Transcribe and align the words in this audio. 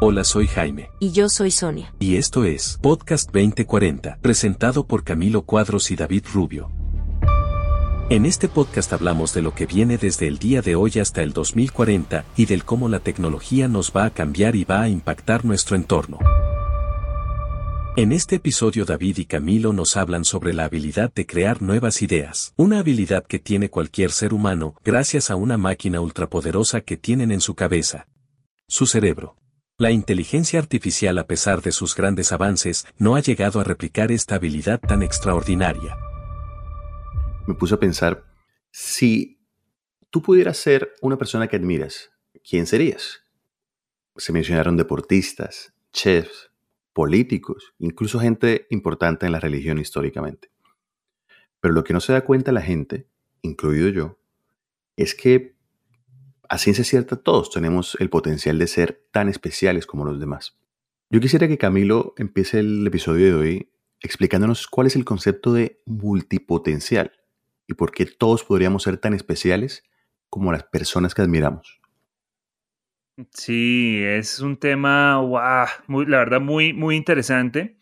Hola, 0.00 0.24
soy 0.24 0.48
Jaime. 0.48 0.90
Y 0.98 1.12
yo 1.12 1.28
soy 1.28 1.52
Sonia. 1.52 1.94
Y 2.00 2.16
esto 2.16 2.44
es 2.44 2.78
Podcast 2.82 3.30
2040, 3.32 4.18
presentado 4.20 4.88
por 4.88 5.04
Camilo 5.04 5.42
Cuadros 5.42 5.92
y 5.92 5.96
David 5.96 6.24
Rubio. 6.32 6.72
En 8.10 8.26
este 8.26 8.48
podcast 8.48 8.92
hablamos 8.92 9.32
de 9.34 9.42
lo 9.42 9.54
que 9.54 9.66
viene 9.66 9.96
desde 9.96 10.26
el 10.26 10.38
día 10.38 10.62
de 10.62 10.74
hoy 10.74 10.98
hasta 11.00 11.22
el 11.22 11.32
2040 11.32 12.24
y 12.36 12.46
del 12.46 12.64
cómo 12.64 12.88
la 12.88 12.98
tecnología 12.98 13.68
nos 13.68 13.92
va 13.92 14.06
a 14.06 14.10
cambiar 14.10 14.56
y 14.56 14.64
va 14.64 14.82
a 14.82 14.88
impactar 14.88 15.44
nuestro 15.44 15.76
entorno. 15.76 16.18
En 17.96 18.10
este 18.10 18.36
episodio 18.36 18.84
David 18.84 19.18
y 19.18 19.24
Camilo 19.26 19.72
nos 19.72 19.96
hablan 19.96 20.24
sobre 20.24 20.54
la 20.54 20.64
habilidad 20.64 21.14
de 21.14 21.24
crear 21.24 21.62
nuevas 21.62 22.02
ideas, 22.02 22.52
una 22.56 22.80
habilidad 22.80 23.24
que 23.24 23.38
tiene 23.38 23.70
cualquier 23.70 24.10
ser 24.10 24.34
humano 24.34 24.74
gracias 24.84 25.30
a 25.30 25.36
una 25.36 25.56
máquina 25.56 26.00
ultrapoderosa 26.00 26.80
que 26.80 26.96
tienen 26.96 27.30
en 27.30 27.40
su 27.40 27.54
cabeza, 27.54 28.08
su 28.66 28.86
cerebro. 28.86 29.36
La 29.76 29.90
inteligencia 29.90 30.60
artificial 30.60 31.18
a 31.18 31.26
pesar 31.26 31.60
de 31.60 31.72
sus 31.72 31.96
grandes 31.96 32.30
avances 32.30 32.86
no 32.96 33.16
ha 33.16 33.20
llegado 33.20 33.58
a 33.58 33.64
replicar 33.64 34.12
esta 34.12 34.36
habilidad 34.36 34.78
tan 34.78 35.02
extraordinaria. 35.02 35.96
Me 37.48 37.54
puse 37.54 37.74
a 37.74 37.80
pensar, 37.80 38.24
si 38.70 39.44
tú 40.10 40.22
pudieras 40.22 40.58
ser 40.58 40.92
una 41.02 41.18
persona 41.18 41.48
que 41.48 41.56
admiras, 41.56 42.12
¿quién 42.48 42.68
serías? 42.68 43.24
Se 44.14 44.32
mencionaron 44.32 44.76
deportistas, 44.76 45.74
chefs, 45.92 46.52
políticos, 46.92 47.74
incluso 47.80 48.20
gente 48.20 48.68
importante 48.70 49.26
en 49.26 49.32
la 49.32 49.40
religión 49.40 49.78
históricamente. 49.78 50.52
Pero 51.58 51.74
lo 51.74 51.82
que 51.82 51.94
no 51.94 52.00
se 52.00 52.12
da 52.12 52.20
cuenta 52.20 52.52
la 52.52 52.62
gente, 52.62 53.08
incluido 53.42 53.88
yo, 53.88 54.20
es 54.94 55.16
que 55.16 55.53
a 56.48 56.58
ciencia 56.58 56.84
cierta 56.84 57.16
todos 57.16 57.50
tenemos 57.50 57.96
el 58.00 58.10
potencial 58.10 58.58
de 58.58 58.66
ser 58.66 59.06
tan 59.10 59.28
especiales 59.28 59.86
como 59.86 60.04
los 60.04 60.20
demás. 60.20 60.56
Yo 61.10 61.20
quisiera 61.20 61.48
que 61.48 61.58
Camilo 61.58 62.14
empiece 62.18 62.60
el 62.60 62.86
episodio 62.86 63.26
de 63.26 63.34
hoy 63.34 63.70
explicándonos 64.00 64.66
cuál 64.66 64.86
es 64.86 64.96
el 64.96 65.04
concepto 65.04 65.52
de 65.52 65.80
multipotencial 65.86 67.12
y 67.66 67.74
por 67.74 67.92
qué 67.92 68.06
todos 68.06 68.44
podríamos 68.44 68.82
ser 68.82 68.98
tan 68.98 69.14
especiales 69.14 69.82
como 70.28 70.52
las 70.52 70.64
personas 70.64 71.14
que 71.14 71.22
admiramos. 71.22 71.80
Sí, 73.32 74.00
es 74.02 74.40
un 74.40 74.56
tema, 74.56 75.22
muy, 75.86 76.06
la 76.06 76.18
verdad, 76.18 76.40
muy, 76.40 76.72
muy 76.72 76.96
interesante. 76.96 77.76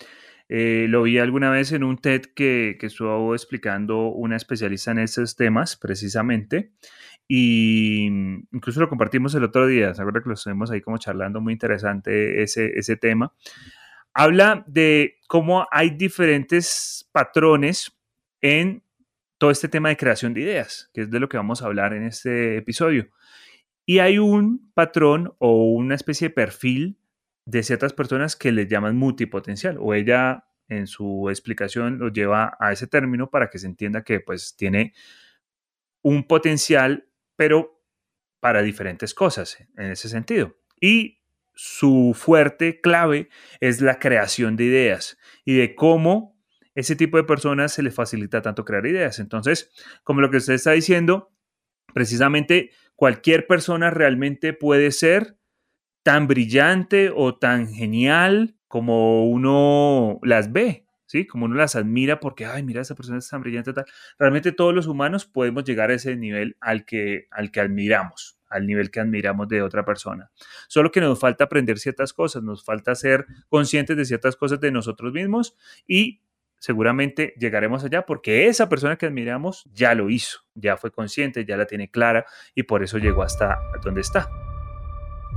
Eh, 0.49 0.87
lo 0.89 1.05
vi 1.05 1.19
alguna 1.19 1.51
vez 1.51 1.73
en 1.73 1.83
un 1.83 1.97
TED 1.97 2.27
que, 2.35 2.77
que, 2.79 2.87
estuvo 2.87 3.35
explicando 3.35 4.09
una 4.09 4.37
especialista 4.37 4.91
en 4.91 4.99
estos 4.99 5.35
temas, 5.35 5.77
precisamente. 5.77 6.73
Y 7.29 8.07
incluso 8.53 8.81
lo 8.81 8.89
compartimos 8.89 9.35
el 9.35 9.45
otro 9.45 9.67
día, 9.67 9.95
¿se 9.95 10.03
acuerda 10.03 10.23
que 10.23 10.29
lo 10.29 10.35
estuvimos 10.35 10.71
ahí 10.71 10.81
como 10.81 10.99
charlando? 10.99 11.41
Muy 11.41 11.53
interesante 11.53 12.43
ese, 12.43 12.79
ese 12.79 12.97
tema. 12.97 13.33
Habla 14.13 14.65
de 14.67 15.17
cómo 15.29 15.67
hay 15.71 15.91
diferentes 15.91 17.09
patrones 17.13 17.97
en 18.43 18.83
todo 19.39 19.51
este 19.51 19.69
tema 19.69 19.89
de 19.89 19.97
creación 19.97 20.35
de 20.35 20.43
ideas, 20.43 20.91
que 20.93 21.03
es 21.03 21.11
de 21.11 21.21
lo 21.21 21.29
que 21.29 21.37
vamos 21.37 21.63
a 21.63 21.67
hablar 21.67 21.95
en 21.95 22.05
este 22.05 22.59
episodio. 22.59 23.09
Y 23.87 23.99
hay 23.99 24.19
un 24.19 24.71
patrón 24.75 25.35
o 25.39 25.73
una 25.73 25.95
especie 25.95 26.29
de 26.29 26.35
perfil 26.35 26.99
de 27.47 27.63
ciertas 27.63 27.93
personas 27.93 28.37
que 28.37 28.53
le 28.53 28.67
llaman 28.67 28.97
multipotencial 28.97 29.79
o 29.81 29.95
ella 29.95 30.45
en 30.69 30.87
su 30.87 31.29
explicación 31.29 31.99
lo 31.99 32.09
lleva 32.09 32.57
a 32.61 32.73
ese 32.73 32.87
término 32.87 33.31
para 33.31 33.51
que 33.51 33.59
se 33.59 33.67
entienda 33.67 34.05
que 34.05 34.21
pues 34.21 34.55
tiene 34.57 34.95
un 36.03 36.25
potencial 36.27 37.09
pero 37.37 37.83
para 38.41 38.63
diferentes 38.63 39.15
cosas 39.15 39.59
en 39.77 39.91
ese 39.91 40.09
sentido. 40.09 40.57
Y 40.81 41.23
su 41.55 42.13
fuerte 42.19 42.81
clave 42.81 43.29
es 43.61 43.81
la 43.81 43.99
creación 43.99 44.57
de 44.57 44.65
ideas 44.65 45.19
y 45.45 45.57
de 45.57 45.75
cómo 45.75 46.33
ese 46.75 46.97
tipo 46.97 47.19
de 47.19 47.25
personas 47.25 47.73
se 47.73 47.83
les 47.83 47.95
facilita 47.95 48.43
tanto 48.43 48.65
crear 48.65 48.87
ideas. 48.87 49.19
Entonces, 49.19 49.71
como 50.05 50.21
lo 50.21 50.31
que 50.31 50.39
usted 50.39 50.55
está 50.55 50.73
diciendo, 50.73 51.31
precisamente 51.93 52.71
cualquier 52.97 53.47
persona 53.47 53.91
realmente 53.91 54.53
puede 54.53 54.91
ser 54.91 55.37
tan 56.03 56.27
brillante 56.27 57.11
o 57.15 57.37
tan 57.39 57.73
genial 57.73 58.57
como 58.67 59.29
uno 59.29 60.19
las 60.23 60.53
ve, 60.53 60.87
¿sí? 61.13 61.27
Como 61.27 61.45
uno 61.45 61.57
las 61.57 61.77
admira 61.77 62.21
porque, 62.21 62.47
ay, 62.47 62.63
mira, 62.63 62.81
esa 62.81 62.95
persona 62.95 63.19
es 63.19 63.29
tan 63.29 63.43
brillante, 63.43 63.75
tal. 63.75 63.85
Realmente 64.19 64.51
todos 64.51 64.75
los 64.75 64.87
humanos 64.87 65.27
podemos 65.27 65.63
llegar 65.65 65.91
a 65.91 65.95
ese 65.95 66.17
nivel 66.17 66.57
al 66.59 66.87
que, 66.87 67.29
al 67.31 67.51
que 67.51 67.61
admiramos, 67.61 68.39
al 68.49 68.67
nivel 68.67 68.91
que 68.91 69.01
admiramos 69.01 69.47
de 69.49 69.61
otra 69.61 69.85
persona. 69.85 70.31
Solo 70.69 70.91
que 70.91 71.03
nos 71.03 71.21
falta 71.21 71.45
aprender 71.45 71.79
ciertas 71.79 72.15
cosas, 72.15 72.43
nos 72.43 72.65
falta 72.65 72.95
ser 72.95 73.27
conscientes 73.51 73.95
de 73.95 74.07
ciertas 74.07 74.37
cosas 74.37 74.59
de 74.61 74.71
nosotros 74.73 75.13
mismos 75.13 75.55
y 75.87 76.23
seguramente 76.59 77.35
llegaremos 77.39 77.85
allá 77.85 78.07
porque 78.07 78.47
esa 78.47 78.71
persona 78.71 78.97
que 78.97 79.05
admiramos 79.05 79.65
ya 79.75 79.95
lo 79.95 80.09
hizo, 80.09 80.39
ya 80.55 80.79
fue 80.79 80.91
consciente, 80.91 81.45
ya 81.45 81.59
la 81.59 81.67
tiene 81.67 81.91
clara 81.91 82.25
y 82.55 82.63
por 82.63 82.83
eso 82.83 82.97
llegó 82.97 83.23
hasta 83.23 83.59
donde 83.85 84.01
está. 84.01 84.31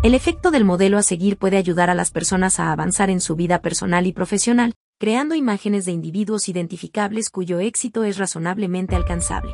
El 0.03 0.13
efecto 0.13 0.51
del 0.51 0.63
modelo 0.63 0.97
a 0.97 1.03
seguir 1.03 1.35
puede 1.37 1.57
ayudar 1.57 1.89
a 1.89 1.95
las 1.95 2.11
personas 2.11 2.61
a 2.61 2.71
avanzar 2.71 3.09
en 3.09 3.19
su 3.19 3.35
vida 3.35 3.61
personal 3.61 4.05
y 4.07 4.13
profesional, 4.13 4.73
creando 4.97 5.35
imágenes 5.35 5.85
de 5.85 5.91
individuos 5.91 6.47
identificables 6.49 7.29
cuyo 7.29 7.59
éxito 7.59 8.03
es 8.03 8.17
razonablemente 8.17 8.95
alcanzable. 8.95 9.53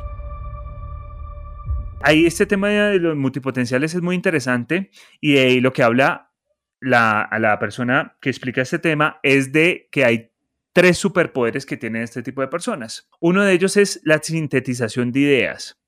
Ahí 2.02 2.26
este 2.26 2.46
tema 2.46 2.68
de 2.68 2.98
los 2.98 3.16
multipotenciales 3.16 3.94
es 3.94 4.02
muy 4.02 4.16
interesante 4.16 4.90
y 5.20 5.60
lo 5.60 5.72
que 5.72 5.82
habla 5.82 6.32
la, 6.80 7.28
la 7.38 7.58
persona 7.60 8.16
que 8.20 8.28
explica 8.28 8.62
este 8.62 8.80
tema 8.80 9.20
es 9.22 9.52
de 9.52 9.88
que 9.92 10.04
hay 10.04 10.32
tres 10.72 10.98
superpoderes 10.98 11.64
que 11.64 11.76
tienen 11.76 12.02
este 12.02 12.22
tipo 12.22 12.40
de 12.40 12.48
personas. 12.48 13.08
Uno 13.20 13.44
de 13.44 13.52
ellos 13.52 13.76
es 13.76 14.00
la 14.04 14.20
sintetización 14.20 15.12
de 15.12 15.20
ideas. 15.20 15.78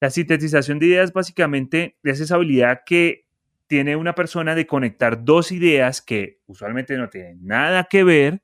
La 0.00 0.10
sintetización 0.10 0.78
de 0.78 0.86
ideas 0.86 1.12
básicamente 1.12 1.98
es 2.02 2.20
esa 2.20 2.36
habilidad 2.36 2.80
que 2.86 3.26
tiene 3.66 3.94
una 3.96 4.14
persona 4.14 4.54
de 4.54 4.66
conectar 4.66 5.22
dos 5.24 5.52
ideas 5.52 6.00
que 6.00 6.40
usualmente 6.46 6.96
no 6.96 7.08
tienen 7.08 7.44
nada 7.44 7.84
que 7.84 8.04
ver 8.04 8.42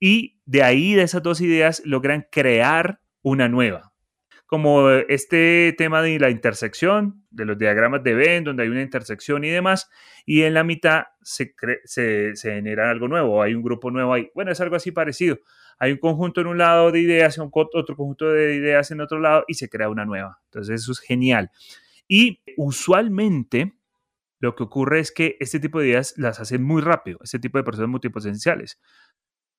y 0.00 0.40
de 0.46 0.62
ahí, 0.64 0.94
de 0.94 1.02
esas 1.02 1.22
dos 1.22 1.40
ideas, 1.40 1.82
logran 1.84 2.26
crear 2.30 3.00
una 3.22 3.48
nueva 3.48 3.90
como 4.50 4.90
este 4.90 5.76
tema 5.78 6.02
de 6.02 6.18
la 6.18 6.28
intersección, 6.28 7.24
de 7.30 7.44
los 7.44 7.56
diagramas 7.56 8.02
de 8.02 8.14
Venn, 8.14 8.42
donde 8.42 8.64
hay 8.64 8.68
una 8.68 8.82
intersección 8.82 9.44
y 9.44 9.48
demás, 9.48 9.88
y 10.26 10.42
en 10.42 10.54
la 10.54 10.64
mitad 10.64 11.04
se, 11.22 11.54
se, 11.84 12.34
genera 12.34 12.90
algo 12.90 13.06
nuevo, 13.06 13.42
hay 13.42 13.54
un 13.54 13.62
grupo 13.62 13.92
nuevo 13.92 14.12
ahí. 14.12 14.28
Bueno, 14.34 14.50
es 14.50 14.60
algo 14.60 14.74
así 14.74 14.90
parecido. 14.90 15.38
Hay 15.78 15.92
un 15.92 15.98
conjunto 15.98 16.40
en 16.40 16.48
un 16.48 16.58
lado 16.58 16.90
de 16.90 16.98
ideas, 16.98 17.38
otro 17.38 17.94
conjunto 17.94 18.32
de 18.32 18.56
ideas 18.56 18.90
en 18.90 19.00
otro 19.00 19.20
lado, 19.20 19.44
y 19.46 19.54
se 19.54 19.68
crea 19.68 19.88
una 19.88 20.04
nueva. 20.04 20.40
Entonces, 20.46 20.82
eso 20.82 20.90
es 20.90 20.98
genial. 20.98 21.52
Y 22.08 22.42
usualmente 22.56 23.74
lo 24.40 24.56
que 24.56 24.64
ocurre 24.64 24.98
es 24.98 25.12
que 25.12 25.36
este 25.38 25.60
tipo 25.60 25.78
de 25.78 25.90
ideas 25.90 26.14
las 26.16 26.40
hacen 26.40 26.64
muy 26.64 26.82
rápido, 26.82 27.20
este 27.22 27.38
tipo 27.38 27.56
de 27.58 27.62
personas 27.62 27.88
multipotenciales 27.88 28.80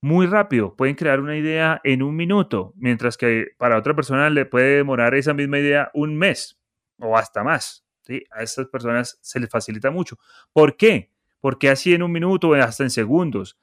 muy 0.01 0.25
rápido, 0.25 0.75
pueden 0.75 0.95
crear 0.95 1.19
una 1.19 1.37
idea 1.37 1.79
en 1.83 2.01
un 2.01 2.15
minuto, 2.15 2.73
mientras 2.75 3.17
que 3.17 3.49
para 3.57 3.77
otra 3.77 3.95
persona 3.95 4.29
le 4.29 4.45
puede 4.45 4.77
demorar 4.77 5.13
esa 5.13 5.33
misma 5.33 5.59
idea 5.59 5.91
un 5.93 6.17
mes 6.17 6.59
o 6.99 7.17
hasta 7.17 7.43
más. 7.43 7.85
¿sí? 8.01 8.23
A 8.31 8.41
estas 8.41 8.67
personas 8.67 9.19
se 9.21 9.39
les 9.39 9.49
facilita 9.49 9.91
mucho. 9.91 10.17
¿Por 10.53 10.75
qué? 10.75 11.11
Porque 11.39 11.69
así 11.69 11.93
en 11.93 12.03
un 12.03 12.11
minuto 12.11 12.49
o 12.49 12.55
hasta 12.55 12.83
en 12.83 12.89
segundos. 12.89 13.59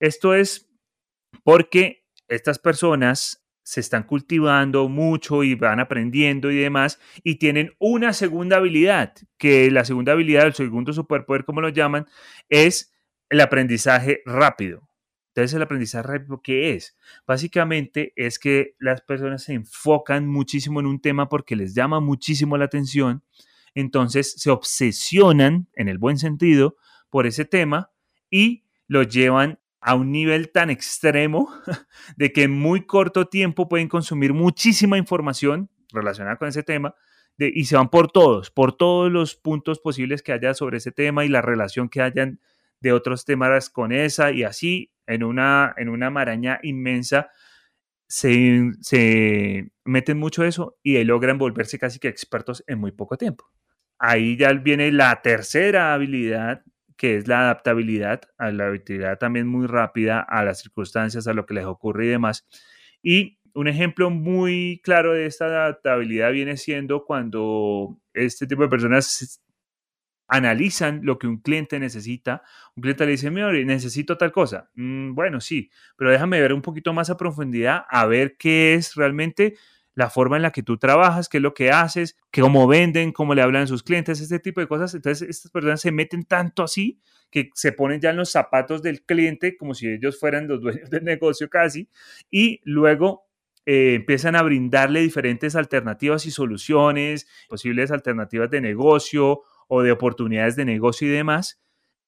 Esto 0.00 0.34
es 0.34 0.68
porque 1.44 2.04
estas 2.28 2.58
personas 2.58 3.46
se 3.62 3.80
están 3.80 4.04
cultivando 4.04 4.88
mucho 4.88 5.42
y 5.42 5.56
van 5.56 5.80
aprendiendo 5.80 6.52
y 6.52 6.56
demás, 6.56 7.00
y 7.24 7.36
tienen 7.36 7.74
una 7.80 8.12
segunda 8.12 8.58
habilidad, 8.58 9.14
que 9.38 9.72
la 9.72 9.84
segunda 9.84 10.12
habilidad, 10.12 10.46
el 10.46 10.54
segundo 10.54 10.92
superpoder, 10.92 11.44
como 11.44 11.60
lo 11.60 11.68
llaman, 11.68 12.06
es 12.48 12.94
el 13.28 13.40
aprendizaje 13.40 14.22
rápido. 14.24 14.85
Entonces, 15.36 15.54
el 15.54 15.62
aprendizaje 15.62 16.08
rápido, 16.08 16.40
¿qué 16.40 16.72
es? 16.72 16.96
Básicamente 17.26 18.14
es 18.16 18.38
que 18.38 18.74
las 18.78 19.02
personas 19.02 19.42
se 19.42 19.52
enfocan 19.52 20.26
muchísimo 20.26 20.80
en 20.80 20.86
un 20.86 20.98
tema 20.98 21.28
porque 21.28 21.56
les 21.56 21.74
llama 21.74 22.00
muchísimo 22.00 22.56
la 22.56 22.64
atención, 22.64 23.22
entonces 23.74 24.32
se 24.38 24.50
obsesionan, 24.50 25.68
en 25.74 25.88
el 25.90 25.98
buen 25.98 26.16
sentido, 26.16 26.78
por 27.10 27.26
ese 27.26 27.44
tema 27.44 27.90
y 28.30 28.64
lo 28.88 29.02
llevan 29.02 29.60
a 29.82 29.94
un 29.94 30.10
nivel 30.10 30.50
tan 30.52 30.70
extremo 30.70 31.50
de 32.16 32.32
que 32.32 32.44
en 32.44 32.52
muy 32.52 32.86
corto 32.86 33.26
tiempo 33.26 33.68
pueden 33.68 33.88
consumir 33.88 34.32
muchísima 34.32 34.96
información 34.96 35.68
relacionada 35.92 36.36
con 36.38 36.48
ese 36.48 36.62
tema 36.62 36.94
y 37.36 37.66
se 37.66 37.76
van 37.76 37.90
por 37.90 38.10
todos, 38.10 38.50
por 38.50 38.74
todos 38.74 39.12
los 39.12 39.36
puntos 39.36 39.80
posibles 39.80 40.22
que 40.22 40.32
haya 40.32 40.54
sobre 40.54 40.78
ese 40.78 40.92
tema 40.92 41.26
y 41.26 41.28
la 41.28 41.42
relación 41.42 41.90
que 41.90 42.00
hayan 42.00 42.40
de 42.80 42.94
otros 42.94 43.26
temas 43.26 43.68
con 43.68 43.92
esa 43.92 44.32
y 44.32 44.42
así 44.42 44.92
en 45.06 45.22
una, 45.22 45.74
en 45.76 45.88
una 45.88 46.10
maraña 46.10 46.58
inmensa 46.62 47.30
se, 48.08 48.72
se 48.80 49.70
meten 49.84 50.18
mucho 50.18 50.44
eso 50.44 50.78
y 50.82 51.02
logran 51.04 51.38
volverse 51.38 51.78
casi 51.78 51.98
que 51.98 52.08
expertos 52.08 52.64
en 52.66 52.78
muy 52.78 52.92
poco 52.92 53.16
tiempo. 53.16 53.44
Ahí 53.98 54.36
ya 54.36 54.52
viene 54.52 54.92
la 54.92 55.22
tercera 55.22 55.94
habilidad 55.94 56.62
que 56.96 57.16
es 57.16 57.28
la 57.28 57.40
adaptabilidad, 57.40 58.22
a 58.38 58.50
la 58.50 58.66
habilidad 58.66 59.18
también 59.18 59.46
muy 59.46 59.66
rápida 59.66 60.20
a 60.20 60.44
las 60.44 60.60
circunstancias, 60.60 61.26
a 61.26 61.34
lo 61.34 61.46
que 61.46 61.54
les 61.54 61.66
ocurre 61.66 62.06
y 62.06 62.08
demás. 62.08 62.46
Y 63.02 63.38
un 63.54 63.68
ejemplo 63.68 64.10
muy 64.10 64.80
claro 64.82 65.12
de 65.12 65.26
esta 65.26 65.46
adaptabilidad 65.46 66.32
viene 66.32 66.56
siendo 66.56 67.04
cuando 67.04 67.98
este 68.12 68.46
tipo 68.46 68.62
de 68.62 68.68
personas 68.68 69.42
analizan 70.28 71.00
lo 71.02 71.18
que 71.18 71.26
un 71.26 71.38
cliente 71.38 71.78
necesita. 71.78 72.42
Un 72.74 72.82
cliente 72.82 73.04
le 73.06 73.12
dice, 73.12 73.30
mira, 73.30 73.52
necesito 73.52 74.16
tal 74.16 74.32
cosa. 74.32 74.70
Mm, 74.74 75.14
bueno, 75.14 75.40
sí, 75.40 75.70
pero 75.96 76.10
déjame 76.10 76.40
ver 76.40 76.52
un 76.52 76.62
poquito 76.62 76.92
más 76.92 77.10
a 77.10 77.16
profundidad, 77.16 77.84
a 77.88 78.06
ver 78.06 78.36
qué 78.36 78.74
es 78.74 78.94
realmente 78.94 79.56
la 79.94 80.10
forma 80.10 80.36
en 80.36 80.42
la 80.42 80.52
que 80.52 80.62
tú 80.62 80.76
trabajas, 80.76 81.28
qué 81.28 81.38
es 81.38 81.42
lo 81.42 81.54
que 81.54 81.70
haces, 81.70 82.18
cómo 82.30 82.66
venden, 82.66 83.12
cómo 83.12 83.34
le 83.34 83.40
hablan 83.40 83.62
a 83.62 83.66
sus 83.66 83.82
clientes, 83.82 84.20
este 84.20 84.38
tipo 84.38 84.60
de 84.60 84.68
cosas. 84.68 84.94
Entonces, 84.94 85.26
estas 85.28 85.50
personas 85.50 85.80
se 85.80 85.90
meten 85.90 86.24
tanto 86.24 86.62
así 86.62 87.00
que 87.30 87.50
se 87.54 87.72
ponen 87.72 88.00
ya 88.00 88.10
en 88.10 88.16
los 88.16 88.30
zapatos 88.30 88.82
del 88.82 89.02
cliente 89.02 89.56
como 89.56 89.74
si 89.74 89.88
ellos 89.88 90.18
fueran 90.20 90.48
los 90.48 90.60
dueños 90.60 90.90
del 90.90 91.04
negocio 91.04 91.48
casi, 91.48 91.88
y 92.30 92.60
luego 92.64 93.26
eh, 93.64 93.94
empiezan 93.94 94.36
a 94.36 94.42
brindarle 94.42 95.00
diferentes 95.00 95.56
alternativas 95.56 96.24
y 96.26 96.30
soluciones, 96.30 97.26
posibles 97.48 97.90
alternativas 97.90 98.50
de 98.50 98.60
negocio 98.60 99.42
o 99.68 99.82
de 99.82 99.92
oportunidades 99.92 100.56
de 100.56 100.64
negocio 100.64 101.08
y 101.08 101.10
demás. 101.10 101.60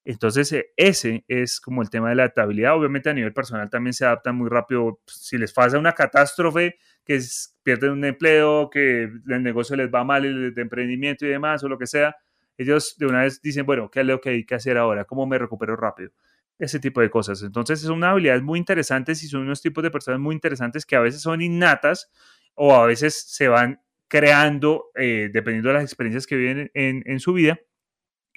Entonces, 0.04 0.50
eh, 0.52 0.70
ese 0.76 1.24
es 1.28 1.60
como 1.60 1.82
el 1.82 1.90
tema 1.90 2.08
de 2.08 2.14
la 2.14 2.22
adaptabilidad. 2.22 2.74
Obviamente 2.74 3.10
a 3.10 3.12
nivel 3.12 3.34
personal 3.34 3.68
también 3.68 3.92
se 3.92 4.06
adaptan 4.06 4.36
muy 4.36 4.48
rápido. 4.48 5.00
Si 5.06 5.36
les 5.36 5.52
pasa 5.52 5.78
una 5.78 5.92
catástrofe, 5.92 6.76
que 7.04 7.20
pierden 7.62 7.92
un 7.92 8.04
empleo, 8.04 8.70
que 8.70 9.02
el 9.02 9.42
negocio 9.42 9.76
les 9.76 9.92
va 9.92 10.04
mal, 10.04 10.24
el 10.24 10.54
de 10.54 10.62
emprendimiento 10.62 11.26
y 11.26 11.28
demás, 11.28 11.62
o 11.64 11.68
lo 11.68 11.78
que 11.78 11.86
sea, 11.86 12.16
ellos 12.56 12.96
de 12.98 13.06
una 13.06 13.22
vez 13.22 13.40
dicen, 13.42 13.66
bueno, 13.66 13.90
¿qué 13.90 14.00
es 14.00 14.06
lo 14.06 14.20
que 14.20 14.30
hay 14.30 14.44
que 14.44 14.54
hacer 14.54 14.78
ahora? 14.78 15.04
¿Cómo 15.04 15.26
me 15.26 15.38
recupero 15.38 15.76
rápido? 15.76 16.10
Ese 16.58 16.80
tipo 16.80 17.00
de 17.00 17.10
cosas. 17.10 17.42
Entonces, 17.42 17.82
es 17.82 17.88
una 17.88 18.10
habilidad 18.10 18.40
muy 18.40 18.58
interesante 18.58 19.12
y 19.12 19.14
son 19.14 19.42
unos 19.42 19.62
tipos 19.62 19.84
de 19.84 19.90
personas 19.90 20.20
muy 20.20 20.34
interesantes 20.34 20.86
que 20.86 20.96
a 20.96 21.00
veces 21.00 21.22
son 21.22 21.40
innatas 21.40 22.10
o 22.54 22.74
a 22.74 22.86
veces 22.86 23.24
se 23.28 23.48
van 23.48 23.80
creando 24.08 24.90
eh, 24.94 25.30
dependiendo 25.32 25.68
de 25.68 25.74
las 25.74 25.84
experiencias 25.84 26.26
que 26.26 26.36
viven 26.36 26.70
en 26.74 27.20
su 27.20 27.32
vida 27.32 27.58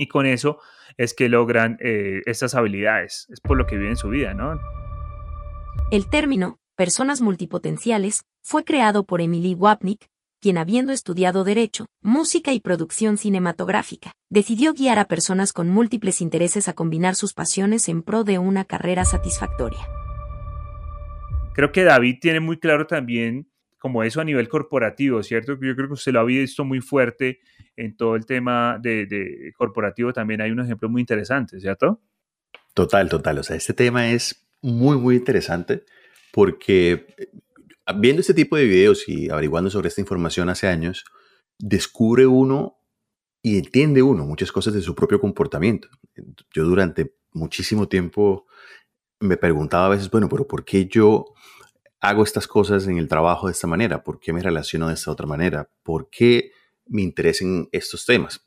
y 0.01 0.07
con 0.07 0.25
eso 0.25 0.59
es 0.97 1.13
que 1.13 1.29
logran 1.29 1.77
eh, 1.79 2.21
estas 2.25 2.55
habilidades. 2.55 3.27
Es 3.29 3.39
por 3.39 3.55
lo 3.55 3.67
que 3.67 3.77
viven 3.77 3.97
su 3.97 4.09
vida, 4.09 4.33
¿no? 4.33 4.59
El 5.91 6.09
término, 6.09 6.59
personas 6.75 7.21
multipotenciales, 7.21 8.23
fue 8.41 8.63
creado 8.63 9.05
por 9.05 9.21
Emily 9.21 9.53
Wapnick, 9.53 10.07
quien 10.41 10.57
habiendo 10.57 10.91
estudiado 10.91 11.43
Derecho, 11.43 11.85
Música 12.01 12.51
y 12.51 12.59
Producción 12.59 13.17
Cinematográfica, 13.17 14.11
decidió 14.31 14.73
guiar 14.73 14.97
a 14.97 15.05
personas 15.05 15.53
con 15.53 15.69
múltiples 15.69 16.19
intereses 16.19 16.67
a 16.67 16.73
combinar 16.73 17.13
sus 17.13 17.33
pasiones 17.35 17.87
en 17.87 18.01
pro 18.01 18.23
de 18.23 18.39
una 18.39 18.65
carrera 18.65 19.05
satisfactoria. 19.05 19.87
Creo 21.53 21.71
que 21.71 21.83
David 21.83 22.17
tiene 22.21 22.39
muy 22.39 22.57
claro 22.57 22.87
también 22.87 23.50
como 23.81 24.03
eso 24.03 24.21
a 24.21 24.23
nivel 24.23 24.47
corporativo, 24.47 25.23
¿cierto? 25.23 25.53
Yo 25.53 25.75
creo 25.75 25.87
que 25.87 25.93
usted 25.93 26.11
lo 26.11 26.19
ha 26.19 26.23
visto 26.23 26.63
muy 26.63 26.81
fuerte 26.81 27.39
en 27.75 27.97
todo 27.97 28.15
el 28.15 28.27
tema 28.27 28.77
de, 28.79 29.51
corporativo, 29.57 30.13
también 30.13 30.39
hay 30.39 30.51
un 30.51 30.59
ejemplo 30.59 30.87
muy 30.87 31.01
interesante, 31.01 31.59
¿cierto? 31.59 31.99
Total, 32.75 33.09
total. 33.09 33.39
O 33.39 33.43
sea, 33.43 33.55
este 33.55 33.73
tema 33.73 34.11
es 34.11 34.47
muy, 34.61 34.97
muy 34.97 35.15
interesante 35.15 35.83
porque 36.31 37.07
eh, 37.17 37.31
viendo 37.95 38.19
este 38.19 38.35
tipo 38.35 38.55
de 38.55 38.65
videos 38.65 39.09
y 39.09 39.31
averiguando 39.31 39.71
sobre 39.71 39.87
esta 39.87 39.99
información 39.99 40.49
hace 40.49 40.67
años, 40.67 41.03
descubre 41.57 42.27
uno 42.27 42.77
y 43.41 43.57
entiende 43.57 44.03
uno 44.03 44.27
muchas 44.27 44.51
cosas 44.51 44.75
de 44.75 44.81
su 44.81 44.93
propio 44.93 45.19
comportamiento. 45.19 45.87
Yo 46.53 46.65
durante 46.65 47.15
muchísimo 47.33 47.87
tiempo 47.87 48.45
me 49.19 49.37
preguntaba 49.37 49.87
a 49.87 49.89
veces, 49.89 50.11
bueno, 50.11 50.29
pero 50.29 50.47
¿por 50.47 50.65
qué 50.65 50.85
yo 50.85 51.33
hago 52.01 52.23
estas 52.23 52.47
cosas 52.47 52.87
en 52.87 52.97
el 52.97 53.07
trabajo 53.07 53.47
de 53.47 53.53
esta 53.53 53.67
manera? 53.67 54.03
¿Por 54.03 54.19
qué 54.19 54.33
me 54.33 54.41
relaciono 54.41 54.87
de 54.87 54.95
esta 54.95 55.11
otra 55.11 55.27
manera? 55.27 55.69
¿Por 55.83 56.09
qué 56.09 56.51
me 56.87 57.03
interesan 57.03 57.69
estos 57.71 58.05
temas? 58.05 58.45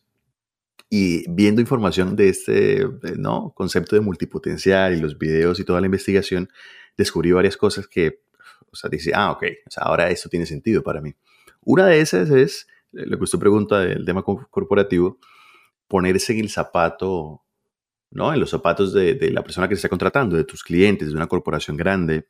Y 0.90 1.28
viendo 1.30 1.60
información 1.60 2.14
de 2.16 2.28
este 2.28 2.86
¿no? 3.16 3.52
concepto 3.54 3.96
de 3.96 4.02
multipotencial 4.02 4.94
y 4.94 5.00
los 5.00 5.16
videos 5.16 5.60
y 5.60 5.64
toda 5.64 5.80
la 5.80 5.86
investigación, 5.86 6.50
descubrí 6.96 7.32
varias 7.32 7.56
cosas 7.56 7.86
que, 7.86 8.22
o 8.70 8.76
sea, 8.76 8.90
dice, 8.90 9.12
ah, 9.14 9.30
ok, 9.30 9.44
ahora 9.76 10.10
esto 10.10 10.28
tiene 10.28 10.46
sentido 10.46 10.82
para 10.82 11.00
mí. 11.00 11.14
Una 11.62 11.86
de 11.86 12.00
esas 12.00 12.30
es, 12.30 12.66
lo 12.92 13.16
que 13.16 13.24
usted 13.24 13.38
pregunta 13.38 13.80
del 13.80 14.04
tema 14.04 14.22
corporativo, 14.22 15.18
ponerse 15.88 16.32
en 16.32 16.40
el 16.40 16.50
zapato, 16.50 17.42
¿no? 18.10 18.32
En 18.32 18.40
los 18.40 18.50
zapatos 18.50 18.92
de, 18.92 19.14
de 19.14 19.30
la 19.30 19.42
persona 19.42 19.68
que 19.68 19.74
se 19.74 19.80
está 19.80 19.88
contratando, 19.88 20.36
de 20.36 20.44
tus 20.44 20.62
clientes, 20.62 21.08
de 21.08 21.14
una 21.14 21.26
corporación 21.26 21.76
grande, 21.76 22.28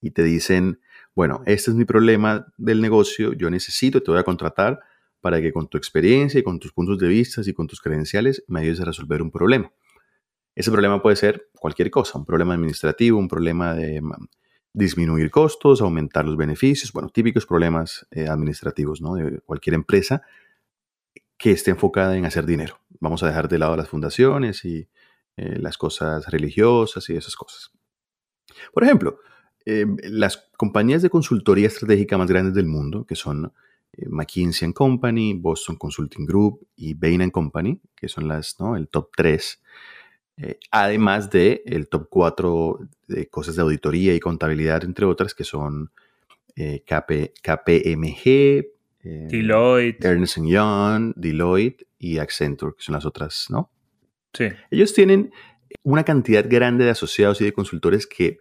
y 0.00 0.10
te 0.10 0.22
dicen, 0.22 0.80
bueno, 1.14 1.42
este 1.46 1.70
es 1.70 1.76
mi 1.76 1.84
problema 1.84 2.46
del 2.56 2.80
negocio, 2.80 3.32
yo 3.32 3.50
necesito, 3.50 4.02
te 4.02 4.10
voy 4.10 4.20
a 4.20 4.24
contratar 4.24 4.80
para 5.20 5.40
que 5.40 5.52
con 5.52 5.68
tu 5.68 5.78
experiencia 5.78 6.38
y 6.38 6.42
con 6.42 6.58
tus 6.58 6.72
puntos 6.72 6.98
de 6.98 7.08
vista 7.08 7.40
y 7.44 7.52
con 7.52 7.66
tus 7.66 7.80
credenciales 7.80 8.44
me 8.48 8.60
ayudes 8.60 8.80
a 8.80 8.84
resolver 8.84 9.22
un 9.22 9.30
problema. 9.30 9.72
Ese 10.54 10.70
problema 10.70 11.02
puede 11.02 11.16
ser 11.16 11.48
cualquier 11.58 11.90
cosa, 11.90 12.18
un 12.18 12.24
problema 12.24 12.54
administrativo, 12.54 13.18
un 13.18 13.28
problema 13.28 13.74
de 13.74 14.00
mm, 14.00 14.12
disminuir 14.72 15.30
costos, 15.30 15.80
aumentar 15.80 16.24
los 16.24 16.36
beneficios, 16.36 16.92
bueno, 16.92 17.08
típicos 17.08 17.46
problemas 17.46 18.06
eh, 18.10 18.28
administrativos 18.28 19.00
¿no? 19.00 19.14
de 19.14 19.40
cualquier 19.40 19.74
empresa 19.74 20.22
que 21.38 21.50
esté 21.50 21.70
enfocada 21.70 22.16
en 22.16 22.24
hacer 22.24 22.46
dinero. 22.46 22.78
Vamos 23.00 23.22
a 23.22 23.26
dejar 23.26 23.48
de 23.48 23.58
lado 23.58 23.76
las 23.76 23.88
fundaciones 23.88 24.64
y 24.64 24.88
eh, 25.36 25.58
las 25.58 25.76
cosas 25.76 26.26
religiosas 26.30 27.08
y 27.10 27.16
esas 27.16 27.36
cosas. 27.36 27.70
Por 28.72 28.84
ejemplo, 28.84 29.18
Em, 29.68 29.96
las 30.04 30.48
compañías 30.56 31.02
de 31.02 31.10
consultoría 31.10 31.66
estratégica 31.66 32.16
más 32.16 32.28
grandes 32.28 32.54
del 32.54 32.66
mundo, 32.66 33.04
que 33.04 33.16
son 33.16 33.52
eh, 33.94 34.06
McKinsey 34.08 34.72
Company, 34.72 35.34
Boston 35.34 35.74
Consulting 35.74 36.24
Group 36.24 36.68
y 36.76 36.94
Bain 36.94 37.28
Company, 37.32 37.80
que 37.96 38.06
son 38.06 38.28
las, 38.28 38.60
¿no? 38.60 38.76
el 38.76 38.86
top 38.86 39.10
3, 39.16 39.62
eh, 40.36 40.58
además 40.70 41.30
de 41.30 41.64
el 41.66 41.88
top 41.88 42.06
4 42.08 42.78
de 43.08 43.28
cosas 43.28 43.56
de 43.56 43.62
auditoría 43.62 44.14
y 44.14 44.20
contabilidad, 44.20 44.84
entre 44.84 45.04
otras, 45.04 45.34
que 45.34 45.42
son 45.42 45.90
eh, 46.54 46.84
KPMG, 46.86 48.66
Deloitte, 49.02 50.04
Ernst 50.04 50.38
Young, 50.44 51.12
Deloitte 51.16 51.88
y 51.98 52.18
Accenture, 52.18 52.74
que 52.76 52.84
son 52.84 52.92
las 52.92 53.04
otras, 53.04 53.46
¿no? 53.50 53.70
Sí. 54.32 54.48
Ellos 54.70 54.94
tienen 54.94 55.32
una 55.82 56.04
cantidad 56.04 56.44
grande 56.48 56.84
de 56.84 56.90
asociados 56.90 57.40
y 57.40 57.44
de 57.44 57.52
consultores 57.52 58.06
que 58.06 58.38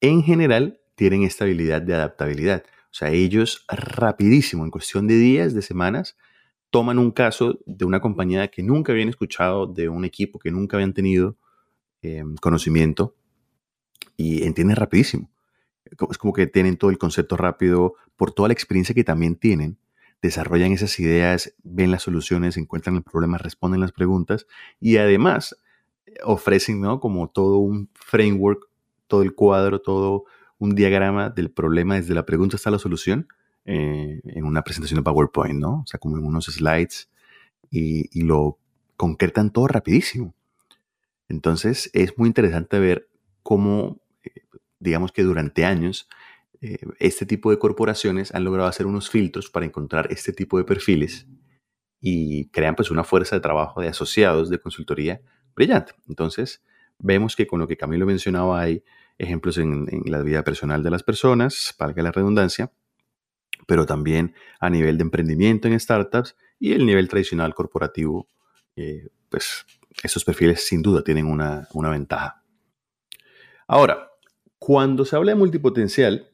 en 0.00 0.22
general 0.22 0.80
tienen 0.94 1.22
esta 1.22 1.44
habilidad 1.44 1.82
de 1.82 1.94
adaptabilidad. 1.94 2.64
O 2.90 2.94
sea, 2.94 3.10
ellos 3.10 3.64
rapidísimo, 3.68 4.64
en 4.64 4.70
cuestión 4.70 5.06
de 5.06 5.16
días, 5.16 5.54
de 5.54 5.62
semanas, 5.62 6.16
toman 6.70 6.98
un 6.98 7.10
caso 7.10 7.58
de 7.66 7.84
una 7.84 8.00
compañía 8.00 8.48
que 8.48 8.62
nunca 8.62 8.92
habían 8.92 9.08
escuchado, 9.08 9.66
de 9.66 9.88
un 9.88 10.04
equipo 10.04 10.38
que 10.38 10.50
nunca 10.50 10.76
habían 10.76 10.94
tenido 10.94 11.36
em, 12.02 12.36
conocimiento 12.36 13.14
y 14.16 14.44
entienden 14.44 14.76
rapidísimo. 14.76 15.30
Es 16.10 16.18
como 16.18 16.32
que 16.32 16.46
tienen 16.46 16.76
todo 16.76 16.90
el 16.90 16.98
concepto 16.98 17.36
rápido 17.36 17.94
por 18.16 18.32
toda 18.32 18.48
la 18.48 18.52
experiencia 18.52 18.94
que 18.94 19.04
también 19.04 19.36
tienen. 19.36 19.78
Desarrollan 20.20 20.72
esas 20.72 20.98
ideas, 20.98 21.54
ven 21.62 21.90
las 21.90 22.02
soluciones, 22.02 22.56
encuentran 22.56 22.96
el 22.96 23.02
problema, 23.02 23.38
responden 23.38 23.80
las 23.80 23.92
preguntas 23.92 24.46
y 24.80 24.96
además 24.96 25.56
eh, 26.06 26.14
ofrecen 26.24 26.80
¿no? 26.80 27.00
como 27.00 27.28
todo 27.30 27.58
un 27.58 27.88
framework 27.94 28.67
todo 29.08 29.22
el 29.22 29.34
cuadro, 29.34 29.80
todo 29.80 30.24
un 30.58 30.74
diagrama 30.74 31.30
del 31.30 31.50
problema 31.50 31.96
desde 31.96 32.14
la 32.14 32.26
pregunta 32.26 32.56
hasta 32.56 32.70
la 32.70 32.78
solución 32.78 33.28
eh, 33.64 34.20
en 34.24 34.44
una 34.44 34.62
presentación 34.62 34.98
de 34.98 35.04
PowerPoint, 35.04 35.58
¿no? 35.60 35.80
O 35.80 35.86
sea, 35.86 35.98
como 35.98 36.16
en 36.16 36.24
unos 36.24 36.46
slides 36.46 37.10
y, 37.70 38.22
lo 38.22 38.58
concretan 38.96 39.52
todo 39.52 39.68
rapidísimo. 39.68 40.34
Entonces, 41.28 41.90
es 41.92 42.16
muy 42.18 42.28
interesante 42.28 42.78
ver 42.78 43.08
cómo, 43.42 44.00
eh, 44.24 44.30
digamos 44.80 45.12
que 45.12 45.22
durante 45.22 45.64
años, 45.64 46.08
eh, 46.60 46.78
este 46.98 47.26
tipo 47.26 47.50
de 47.50 47.58
corporaciones 47.58 48.34
han 48.34 48.44
logrado 48.44 48.68
hacer 48.68 48.86
unos 48.86 49.10
filtros 49.10 49.50
para 49.50 49.66
encontrar 49.66 50.08
este 50.10 50.32
tipo 50.32 50.58
de 50.58 50.64
perfiles 50.64 51.26
y 52.00 52.48
crean 52.48 52.74
pues 52.74 52.90
una 52.90 53.04
fuerza 53.04 53.36
de 53.36 53.40
trabajo 53.40 53.80
de 53.80 53.88
asociados 53.88 54.50
de 54.50 54.58
consultoría 54.58 55.20
brillante. 55.54 55.92
Entonces, 56.08 56.62
vemos 56.98 57.36
que 57.36 57.46
con 57.46 57.60
lo 57.60 57.68
que 57.68 57.76
Camilo 57.76 58.06
mencionaba 58.06 58.60
hay 58.60 58.82
ejemplos 59.18 59.58
en, 59.58 59.86
la 60.04 60.22
vida 60.22 60.44
personal 60.44 60.82
de 60.82 60.90
las 60.90 61.02
personas, 61.02 61.74
valga 61.78 62.02
la 62.02 62.12
redundancia, 62.12 62.72
pero 63.66 63.86
también 63.86 64.34
a 64.60 64.70
nivel 64.70 64.96
de 64.96 65.02
emprendimiento 65.02 65.68
en 65.68 65.78
startups 65.78 66.36
y 66.58 66.72
el 66.72 66.86
nivel 66.86 67.08
tradicional 67.08 67.54
corporativo, 67.54 68.28
eh, 68.76 69.08
pues 69.28 69.66
estos 70.02 70.24
perfiles 70.24 70.66
sin 70.66 70.82
duda 70.82 71.02
tienen 71.02 71.26
una, 71.26 71.68
una 71.72 71.90
ventaja. 71.90 72.42
Ahora, 73.66 74.10
cuando 74.58 75.04
se 75.04 75.16
habla 75.16 75.32
de 75.32 75.38
multipotencial, 75.38 76.30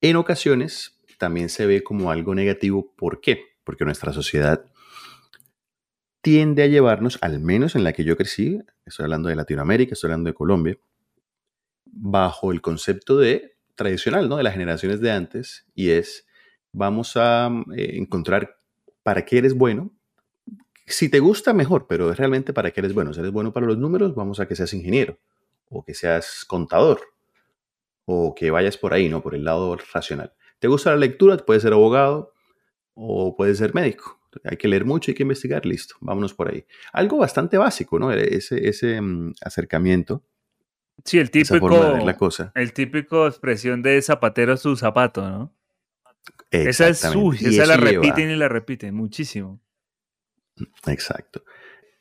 en 0.00 0.16
ocasiones 0.16 1.00
también 1.18 1.48
se 1.48 1.66
ve 1.66 1.82
como 1.82 2.10
algo 2.10 2.34
negativo. 2.34 2.92
¿Por 2.96 3.20
qué? 3.20 3.56
Porque 3.64 3.84
nuestra 3.84 4.12
sociedad 4.12 4.64
tiende 6.24 6.62
a 6.62 6.66
llevarnos, 6.66 7.18
al 7.20 7.38
menos 7.38 7.76
en 7.76 7.84
la 7.84 7.92
que 7.92 8.02
yo 8.02 8.16
crecí, 8.16 8.58
estoy 8.86 9.04
hablando 9.04 9.28
de 9.28 9.36
Latinoamérica, 9.36 9.92
estoy 9.92 10.08
hablando 10.08 10.30
de 10.30 10.34
Colombia, 10.34 10.78
bajo 11.84 12.50
el 12.50 12.62
concepto 12.62 13.18
de 13.18 13.58
tradicional, 13.74 14.26
¿no? 14.26 14.38
De 14.38 14.42
las 14.42 14.54
generaciones 14.54 15.02
de 15.02 15.12
antes, 15.12 15.66
y 15.74 15.90
es, 15.90 16.26
vamos 16.72 17.18
a 17.18 17.50
eh, 17.76 17.98
encontrar 17.98 18.56
para 19.02 19.26
qué 19.26 19.36
eres 19.36 19.52
bueno. 19.52 19.90
Si 20.86 21.10
te 21.10 21.20
gusta, 21.20 21.52
mejor, 21.52 21.86
pero 21.86 22.10
es 22.10 22.16
realmente 22.16 22.54
para 22.54 22.70
qué 22.70 22.80
eres 22.80 22.94
bueno. 22.94 23.12
Si 23.12 23.20
eres 23.20 23.30
bueno 23.30 23.52
para 23.52 23.66
los 23.66 23.76
números, 23.76 24.14
vamos 24.14 24.40
a 24.40 24.48
que 24.48 24.56
seas 24.56 24.72
ingeniero, 24.72 25.18
o 25.68 25.84
que 25.84 25.92
seas 25.92 26.46
contador, 26.46 27.02
o 28.06 28.34
que 28.34 28.50
vayas 28.50 28.78
por 28.78 28.94
ahí, 28.94 29.10
¿no? 29.10 29.20
Por 29.22 29.34
el 29.34 29.44
lado 29.44 29.76
racional. 29.92 30.32
¿Te 30.58 30.68
gusta 30.68 30.88
la 30.88 30.96
lectura? 30.96 31.36
Puedes 31.36 31.62
ser 31.62 31.74
abogado 31.74 32.32
o 32.94 33.36
puedes 33.36 33.58
ser 33.58 33.74
médico. 33.74 34.18
Hay 34.44 34.56
que 34.56 34.68
leer 34.68 34.84
mucho, 34.84 35.10
hay 35.10 35.14
que 35.14 35.22
investigar, 35.22 35.64
listo, 35.66 35.96
vámonos 36.00 36.34
por 36.34 36.50
ahí. 36.50 36.64
Algo 36.92 37.18
bastante 37.18 37.58
básico, 37.58 37.98
¿no? 37.98 38.10
Ese, 38.12 38.68
ese 38.68 39.00
mm, 39.00 39.34
acercamiento. 39.40 40.24
Sí, 41.04 41.18
el 41.18 41.30
típico, 41.30 41.68
la 41.68 42.16
cosa. 42.16 42.52
el 42.54 42.72
típico 42.72 43.26
expresión 43.26 43.82
de 43.82 44.00
zapatero 44.00 44.56
su 44.56 44.76
zapato, 44.76 45.28
¿no? 45.28 45.54
Esa 46.50 46.88
es 46.88 47.00
suya, 47.00 47.48
esa 47.48 47.66
la 47.66 47.76
repiten 47.76 48.30
y 48.30 48.36
la 48.36 48.48
repiten 48.48 48.94
muchísimo. 48.94 49.60
Exacto. 50.86 51.44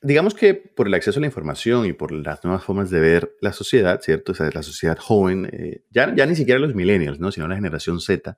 Digamos 0.01 0.33
que 0.35 0.53
por 0.53 0.87
el 0.87 0.93
acceso 0.93 1.19
a 1.19 1.21
la 1.21 1.27
información 1.27 1.85
y 1.85 1.93
por 1.93 2.11
las 2.11 2.43
nuevas 2.43 2.63
formas 2.63 2.89
de 2.89 2.99
ver 2.99 3.35
la 3.41 3.53
sociedad, 3.53 4.01
¿cierto? 4.01 4.33
O 4.33 4.35
sea, 4.35 4.49
la 4.53 4.61
sociedad 4.61 4.97
joven, 4.97 5.49
eh, 5.51 5.85
ya, 5.89 6.13
ya 6.13 6.25
ni 6.25 6.35
siquiera 6.35 6.59
los 6.59 6.75
millennials, 6.75 7.19
¿no? 7.19 7.31
Sino 7.31 7.47
la 7.47 7.55
generación 7.55 7.99
Z, 7.99 8.37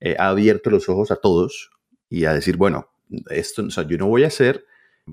eh, 0.00 0.16
ha 0.18 0.28
abierto 0.28 0.70
los 0.70 0.88
ojos 0.88 1.10
a 1.10 1.16
todos 1.16 1.70
y 2.08 2.26
a 2.26 2.32
decir, 2.32 2.56
bueno, 2.56 2.93
esto, 3.30 3.64
o 3.64 3.70
sea, 3.70 3.86
yo 3.86 3.98
no 3.98 4.06
voy 4.06 4.24
a 4.24 4.28
hacer, 4.28 4.64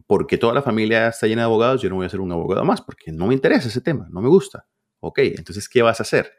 porque 0.07 0.38
toda 0.38 0.53
la 0.53 0.62
familia 0.62 1.10
está 1.10 1.27
llena 1.27 1.41
de 1.41 1.45
abogados, 1.45 1.81
yo 1.81 1.89
no 1.89 1.98
voy 1.98 2.05
a 2.05 2.10
ser 2.10 2.21
un 2.21 2.31
abogado 2.31 2.63
más, 2.63 2.81
porque 2.81 3.12
no 3.12 3.27
me 3.27 3.33
interesa 3.33 3.67
ese 3.67 3.81
tema, 3.81 4.07
no 4.10 4.21
me 4.21 4.29
gusta. 4.29 4.65
Ok, 5.00 5.19
entonces, 5.19 5.67
¿qué 5.67 5.81
vas 5.81 6.00
a 6.00 6.03
hacer? 6.03 6.31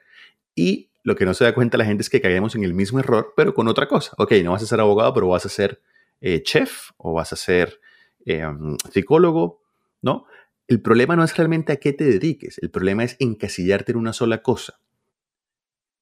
Y 0.55 0.91
lo 1.03 1.17
que 1.17 1.25
no 1.25 1.35
se 1.35 1.45
da 1.45 1.55
cuenta 1.55 1.77
la 1.79 1.85
gente 1.85 2.03
es 2.03 2.11
que 2.11 2.21
caemos 2.21 2.55
en 2.55 2.65
el 2.65 2.75
mismo 2.75 2.99
error, 3.01 3.33
pero 3.37 3.55
con 3.55 3.69
otra 3.69 3.89
cosa. 3.89 4.13
Ok, 4.19 4.33
no 4.45 4.53
vas 4.53 4.63
a 4.63 4.67
ser 4.67 4.81
abogado, 4.81 5.13
pero 5.13 5.29
vas 5.29 5.45
a 5.47 5.49
ser 5.49 5.83
eh, 6.21 6.43
chef 6.43 6.91
o 6.97 7.13
vas 7.13 7.33
a 7.33 7.37
ser 7.37 7.81
eh, 8.25 8.45
psicólogo, 8.93 9.63
¿no? 10.01 10.27
El 10.69 10.81
problema 10.81 11.17
no 11.17 11.25
es 11.25 11.37
realmente 11.37 11.73
a 11.73 11.77
qué 11.77 11.93
te 11.93 12.05
dediques, 12.05 12.59
el 12.63 12.71
problema 12.71 13.05
es 13.05 13.17
encasillarte 13.19 13.93
en 13.93 13.99
una 13.99 14.13
sola 14.13 14.43
cosa. 14.43 14.81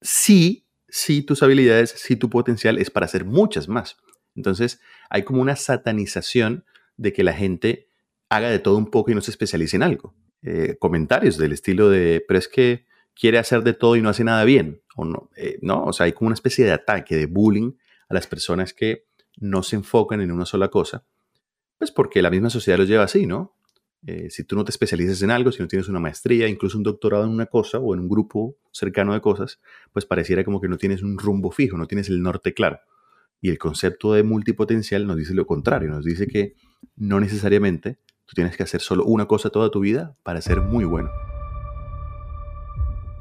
Sí, 0.03 0.67
sí, 0.89 1.23
tus 1.23 1.43
habilidades, 1.43 1.91
sí, 1.91 2.17
tu 2.17 2.29
potencial 2.29 2.79
es 2.79 2.91
para 2.91 3.07
hacer 3.07 3.25
muchas 3.25 3.69
más. 3.69 3.97
Entonces, 4.35 4.81
hay 5.09 5.23
como 5.23 5.43
una 5.43 5.57
satanización 5.57 6.65
de 6.97 7.13
que 7.13 7.25
la 7.25 7.33
gente 7.33 7.89
haga 8.29 8.51
de 8.51 8.59
todo 8.59 8.77
un 8.77 8.91
poco 8.91 9.11
y 9.11 9.15
no 9.15 9.21
se 9.21 9.31
especialice 9.31 9.77
en 9.77 9.83
algo. 9.83 10.15
Eh, 10.43 10.77
comentarios 10.79 11.37
del 11.37 11.53
estilo 11.53 11.91
de, 11.91 12.25
pero 12.27 12.39
es 12.39 12.49
que 12.49 12.87
quiere 13.15 13.39
hacer 13.39 13.63
de 13.63 13.75
todo 13.75 13.97
y 13.97 14.03
no 14.03 14.09
hace 14.09 14.25
nada 14.25 14.45
bien, 14.45 14.83
o 14.97 15.05
no, 15.05 15.31
eh, 15.37 15.59
no, 15.61 15.85
o 15.85 15.93
sea, 15.93 16.07
hay 16.07 16.13
como 16.13 16.29
una 16.29 16.35
especie 16.35 16.65
de 16.65 16.73
ataque, 16.73 17.17
de 17.17 17.27
bullying 17.27 17.73
a 18.09 18.15
las 18.15 18.27
personas 18.27 18.73
que 18.73 19.07
no 19.37 19.63
se 19.63 19.77
enfocan 19.77 20.21
en 20.21 20.31
una 20.31 20.47
sola 20.47 20.69
cosa, 20.69 21.05
pues 21.79 21.91
porque 21.91 22.23
la 22.23 22.31
misma 22.31 22.49
sociedad 22.49 22.79
los 22.79 22.89
lleva 22.89 23.05
así, 23.05 23.27
¿no? 23.27 23.55
Eh, 24.07 24.31
si 24.31 24.45
tú 24.45 24.57
no 24.57 24.65
te 24.65 24.71
especializas 24.71 25.21
en 25.23 25.31
algo, 25.31 25.53
si 25.53 25.61
no 25.61 25.69
tienes 25.69 25.89
una 25.89 26.01
maestría, 26.01 26.49
incluso 26.49 26.79
un 26.79 26.85
doctorado 26.85 27.25
en 27.25 27.31
una 27.31 27.47
cosa 27.47 27.79
o 27.79 27.93
en 27.93 28.01
un 28.01 28.09
grupo 28.09 28.57
cercano 28.73 29.13
de 29.13 29.21
cosas, 29.21 29.61
pues 29.93 30.07
pareciera 30.07 30.43
como 30.43 30.61
que 30.61 30.69
no 30.69 30.79
tienes 30.79 31.03
un 31.03 31.19
rumbo 31.19 31.51
fijo, 31.51 31.77
no 31.77 31.87
tienes 31.87 32.09
el 32.09 32.23
norte 32.23 32.55
claro. 32.55 32.81
Y 33.41 33.51
el 33.51 33.59
concepto 33.59 34.13
de 34.13 34.23
multipotencial 34.23 35.07
nos 35.07 35.17
dice 35.17 35.35
lo 35.35 35.47
contrario, 35.47 35.91
nos 35.91 36.05
dice 36.05 36.27
que 36.27 36.55
no 36.97 37.21
necesariamente 37.21 37.99
tú 38.27 38.35
tienes 38.35 38.57
que 38.57 38.63
hacer 38.63 38.81
solo 38.81 39.05
una 39.05 39.27
cosa 39.27 39.51
toda 39.51 39.71
tu 39.71 39.81
vida 39.81 40.17
para 40.23 40.41
ser 40.41 40.61
muy 40.61 40.85
bueno. 40.85 41.11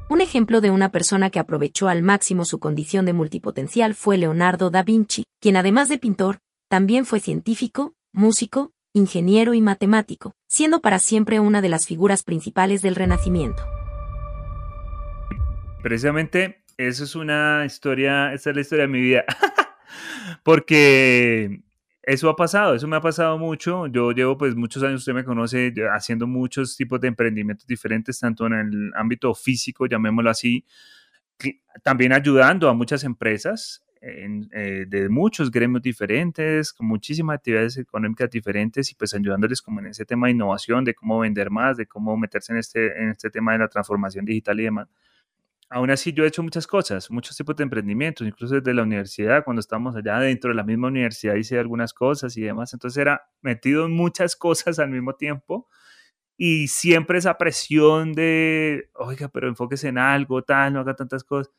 Un 0.08 0.20
ejemplo 0.20 0.60
de 0.60 0.70
una 0.70 0.90
persona 0.90 1.30
que 1.30 1.38
aprovechó 1.38 1.88
al 1.88 2.02
máximo 2.02 2.44
su 2.44 2.58
condición 2.58 3.06
de 3.06 3.12
multipotencial 3.12 3.94
fue 3.94 4.18
Leonardo 4.18 4.70
da 4.70 4.82
Vinci, 4.82 5.22
quien 5.40 5.56
además 5.56 5.88
de 5.88 5.98
pintor, 5.98 6.38
también 6.68 7.04
fue 7.04 7.20
científico, 7.20 7.94
músico, 8.12 8.72
ingeniero 8.92 9.54
y 9.54 9.60
matemático, 9.60 10.34
siendo 10.48 10.80
para 10.80 10.98
siempre 10.98 11.38
una 11.38 11.62
de 11.62 11.68
las 11.68 11.86
figuras 11.86 12.24
principales 12.24 12.82
del 12.82 12.96
Renacimiento. 12.96 13.62
Precisamente, 15.82 16.64
eso 16.76 17.04
es 17.04 17.14
una 17.14 17.64
historia, 17.64 18.32
esa 18.32 18.50
es 18.50 18.56
la 18.56 18.62
historia 18.62 18.82
de 18.86 18.92
mi 18.92 19.00
vida. 19.00 19.24
Porque 20.44 21.62
eso 22.02 22.28
ha 22.30 22.36
pasado, 22.36 22.74
eso 22.74 22.88
me 22.88 22.96
ha 22.96 23.00
pasado 23.00 23.38
mucho. 23.38 23.86
Yo 23.86 24.12
llevo 24.12 24.36
pues 24.38 24.54
muchos 24.56 24.82
años, 24.82 25.00
usted 25.00 25.12
me 25.14 25.24
conoce, 25.24 25.72
haciendo 25.92 26.26
muchos 26.26 26.76
tipos 26.76 27.00
de 27.00 27.08
emprendimientos 27.08 27.66
diferentes, 27.66 28.18
tanto 28.18 28.46
en 28.46 28.54
el 28.54 28.92
ámbito 28.94 29.34
físico, 29.34 29.86
llamémoslo 29.86 30.30
así, 30.30 30.64
también 31.82 32.12
ayudando 32.12 32.68
a 32.68 32.74
muchas 32.74 33.04
empresas 33.04 33.82
eh, 34.02 34.86
de 34.88 35.08
muchos 35.10 35.50
gremios 35.50 35.82
diferentes, 35.82 36.72
con 36.72 36.86
muchísimas 36.86 37.36
actividades 37.36 37.76
económicas 37.76 38.30
diferentes 38.30 38.90
y 38.90 38.94
pues 38.94 39.14
ayudándoles 39.14 39.60
como 39.60 39.80
en 39.80 39.88
ese 39.88 40.06
tema 40.06 40.26
de 40.26 40.32
innovación, 40.32 40.84
de 40.84 40.94
cómo 40.94 41.20
vender 41.20 41.50
más, 41.50 41.76
de 41.76 41.86
cómo 41.86 42.16
meterse 42.16 42.52
en 42.52 42.58
este, 42.58 42.98
en 42.98 43.10
este 43.10 43.30
tema 43.30 43.52
de 43.52 43.58
la 43.58 43.68
transformación 43.68 44.24
digital 44.24 44.58
y 44.60 44.64
demás 44.64 44.88
aún 45.70 45.90
así 45.90 46.12
yo 46.12 46.24
he 46.24 46.26
hecho 46.26 46.42
muchas 46.42 46.66
cosas, 46.66 47.10
muchos 47.10 47.36
tipos 47.36 47.54
de 47.56 47.62
emprendimientos, 47.62 48.26
incluso 48.26 48.56
desde 48.56 48.74
la 48.74 48.82
universidad, 48.82 49.44
cuando 49.44 49.60
estábamos 49.60 49.94
allá 49.94 50.18
dentro 50.18 50.50
de 50.50 50.56
la 50.56 50.64
misma 50.64 50.88
universidad 50.88 51.36
hice 51.36 51.58
algunas 51.58 51.94
cosas 51.94 52.36
y 52.36 52.42
demás, 52.42 52.72
entonces 52.74 53.00
era 53.00 53.22
metido 53.40 53.86
en 53.86 53.92
muchas 53.92 54.34
cosas 54.36 54.80
al 54.80 54.90
mismo 54.90 55.14
tiempo 55.14 55.68
y 56.36 56.68
siempre 56.68 57.18
esa 57.18 57.38
presión 57.38 58.12
de, 58.14 58.90
oiga, 58.94 59.28
pero 59.28 59.48
enfóquese 59.48 59.88
en 59.88 59.98
algo, 59.98 60.42
tal, 60.42 60.72
no 60.72 60.80
haga 60.80 60.96
tantas 60.96 61.22
cosas. 61.22 61.52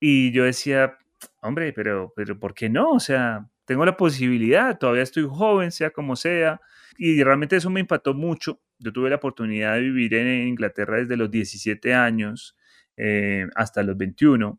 Y 0.00 0.30
yo 0.32 0.44
decía, 0.44 0.96
hombre, 1.42 1.72
pero, 1.72 2.12
pero 2.14 2.38
¿por 2.38 2.54
qué 2.54 2.68
no? 2.68 2.92
O 2.92 3.00
sea, 3.00 3.50
tengo 3.64 3.84
la 3.84 3.96
posibilidad, 3.96 4.78
todavía 4.78 5.02
estoy 5.02 5.26
joven, 5.28 5.72
sea 5.72 5.90
como 5.90 6.14
sea, 6.16 6.60
y 6.96 7.22
realmente 7.24 7.56
eso 7.56 7.70
me 7.70 7.80
impactó 7.80 8.14
mucho. 8.14 8.60
Yo 8.78 8.92
tuve 8.92 9.10
la 9.10 9.16
oportunidad 9.16 9.74
de 9.74 9.80
vivir 9.80 10.14
en 10.14 10.48
Inglaterra 10.48 10.98
desde 10.98 11.16
los 11.16 11.30
17 11.30 11.92
años 11.92 12.56
eh, 12.96 13.48
hasta 13.54 13.82
los 13.82 13.96
21. 13.96 14.58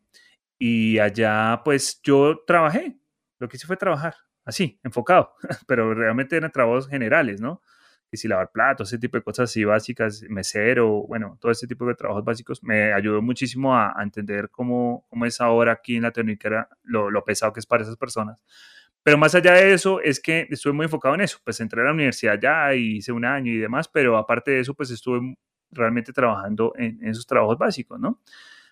Y 0.57 0.99
allá 0.99 1.61
pues 1.63 2.01
yo 2.03 2.43
trabajé, 2.45 2.97
lo 3.39 3.49
que 3.49 3.57
hice 3.57 3.67
fue 3.67 3.77
trabajar, 3.77 4.15
así, 4.45 4.79
enfocado, 4.83 5.33
pero 5.67 5.93
realmente 5.93 6.37
eran 6.37 6.51
trabajos 6.51 6.87
generales, 6.87 7.41
¿no? 7.41 7.61
Y 8.11 8.17
si 8.17 8.27
lavar 8.27 8.51
platos, 8.51 8.89
ese 8.89 8.99
tipo 8.99 9.17
de 9.17 9.23
cosas 9.23 9.49
así 9.49 9.65
básicas, 9.65 10.23
mesero, 10.29 11.05
bueno, 11.07 11.37
todo 11.41 11.51
ese 11.51 11.67
tipo 11.67 11.85
de 11.85 11.95
trabajos 11.95 12.23
básicos, 12.23 12.63
me 12.63 12.93
ayudó 12.93 13.21
muchísimo 13.21 13.75
a, 13.75 13.93
entender 14.01 14.49
cómo, 14.49 15.05
cómo, 15.09 15.25
es 15.25 15.41
ahora 15.41 15.73
aquí 15.73 15.97
en 15.97 16.03
Latinoamérica 16.03 16.69
lo, 16.83 17.09
lo 17.11 17.23
pesado 17.25 17.51
que 17.51 17.59
es 17.59 17.65
para 17.65 17.83
esas 17.83 17.97
personas. 17.97 18.43
Pero 19.05 19.19
más 19.19 19.35
allá 19.35 19.53
de 19.53 19.71
eso, 19.71 20.01
es 20.01 20.19
que 20.19 20.47
estuve 20.49 20.73
muy 20.73 20.85
enfocado 20.85 21.13
en 21.13 21.21
eso. 21.21 21.37
Pues 21.43 21.59
entré 21.59 21.81
a 21.81 21.85
la 21.85 21.91
universidad 21.93 22.39
ya 22.41 22.73
y 22.73 22.97
hice 22.97 23.11
un 23.11 23.23
año 23.23 23.51
y 23.51 23.57
demás, 23.57 23.87
pero 23.87 24.17
aparte 24.17 24.49
de 24.49 24.61
eso, 24.61 24.73
pues 24.73 24.89
estuve 24.89 25.35
realmente 25.71 26.13
trabajando 26.13 26.73
en, 26.77 27.03
esos 27.03 27.25
trabajos 27.25 27.57
básicos, 27.57 27.99
¿no? 27.99 28.21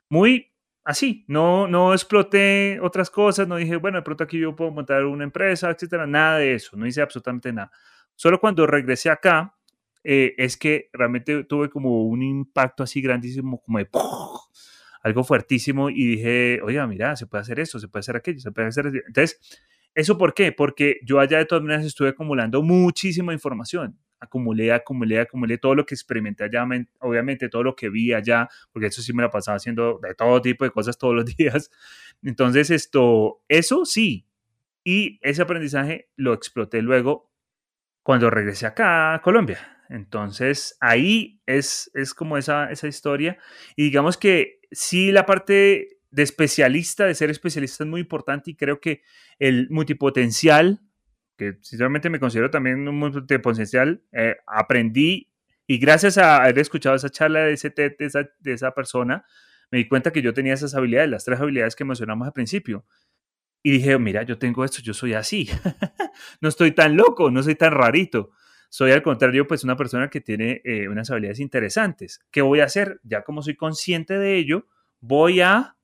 Muy 0.10 0.52
así, 0.84 1.26
no, 1.28 1.68
no 1.68 1.94
exploté 1.94 2.80
otras 2.82 3.10
cosas, 3.10 3.48
no 3.48 3.56
dije, 3.56 3.76
bueno, 3.78 3.98
de 3.98 4.04
pronto 4.04 4.24
aquí 4.24 4.40
yo 4.40 4.56
puedo 4.56 4.72
montar 4.72 5.06
una 5.06 5.24
empresa, 5.24 5.70
etcétera, 5.70 6.06
nada 6.08 6.38
de 6.38 6.56
eso, 6.56 6.76
no 6.78 6.86
hice 6.86 7.02
absolutamente 7.02 7.52
nada. 7.54 7.72
Solo 8.16 8.40
cuando 8.40 8.68
regresé 8.68 9.10
acá, 9.10 9.56
eh, 10.04 10.36
es 10.38 10.58
que 10.58 10.90
realmente 10.92 11.46
tuve 11.46 11.70
como 11.70 12.06
un 12.06 12.22
impacto 12.22 12.84
así 12.84 13.02
grandísimo, 13.02 13.62
como 13.62 13.80
de 13.80 13.90
algo 15.02 15.24
fuertísimo 15.24 15.90
y 15.90 16.06
dije, 16.06 16.62
oiga, 16.62 16.88
mira, 16.88 17.16
se 17.16 17.28
puede 17.28 17.42
hacer 17.42 17.60
eso, 17.60 17.80
se 17.80 17.88
puede 17.88 18.02
hacer 18.02 18.16
aquello, 18.16 18.40
se 18.40 18.52
puede 18.52 18.68
hacer... 18.68 18.88
Entonces, 18.88 19.40
¿eso 19.94 20.18
por 20.18 20.34
qué? 20.34 20.52
Porque 20.52 21.00
yo 21.04 21.20
allá 21.20 21.38
de 21.38 21.46
todas 21.46 21.64
maneras 21.64 21.86
estuve 21.86 22.10
acumulando 22.10 22.62
muchísima 22.62 23.34
información 23.34 23.98
acumulé, 24.24 24.72
acumulé, 24.72 25.20
acumulé 25.20 25.58
todo 25.58 25.76
lo 25.76 25.86
que 25.86 25.94
experimenté 25.94 26.46
allá, 26.46 26.66
obviamente 27.00 27.50
todo 27.50 27.64
lo 27.64 27.76
que 27.76 27.90
vi 27.90 28.14
allá, 28.14 28.50
porque 28.72 28.88
eso 28.88 29.02
sí 29.02 29.14
me 29.14 29.22
la 29.22 29.30
pasaba 29.30 29.58
haciendo 29.58 30.00
de 30.02 30.16
todo 30.16 30.42
tipo 30.42 30.66
de 30.66 30.72
cosas 30.72 30.98
todos 30.98 31.16
los 31.16 31.26
días. 31.38 31.70
Entonces, 32.24 32.70
esto, 32.72 33.42
eso 33.48 33.86
sí, 33.86 34.26
y 34.84 35.20
ese 35.22 35.42
aprendizaje 35.42 36.10
lo 36.16 36.34
exploté 36.34 36.82
luego 36.82 37.32
cuando 38.02 38.30
regresé 38.30 38.66
acá 38.66 39.14
a 39.14 39.22
Colombia. 39.22 39.86
Entonces, 39.90 40.78
ahí 40.80 41.42
es, 41.46 41.92
es 41.94 42.14
como 42.14 42.38
esa, 42.38 42.72
esa 42.72 42.88
historia. 42.88 43.38
Y 43.76 43.84
digamos 43.84 44.18
que 44.18 44.60
sí, 44.72 45.12
la 45.12 45.26
parte 45.26 46.00
de 46.12 46.24
especialista, 46.24 47.06
de 47.06 47.16
ser 47.16 47.30
especialista 47.30 47.84
es 47.84 47.90
muy 47.90 48.02
importante 48.02 48.52
y 48.52 48.56
creo 48.56 48.80
que 48.80 49.02
el 49.40 49.68
multipotencial 49.70 50.82
que 51.38 51.58
sinceramente 51.62 52.10
me 52.10 52.20
considero 52.20 52.50
también 52.50 52.88
un 52.88 52.98
multipotencial, 52.98 54.04
eh, 54.12 54.38
aprendí 54.48 55.32
y 55.68 55.78
gracias 55.78 56.18
a 56.18 56.44
haber 56.44 56.60
escuchado 56.60 56.96
esa 56.96 57.10
charla 57.10 57.42
de 57.42 57.54
ese 57.54 57.70
de 57.70 57.96
esa, 58.00 58.30
de 58.40 58.54
esa 58.54 58.72
persona, 58.74 59.26
me 59.72 59.80
di 59.80 59.88
cuenta 59.88 60.12
que 60.12 60.22
yo 60.22 60.34
tenía 60.34 60.54
esas 60.54 60.76
habilidades, 60.76 61.10
las 61.10 61.26
tres 61.26 61.40
habilidades 61.40 61.76
que 61.76 61.86
mencionamos 61.86 62.28
al 62.28 62.34
principio. 62.34 62.86
Y 63.64 63.72
dije, 63.72 63.98
mira, 63.98 64.24
yo 64.24 64.38
tengo 64.38 64.66
esto, 64.66 64.82
yo 64.82 64.94
soy 64.94 65.14
así. 65.14 65.50
no 66.42 66.50
estoy 66.50 66.74
tan 66.74 66.98
loco, 66.98 67.32
no 67.32 67.42
soy 67.42 67.56
tan 67.56 67.72
rarito. 67.72 68.32
soy 68.70 68.92
al 68.92 69.02
contrario, 69.02 69.48
pues 69.48 69.64
una 69.64 69.78
persona 69.78 70.10
que 70.10 70.20
tiene 70.20 70.62
eh, 70.66 70.90
unas 70.90 71.10
habilidades 71.10 71.40
interesantes. 71.40 72.20
¿Qué 72.30 72.42
voy 72.42 72.60
a 72.60 72.66
hacer? 72.66 73.00
Ya 73.04 73.24
como 73.24 73.42
soy 73.42 73.56
consciente 73.56 74.18
de 74.18 74.36
ello, 74.36 74.68
voy 75.00 75.42
a 75.42 75.78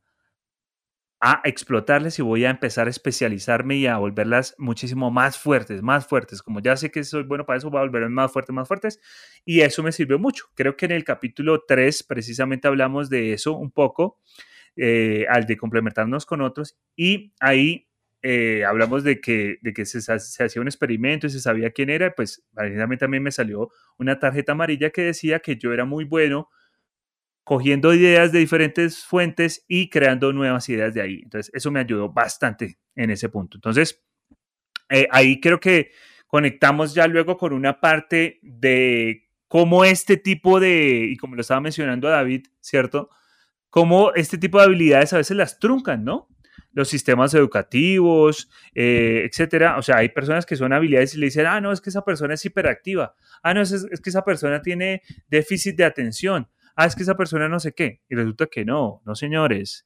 a 1.21 1.41
explotarles 1.43 2.17
y 2.17 2.21
voy 2.21 2.45
a 2.45 2.49
empezar 2.49 2.87
a 2.87 2.89
especializarme 2.89 3.75
y 3.75 3.87
a 3.87 3.97
volverlas 3.97 4.55
muchísimo 4.57 5.11
más 5.11 5.37
fuertes, 5.37 5.81
más 5.81 6.07
fuertes. 6.07 6.41
Como 6.41 6.61
ya 6.61 6.77
sé 6.77 6.91
que 6.91 7.03
soy 7.03 7.23
bueno 7.23 7.45
para 7.45 7.57
eso, 7.57 7.69
voy 7.69 7.79
a 7.79 7.83
volverlas 7.83 8.11
más 8.11 8.31
fuertes, 8.31 8.53
más 8.53 8.67
fuertes. 8.67 9.01
Y 9.43 9.59
eso 9.59 9.83
me 9.83 9.91
sirvió 9.91 10.17
mucho. 10.17 10.45
Creo 10.55 10.77
que 10.77 10.85
en 10.85 10.93
el 10.93 11.03
capítulo 11.03 11.65
3 11.67 12.03
precisamente 12.03 12.69
hablamos 12.69 13.09
de 13.09 13.33
eso 13.33 13.53
un 13.53 13.71
poco, 13.71 14.19
eh, 14.77 15.25
al 15.29 15.45
de 15.45 15.57
complementarnos 15.57 16.25
con 16.25 16.41
otros. 16.41 16.77
Y 16.95 17.33
ahí 17.41 17.89
eh, 18.21 18.63
hablamos 18.63 19.03
de 19.03 19.19
que, 19.19 19.57
de 19.61 19.73
que 19.73 19.85
se, 19.85 19.99
hacía 20.13 20.61
un 20.61 20.67
experimento 20.67 21.27
y 21.27 21.31
se 21.31 21.41
sabía 21.41 21.71
quién 21.71 21.89
era. 21.89 22.15
Pues 22.15 22.45
precisamente 22.53 23.01
también 23.03 23.23
me 23.23 23.31
salió 23.33 23.71
una 23.97 24.19
tarjeta 24.19 24.53
amarilla 24.53 24.89
que 24.91 25.01
decía 25.01 25.39
que 25.39 25.57
yo 25.57 25.73
era 25.73 25.83
muy 25.83 26.05
bueno 26.05 26.49
cogiendo 27.49 27.95
ideas 27.95 28.31
de 28.31 28.37
diferentes 28.37 29.03
fuentes 29.03 29.65
y 29.67 29.89
creando 29.89 30.31
nuevas 30.31 30.69
ideas 30.69 30.93
de 30.93 31.01
ahí. 31.01 31.21
Entonces, 31.23 31.51
eso 31.55 31.71
me 31.71 31.79
ayudó 31.79 32.07
bastante 32.07 32.77
en 32.95 33.09
ese 33.09 33.27
punto. 33.27 33.57
Entonces, 33.57 34.03
eh, 34.87 35.07
ahí 35.09 35.41
creo 35.41 35.59
que 35.59 35.89
conectamos 36.27 36.93
ya 36.93 37.07
luego 37.07 37.37
con 37.37 37.53
una 37.53 37.79
parte 37.79 38.37
de 38.43 39.31
cómo 39.47 39.83
este 39.83 40.17
tipo 40.17 40.59
de, 40.59 41.07
y 41.09 41.17
como 41.17 41.33
lo 41.33 41.41
estaba 41.41 41.59
mencionando 41.59 42.07
David, 42.07 42.45
¿cierto? 42.61 43.09
Cómo 43.71 44.13
este 44.13 44.37
tipo 44.37 44.59
de 44.59 44.65
habilidades 44.65 45.13
a 45.13 45.17
veces 45.17 45.35
las 45.35 45.57
truncan, 45.57 46.03
¿no? 46.03 46.27
Los 46.71 46.87
sistemas 46.87 47.33
educativos, 47.33 48.47
eh, 48.75 49.27
etcétera. 49.27 49.79
O 49.79 49.81
sea, 49.81 49.97
hay 49.97 50.09
personas 50.09 50.45
que 50.45 50.55
son 50.55 50.71
habilidades 50.71 51.15
y 51.15 51.17
le 51.17 51.25
dicen, 51.25 51.47
ah, 51.47 51.59
no, 51.59 51.71
es 51.71 51.81
que 51.81 51.89
esa 51.89 52.05
persona 52.05 52.35
es 52.35 52.45
hiperactiva. 52.45 53.15
Ah, 53.41 53.55
no, 53.55 53.61
es, 53.63 53.71
es 53.71 54.01
que 54.01 54.11
esa 54.11 54.23
persona 54.23 54.61
tiene 54.61 55.01
déficit 55.29 55.75
de 55.75 55.85
atención 55.85 56.47
ah, 56.79 56.85
es 56.85 56.95
que 56.95 57.03
esa 57.03 57.17
persona 57.17 57.49
no 57.49 57.59
sé 57.59 57.73
qué. 57.73 58.01
Y 58.07 58.15
resulta 58.15 58.47
que 58.47 58.63
no, 58.63 59.01
no 59.05 59.15
señores. 59.15 59.85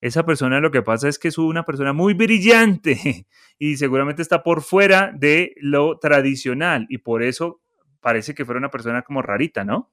Esa 0.00 0.26
persona 0.26 0.58
lo 0.58 0.72
que 0.72 0.82
pasa 0.82 1.08
es 1.08 1.18
que 1.18 1.28
es 1.28 1.38
una 1.38 1.64
persona 1.64 1.92
muy 1.92 2.14
brillante 2.14 3.26
y 3.58 3.76
seguramente 3.76 4.22
está 4.22 4.42
por 4.42 4.62
fuera 4.62 5.12
de 5.16 5.54
lo 5.58 5.98
tradicional 6.00 6.86
y 6.88 6.98
por 6.98 7.22
eso 7.22 7.62
parece 8.00 8.34
que 8.34 8.44
fuera 8.44 8.58
una 8.58 8.72
persona 8.72 9.02
como 9.02 9.22
rarita, 9.22 9.64
¿no? 9.64 9.92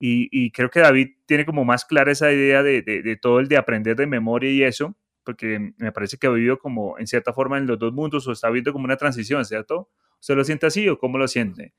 Y, 0.00 0.52
creo 0.52 0.70
que 0.70 0.78
David 0.78 1.08
tiene 1.26 1.44
como 1.44 1.64
más 1.64 1.84
clara 1.84 2.12
esa 2.12 2.30
idea 2.32 2.62
de, 2.62 2.82
de, 2.82 3.16
todo 3.16 3.40
el 3.40 3.48
de 3.48 3.56
aprender 3.56 3.96
de 3.96 4.06
memoria 4.06 4.48
y 4.48 4.62
eso, 4.62 4.96
porque 5.24 5.72
me 5.76 5.90
parece 5.90 6.18
que 6.18 6.28
ha 6.28 6.30
vivido 6.30 6.58
como 6.58 6.96
en 6.98 7.08
cierta 7.08 7.32
forma 7.32 7.58
en 7.58 7.66
los 7.66 7.80
dos 7.80 7.92
mundos 7.92 8.26
o 8.28 8.32
está 8.32 8.48
viendo 8.48 8.72
como 8.72 8.84
una 8.84 8.96
transición, 8.96 9.44
¿cierto? 9.44 9.90
¿Usted 10.20 10.36
lo 10.36 10.44
siente 10.44 10.66
así 10.66 10.88
o 10.88 11.00
cómo 11.00 11.18
lo 11.18 11.26
siente? 11.26 11.74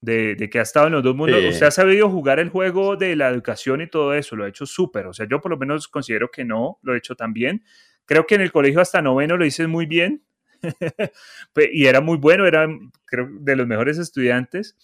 De, 0.00 0.48
que 0.50 0.58
ha 0.58 0.62
estado 0.62 0.86
en 0.86 0.92
los 0.92 1.02
dos 1.02 1.16
mundos. 1.16 1.42
Usted 1.44 1.66
ha 1.66 1.70
sabido 1.70 2.08
jugar 2.08 2.38
el 2.38 2.48
juego 2.48 2.96
de 2.96 3.16
la 3.16 3.28
educación 3.28 3.80
y 3.80 3.88
todo 3.88 4.14
eso, 4.14 4.36
lo 4.36 4.44
ha 4.44 4.48
hecho 4.48 4.66
súper. 4.66 5.06
O 5.06 5.12
sea, 5.12 5.26
yo 5.28 5.40
por 5.40 5.50
lo 5.50 5.56
menos 5.56 5.88
considero 5.88 6.30
que 6.30 6.44
no, 6.44 6.78
lo 6.82 6.94
he 6.94 6.98
hecho 6.98 7.14
tan 7.14 7.32
bien. 7.32 7.64
Creo 8.04 8.26
que 8.26 8.36
en 8.36 8.40
el 8.40 8.52
colegio 8.52 8.80
hasta 8.80 9.02
noveno 9.02 9.36
lo 9.36 9.44
hice 9.44 9.66
muy 9.66 9.86
bien 9.86 10.22
y 11.72 11.86
era 11.86 12.00
muy 12.00 12.18
bueno, 12.18 12.46
era 12.46 12.68
creo 13.04 13.28
de 13.30 13.56
los 13.56 13.66
mejores 13.66 13.98
estudiantes, 13.98 14.76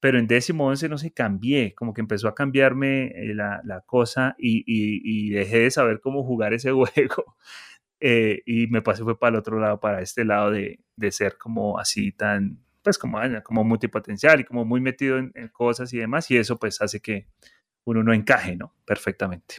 pero 0.00 0.18
en 0.18 0.26
décimo 0.26 0.66
once 0.66 0.88
no 0.88 0.96
sé, 0.96 1.12
cambié, 1.12 1.74
como 1.74 1.92
que 1.92 2.00
empezó 2.00 2.28
a 2.28 2.34
cambiarme 2.34 3.08
eh, 3.08 3.34
la, 3.34 3.60
la 3.64 3.82
cosa 3.82 4.34
y, 4.38 4.64
y, 4.66 5.30
dejé 5.30 5.60
de 5.60 5.70
saber 5.70 6.00
cómo 6.00 6.24
jugar 6.24 6.54
ese 6.54 6.72
juego. 6.72 7.36
Eh, 8.02 8.42
y 8.46 8.66
me 8.68 8.80
pasé 8.80 9.02
fue 9.04 9.18
para 9.18 9.34
el 9.34 9.40
otro 9.40 9.60
lado, 9.60 9.78
para 9.78 10.00
este 10.00 10.24
lado 10.24 10.50
de, 10.50 10.80
de 10.96 11.12
ser 11.12 11.36
como 11.36 11.78
así 11.78 12.12
tan, 12.12 12.58
pues 12.82 12.98
como, 12.98 13.18
como 13.44 13.64
multipotencial 13.64 14.40
y 14.40 14.44
como 14.44 14.64
muy 14.64 14.80
metido 14.80 15.18
en, 15.18 15.32
cosas 15.52 15.92
y 15.92 15.98
demás, 15.98 16.30
y 16.30 16.36
eso 16.36 16.56
pues 16.58 16.80
hace 16.80 17.00
que 17.00 17.26
uno 17.84 18.02
no 18.02 18.12
encaje, 18.12 18.56
¿no? 18.56 18.74
Perfectamente. 18.84 19.56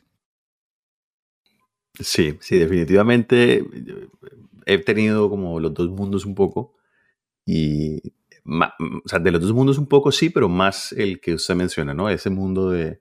Sí, 2.00 2.38
sí, 2.40 2.58
definitivamente 2.58 3.64
he 4.66 4.78
tenido 4.80 5.30
como 5.30 5.60
los 5.60 5.74
dos 5.74 5.90
mundos 5.90 6.26
un 6.26 6.36
poco 6.36 6.76
y, 7.46 8.02
o 8.46 9.08
sea, 9.08 9.20
de 9.20 9.32
los 9.32 9.42
dos 9.42 9.54
mundos 9.54 9.78
un 9.78 9.88
poco 9.88 10.12
sí, 10.12 10.30
pero 10.30 10.48
más 10.48 10.94
el 10.94 11.20
que 11.20 11.34
usted 11.34 11.56
menciona, 11.56 11.94
¿no? 11.94 12.10
Ese 12.10 12.30
mundo 12.30 12.72
de, 12.72 13.00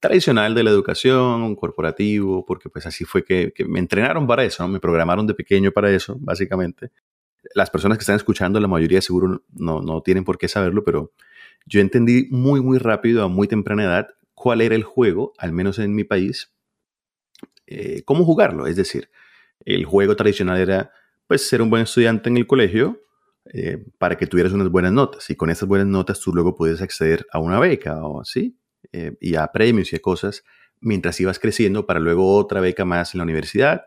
tradicional 0.00 0.54
de 0.54 0.64
la 0.64 0.70
educación, 0.70 1.54
corporativo, 1.54 2.44
porque 2.44 2.68
pues 2.68 2.86
así 2.86 3.04
fue 3.04 3.24
que, 3.24 3.52
me 3.68 3.78
entrenaron 3.78 4.26
para 4.26 4.42
eso. 4.42 4.66
Me 4.66 4.80
programaron 4.80 5.28
de 5.28 5.34
pequeño 5.34 5.70
para 5.70 5.90
eso, 5.92 6.16
básicamente 6.18 6.90
las 7.54 7.70
personas 7.70 7.98
que 7.98 8.02
están 8.02 8.16
escuchando, 8.16 8.60
la 8.60 8.68
mayoría 8.68 9.00
seguro 9.00 9.42
no, 9.52 9.80
no 9.80 10.02
tienen 10.02 10.24
por 10.24 10.38
qué 10.38 10.48
saberlo, 10.48 10.84
pero 10.84 11.12
yo 11.66 11.80
entendí 11.80 12.28
muy, 12.30 12.60
muy 12.60 12.78
rápido, 12.78 13.22
a 13.22 13.28
muy 13.28 13.48
temprana 13.48 13.84
edad, 13.84 14.08
cuál 14.34 14.60
era 14.60 14.74
el 14.74 14.82
juego, 14.82 15.32
al 15.38 15.52
menos 15.52 15.78
en 15.78 15.94
mi 15.94 16.04
país, 16.04 16.52
eh, 17.66 18.02
cómo 18.04 18.24
jugarlo. 18.24 18.66
Es 18.66 18.76
decir, 18.76 19.10
el 19.64 19.84
juego 19.84 20.16
tradicional 20.16 20.58
era 20.58 20.92
pues 21.26 21.48
ser 21.48 21.62
un 21.62 21.70
buen 21.70 21.82
estudiante 21.82 22.28
en 22.28 22.36
el 22.36 22.46
colegio 22.46 23.00
eh, 23.52 23.84
para 23.98 24.16
que 24.16 24.26
tuvieras 24.26 24.52
unas 24.52 24.68
buenas 24.68 24.92
notas 24.92 25.28
y 25.30 25.36
con 25.36 25.50
esas 25.50 25.68
buenas 25.68 25.86
notas 25.86 26.20
tú 26.20 26.32
luego 26.32 26.54
puedes 26.54 26.80
acceder 26.82 27.26
a 27.32 27.38
una 27.38 27.58
beca 27.58 28.04
o 28.04 28.20
así 28.20 28.56
eh, 28.92 29.16
y 29.20 29.34
a 29.34 29.46
premios 29.48 29.92
y 29.92 29.96
a 29.96 30.00
cosas 30.00 30.44
mientras 30.80 31.20
ibas 31.20 31.38
creciendo 31.38 31.86
para 31.86 32.00
luego 32.00 32.36
otra 32.36 32.60
beca 32.60 32.84
más 32.84 33.14
en 33.14 33.18
la 33.18 33.24
universidad 33.24 33.86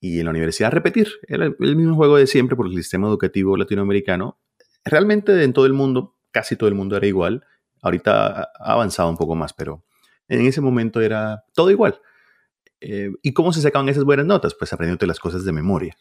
y 0.00 0.18
en 0.18 0.24
la 0.24 0.30
universidad 0.30 0.72
repetir. 0.72 1.08
Era 1.28 1.44
el 1.46 1.76
mismo 1.76 1.94
juego 1.94 2.16
de 2.16 2.26
siempre 2.26 2.56
porque 2.56 2.74
el 2.74 2.82
sistema 2.82 3.06
educativo 3.06 3.56
latinoamericano, 3.56 4.40
realmente 4.84 5.44
en 5.44 5.52
todo 5.52 5.66
el 5.66 5.74
mundo, 5.74 6.16
casi 6.30 6.56
todo 6.56 6.68
el 6.68 6.74
mundo 6.74 6.96
era 6.96 7.06
igual. 7.06 7.44
Ahorita 7.82 8.50
ha 8.58 8.72
avanzado 8.72 9.10
un 9.10 9.16
poco 9.16 9.34
más, 9.34 9.52
pero 9.52 9.84
en 10.28 10.46
ese 10.46 10.60
momento 10.60 11.00
era 11.00 11.44
todo 11.54 11.70
igual. 11.70 12.00
Eh, 12.80 13.10
¿Y 13.22 13.34
cómo 13.34 13.52
se 13.52 13.60
sacaban 13.60 13.88
esas 13.90 14.04
buenas 14.04 14.24
notas? 14.24 14.54
Pues 14.54 14.72
aprendiendo 14.72 15.06
las 15.06 15.20
cosas 15.20 15.44
de 15.44 15.52
memoria. 15.52 15.96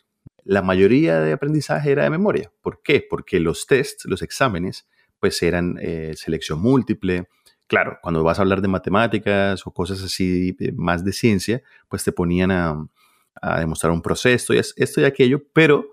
La 0.46 0.62
mayoría 0.62 1.20
de 1.20 1.34
aprendizaje 1.34 1.92
era 1.92 2.04
de 2.04 2.10
memoria. 2.10 2.52
¿Por 2.62 2.82
qué? 2.82 3.06
Porque 3.08 3.40
los 3.42 3.68
tests, 3.68 4.06
los 4.06 4.22
exámenes, 4.22 4.88
pues 5.20 5.42
eran 5.44 5.78
eh, 5.82 6.14
selección 6.16 6.62
múltiple. 6.62 7.28
Claro, 7.68 8.00
cuando 8.02 8.24
vas 8.24 8.40
a 8.40 8.44
hablar 8.44 8.62
de 8.62 8.70
matemáticas 8.70 9.68
o 9.68 9.72
cosas 9.72 10.02
así 10.02 10.56
eh, 10.60 10.72
más 10.76 11.04
de 11.04 11.12
ciencia, 11.12 11.62
pues 11.90 12.04
te 12.04 12.14
ponían 12.14 12.52
a, 12.52 12.88
a 13.42 13.60
demostrar 13.60 13.92
un 13.92 14.02
proceso 14.02 14.54
y 14.54 14.58
esto 14.58 15.02
y 15.02 15.04
aquello, 15.04 15.42
pero 15.54 15.92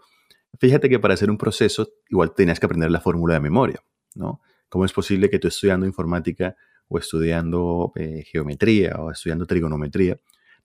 fíjate 0.59 0.89
que 0.89 0.99
para 0.99 1.15
hacer 1.15 1.31
un 1.31 1.39
proceso 1.39 1.89
igual 2.09 2.35
tenías 2.35 2.61
que 2.61 2.67
aprender 2.67 2.91
la 2.91 3.01
fórmula 3.01 3.35
de 3.35 3.41
memoria, 3.41 3.83
¿no? 4.15 4.41
¿Cómo 4.69 4.85
es 4.85 4.93
posible 4.93 5.31
que 5.31 5.39
tú 5.39 5.49
estudiando 5.49 5.87
informática 5.87 6.57
o 6.89 6.99
estudiando 6.99 7.93
eh, 7.97 8.25
geometría 8.25 8.97
o 8.99 9.11
estudiando 9.11 9.47
trigonometría 9.47 10.19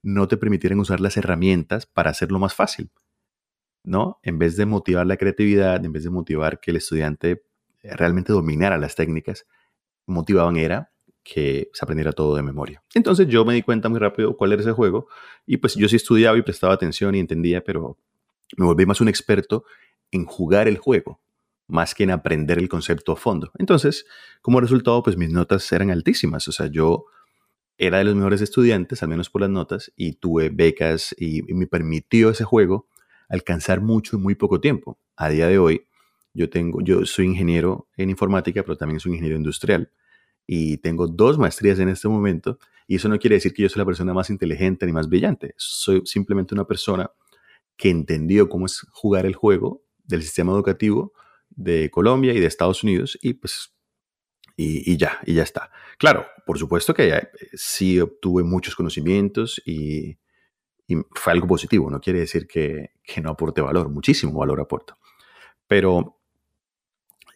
no 0.03 0.27
te 0.27 0.37
permitieran 0.37 0.79
usar 0.79 0.99
las 0.99 1.17
herramientas 1.17 1.85
para 1.85 2.09
hacerlo 2.09 2.39
más 2.39 2.53
fácil? 2.55 2.89
¿No? 3.83 4.19
En 4.23 4.37
vez 4.37 4.57
de 4.57 4.65
motivar 4.65 5.07
la 5.07 5.17
creatividad, 5.17 5.83
en 5.83 5.91
vez 5.91 6.03
de 6.03 6.09
motivar 6.09 6.59
que 6.59 6.71
el 6.71 6.77
estudiante 6.77 7.43
realmente 7.83 8.31
dominara 8.31 8.77
las 8.77 8.95
técnicas, 8.95 9.45
motivaban 10.05 10.57
era 10.57 10.91
que 11.23 11.69
se 11.73 11.85
aprendiera 11.85 12.11
todo 12.11 12.35
de 12.35 12.41
memoria. 12.41 12.83
Entonces 12.93 13.27
yo 13.27 13.45
me 13.45 13.53
di 13.53 13.61
cuenta 13.61 13.89
muy 13.89 13.99
rápido 13.99 14.35
cuál 14.35 14.53
era 14.53 14.61
ese 14.61 14.71
juego 14.71 15.07
y 15.45 15.57
pues 15.57 15.75
yo 15.75 15.87
sí 15.87 15.95
estudiaba 15.95 16.37
y 16.37 16.41
prestaba 16.41 16.73
atención 16.73 17.15
y 17.15 17.19
entendía, 17.19 17.63
pero 17.63 17.97
me 18.57 18.65
volví 18.65 18.85
más 18.85 19.01
un 19.01 19.07
experto 19.07 19.63
en 20.11 20.25
jugar 20.25 20.67
el 20.67 20.77
juego, 20.77 21.21
más 21.67 21.95
que 21.95 22.03
en 22.03 22.11
aprender 22.11 22.57
el 22.57 22.67
concepto 22.67 23.11
a 23.11 23.15
fondo. 23.15 23.51
Entonces, 23.57 24.05
como 24.41 24.59
resultado, 24.59 25.01
pues 25.03 25.15
mis 25.15 25.29
notas 25.29 25.71
eran 25.71 25.91
altísimas, 25.91 26.47
o 26.47 26.51
sea, 26.51 26.67
yo 26.67 27.05
era 27.77 27.99
de 27.99 28.03
los 28.03 28.15
mejores 28.15 28.41
estudiantes, 28.41 29.01
al 29.01 29.09
menos 29.09 29.29
por 29.29 29.41
las 29.41 29.49
notas, 29.49 29.91
y 29.95 30.13
tuve 30.13 30.49
becas 30.49 31.15
y, 31.17 31.41
me 31.53 31.65
permitió 31.65 32.29
ese 32.29 32.43
juego 32.43 32.87
alcanzar 33.29 33.81
mucho 33.81 34.17
en 34.17 34.23
muy 34.23 34.35
poco 34.35 34.59
tiempo. 34.59 34.99
A 35.15 35.29
día 35.29 35.47
de 35.47 35.57
hoy, 35.57 35.87
yo 36.33 36.49
tengo, 36.49 36.81
yo 36.81 37.05
soy 37.05 37.25
ingeniero 37.25 37.87
en 37.95 38.09
informática, 38.09 38.63
pero 38.63 38.75
también 38.75 38.99
soy 38.99 39.13
ingeniero 39.13 39.37
industrial 39.37 39.89
y 40.45 40.77
tengo 40.77 41.07
dos 41.07 41.37
maestrías 41.37 41.79
en 41.79 41.89
este 41.89 42.07
momento. 42.07 42.59
Y 42.87 42.95
eso 42.95 43.07
no 43.09 43.17
quiere 43.19 43.35
decir 43.35 43.53
que 43.53 43.63
yo 43.63 43.69
soy 43.69 43.79
la 43.79 43.85
persona 43.85 44.13
más 44.13 44.29
inteligente 44.29 44.85
ni 44.85 44.91
más 44.91 45.07
brillante. 45.07 45.53
Soy 45.57 46.01
simplemente 46.05 46.53
una 46.53 46.65
persona 46.65 47.09
que 47.77 47.89
entendió 47.89 48.49
cómo 48.49 48.65
es 48.65 48.85
jugar 48.91 49.25
el 49.25 49.35
juego 49.35 49.83
del 50.03 50.21
sistema 50.21 50.51
educativo 50.51 51.13
de 51.49 51.89
Colombia 51.89 52.33
y 52.33 52.39
de 52.39 52.47
Estados 52.47 52.83
Unidos 52.83 53.17
y 53.21 53.33
pues 53.33 53.73
y, 54.57 54.97
ya, 54.97 55.19
y 55.25 55.33
ya 55.33 55.43
está. 55.43 55.71
Claro, 55.97 56.27
por 56.45 56.59
supuesto 56.59 56.93
que 56.93 57.09
eh, 57.09 57.29
sí 57.53 57.99
obtuve 57.99 58.43
muchos 58.43 58.75
conocimientos 58.75 59.61
y, 59.65 60.17
y, 60.87 60.97
fue 61.15 61.33
algo 61.33 61.47
positivo, 61.47 61.89
no 61.89 61.99
quiere 61.99 62.19
decir 62.19 62.47
que, 62.47 62.91
que 63.03 63.21
no 63.21 63.31
aporte 63.31 63.61
valor, 63.61 63.89
muchísimo 63.89 64.37
valor 64.39 64.59
aporta. 64.59 64.97
Pero 65.67 66.20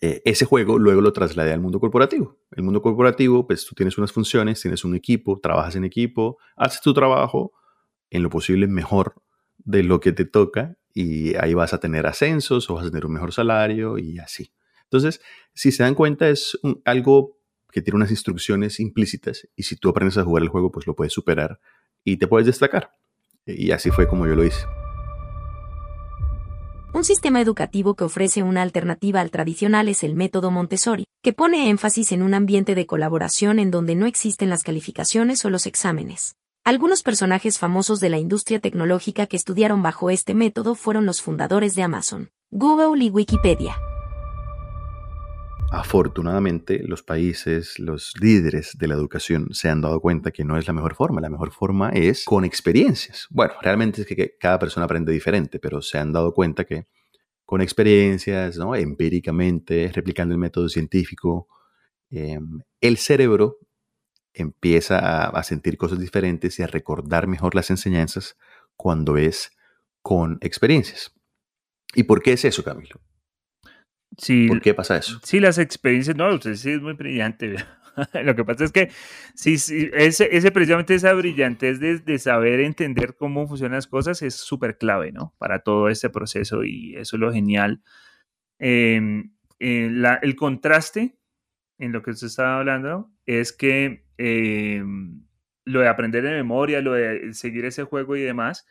eh, 0.01 0.21
ese 0.25 0.45
juego 0.45 0.77
luego 0.77 1.01
lo 1.01 1.13
trasladé 1.13 1.53
al 1.53 1.59
mundo 1.59 1.79
corporativo. 1.79 2.37
El 2.51 2.63
mundo 2.63 2.81
corporativo, 2.81 3.47
pues 3.47 3.65
tú 3.65 3.75
tienes 3.75 3.97
unas 3.97 4.11
funciones, 4.11 4.61
tienes 4.61 4.83
un 4.83 4.95
equipo, 4.95 5.39
trabajas 5.39 5.75
en 5.75 5.85
equipo, 5.85 6.37
haces 6.55 6.81
tu 6.81 6.93
trabajo 6.93 7.53
en 8.09 8.23
lo 8.23 8.29
posible 8.29 8.67
mejor 8.67 9.15
de 9.57 9.83
lo 9.83 9.99
que 9.99 10.11
te 10.11 10.25
toca 10.25 10.77
y 10.93 11.35
ahí 11.35 11.53
vas 11.53 11.73
a 11.73 11.79
tener 11.79 12.07
ascensos 12.07 12.69
o 12.69 12.75
vas 12.75 12.85
a 12.85 12.89
tener 12.89 13.05
un 13.05 13.13
mejor 13.13 13.33
salario 13.33 13.97
y 13.97 14.19
así. 14.19 14.51
Entonces, 14.83 15.21
si 15.53 15.71
se 15.71 15.83
dan 15.83 15.95
cuenta, 15.95 16.29
es 16.29 16.57
algo 16.85 17.39
que 17.71 17.81
tiene 17.81 17.97
unas 17.97 18.11
instrucciones 18.11 18.79
implícitas 18.79 19.47
y 19.55 19.63
si 19.63 19.75
tú 19.75 19.89
aprendes 19.89 20.17
a 20.17 20.23
jugar 20.23 20.43
el 20.43 20.49
juego, 20.49 20.71
pues 20.71 20.87
lo 20.87 20.95
puedes 20.95 21.13
superar 21.13 21.59
y 22.03 22.17
te 22.17 22.27
puedes 22.27 22.45
destacar. 22.45 22.95
Y 23.45 23.71
así 23.71 23.91
fue 23.91 24.07
como 24.07 24.25
yo 24.25 24.35
lo 24.35 24.45
hice. 24.45 24.65
Un 26.95 27.03
sistema 27.03 27.41
educativo 27.41 27.95
que 27.95 28.05
ofrece 28.05 28.41
una 28.41 28.61
alternativa 28.61 29.19
al 29.19 29.29
tradicional 29.29 29.89
es 29.89 30.01
el 30.01 30.15
método 30.15 30.49
Montessori, 30.49 31.03
que 31.21 31.33
pone 31.33 31.69
énfasis 31.69 32.13
en 32.13 32.21
un 32.21 32.33
ambiente 32.33 32.73
de 32.73 32.85
colaboración 32.85 33.59
en 33.59 33.69
donde 33.69 33.95
no 33.95 34.05
existen 34.05 34.49
las 34.49 34.63
calificaciones 34.63 35.43
o 35.43 35.49
los 35.49 35.65
exámenes. 35.65 36.37
Algunos 36.63 37.03
personajes 37.03 37.59
famosos 37.59 37.99
de 37.99 38.07
la 38.07 38.17
industria 38.17 38.61
tecnológica 38.61 39.27
que 39.27 39.35
estudiaron 39.35 39.83
bajo 39.83 40.09
este 40.09 40.33
método 40.35 40.73
fueron 40.73 41.05
los 41.05 41.21
fundadores 41.21 41.75
de 41.75 41.83
Amazon, 41.83 42.29
Google 42.49 43.03
y 43.03 43.09
Wikipedia. 43.09 43.75
Afortunadamente, 45.71 46.81
los 46.83 47.03
países, 47.03 47.79
los 47.79 48.13
líderes 48.19 48.77
de 48.77 48.87
la 48.87 48.93
educación 48.93 49.49
se 49.51 49.69
han 49.69 49.81
dado 49.81 49.99
cuenta 49.99 50.31
que 50.31 50.43
no 50.43 50.57
es 50.57 50.67
la 50.67 50.73
mejor 50.73 50.95
forma. 50.95 51.21
La 51.21 51.29
mejor 51.29 51.51
forma 51.51 51.89
es 51.89 52.23
con 52.23 52.45
experiencias. 52.45 53.27
Bueno, 53.29 53.53
realmente 53.61 54.01
es 54.01 54.07
que 54.07 54.37
cada 54.39 54.59
persona 54.59 54.85
aprende 54.85 55.11
diferente, 55.11 55.59
pero 55.59 55.81
se 55.81 55.97
han 55.97 56.13
dado 56.13 56.33
cuenta 56.33 56.63
que 56.65 56.87
con 57.45 57.61
experiencias, 57.61 58.57
¿no? 58.57 58.75
empíricamente, 58.75 59.91
replicando 59.93 60.33
el 60.33 60.39
método 60.39 60.67
científico, 60.69 61.47
em, 62.09 62.59
el 62.81 62.97
cerebro 62.97 63.59
empieza 64.33 65.27
a, 65.27 65.43
sentir 65.43 65.77
cosas 65.77 65.99
diferentes 65.99 66.59
y 66.59 66.63
a 66.63 66.67
recordar 66.67 67.27
mejor 67.27 67.55
las 67.55 67.69
enseñanzas 67.69 68.37
cuando 68.75 69.17
es 69.17 69.51
con 70.01 70.37
experiencias. 70.41 71.13
¿Y 71.93 72.03
por 72.03 72.21
qué 72.21 72.33
es 72.33 72.43
eso, 72.45 72.63
Camilo? 72.63 72.99
¿Por 74.47 74.61
qué 74.61 74.73
pasa 74.73 74.97
eso? 74.97 75.19
Sí, 75.23 75.39
las 75.39 75.57
experiencias, 75.57 76.15
no, 76.15 76.33
usted 76.33 76.55
sí 76.55 76.71
es 76.71 76.81
muy 76.81 76.93
brillante. 76.93 77.55
Lo 78.23 78.35
que 78.35 78.43
pasa 78.43 78.65
es 78.65 78.71
que 78.71 78.89
sí, 79.33 79.55
ese, 79.93 80.51
precisamente 80.51 80.95
esa 80.95 81.13
brillantez 81.13 81.79
de, 81.79 82.19
saber 82.19 82.59
entender 82.59 83.15
cómo 83.15 83.47
funcionan 83.47 83.75
las 83.75 83.87
cosas 83.87 84.21
es 84.21 84.35
súper 84.35 84.77
clave, 84.77 85.11
¿no? 85.11 85.33
Para 85.37 85.59
todo 85.59 85.89
este 85.89 86.09
proceso 86.09 86.63
y 86.63 86.95
eso 86.95 87.15
es 87.15 87.19
lo 87.19 87.31
genial. 87.31 87.81
Em, 88.59 89.33
eh, 89.59 90.03
el 90.21 90.35
contraste 90.35 91.17
en 91.77 91.91
lo 91.91 92.01
que 92.01 92.11
usted 92.11 92.27
estaba 92.27 92.59
hablando 92.59 93.11
es 93.25 93.53
que 93.53 94.05
em, 94.17 95.25
lo 95.65 95.81
de 95.81 95.87
aprender 95.87 96.23
de 96.23 96.31
memoria, 96.31 96.81
lo 96.81 96.93
de 96.93 97.33
seguir 97.33 97.65
ese 97.65 97.83
juego 97.83 98.15
y 98.15 98.21
demás, 98.21 98.65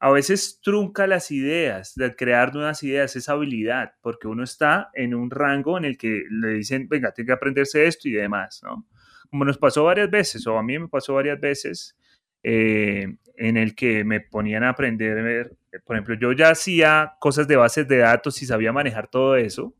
a 0.00 0.10
veces 0.10 0.60
trunca 0.62 1.06
las 1.06 1.30
ideas, 1.30 1.94
de 1.96 2.14
crear 2.14 2.54
nuevas 2.54 2.82
ideas, 2.84 3.16
esa 3.16 3.32
habilidad, 3.32 3.94
porque 4.00 4.28
uno 4.28 4.44
está 4.44 4.90
en 4.94 5.14
un 5.14 5.30
rango 5.30 5.76
en 5.76 5.84
el 5.84 5.98
que 5.98 6.22
le 6.30 6.50
dicen, 6.50 6.88
venga, 6.88 7.12
tiene 7.12 7.26
que 7.26 7.32
aprenderse 7.32 7.86
esto 7.86 8.08
y 8.08 8.12
demás, 8.12 8.60
¿no? 8.62 8.86
Como 9.28 9.44
nos 9.44 9.58
pasó 9.58 9.84
varias 9.84 10.10
veces, 10.10 10.46
o 10.46 10.56
a 10.56 10.62
mí 10.62 10.78
me 10.78 10.88
pasó 10.88 11.14
varias 11.14 11.40
veces, 11.40 11.96
eh, 12.44 13.16
en 13.36 13.56
el 13.56 13.74
que 13.74 14.04
me 14.04 14.20
ponían 14.20 14.62
a 14.62 14.70
aprender, 14.70 15.56
por 15.84 15.96
ejemplo, 15.96 16.14
yo 16.14 16.32
ya 16.32 16.50
hacía 16.50 17.14
cosas 17.18 17.48
de 17.48 17.56
bases 17.56 17.88
de 17.88 17.98
datos 17.98 18.40
y 18.40 18.46
sabía 18.46 18.72
manejar 18.72 19.08
todo 19.08 19.36
eso, 19.36 19.74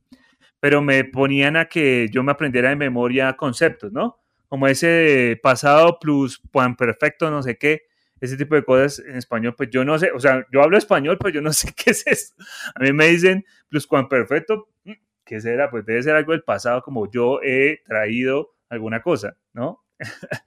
pero 0.58 0.82
me 0.82 1.04
ponían 1.04 1.56
a 1.56 1.66
que 1.66 2.08
yo 2.10 2.24
me 2.24 2.32
aprendiera 2.32 2.70
de 2.70 2.76
memoria 2.76 3.34
conceptos, 3.34 3.92
¿no? 3.92 4.18
Como 4.48 4.66
ese 4.66 5.38
pasado 5.42 5.98
plus 6.00 6.42
perfecto, 6.76 7.30
no 7.30 7.42
sé 7.42 7.56
qué 7.56 7.88
ese 8.20 8.36
tipo 8.36 8.54
de 8.54 8.64
cosas 8.64 9.04
en 9.06 9.16
español, 9.16 9.54
pues 9.56 9.70
yo 9.70 9.84
no 9.84 9.98
sé, 9.98 10.10
o 10.12 10.20
sea, 10.20 10.46
yo 10.52 10.62
hablo 10.62 10.76
español, 10.76 11.18
pero 11.18 11.30
yo 11.30 11.40
no 11.40 11.52
sé 11.52 11.72
qué 11.74 11.90
es 11.90 12.06
eso. 12.06 12.34
A 12.74 12.82
mí 12.82 12.92
me 12.92 13.08
dicen 13.08 13.44
pluscuamperfecto, 13.68 14.68
mm, 14.84 14.92
¿qué 15.24 15.40
será? 15.40 15.70
Pues 15.70 15.84
debe 15.86 16.02
ser 16.02 16.14
algo 16.14 16.32
del 16.32 16.42
pasado, 16.42 16.82
como 16.82 17.10
yo 17.10 17.40
he 17.42 17.82
traído 17.86 18.54
alguna 18.68 19.02
cosa, 19.02 19.36
¿no? 19.52 19.84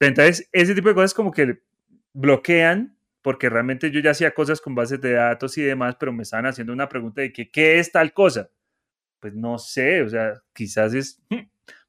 Entonces, 0.00 0.48
ese 0.52 0.74
tipo 0.74 0.88
de 0.88 0.94
cosas 0.94 1.14
como 1.14 1.30
que 1.30 1.60
bloquean, 2.12 2.96
porque 3.22 3.50
realmente 3.50 3.90
yo 3.90 4.00
ya 4.00 4.12
hacía 4.12 4.32
cosas 4.32 4.60
con 4.60 4.74
bases 4.74 5.00
de 5.00 5.12
datos 5.12 5.58
y 5.58 5.62
demás, 5.62 5.96
pero 6.00 6.12
me 6.12 6.22
estaban 6.22 6.46
haciendo 6.46 6.72
una 6.72 6.88
pregunta 6.88 7.20
de 7.20 7.32
que, 7.32 7.50
¿qué 7.50 7.78
es 7.78 7.92
tal 7.92 8.12
cosa? 8.14 8.50
Pues 9.20 9.34
no 9.34 9.58
sé, 9.58 10.02
o 10.02 10.08
sea, 10.08 10.42
quizás 10.54 10.94
es, 10.94 11.22
mm, 11.28 11.40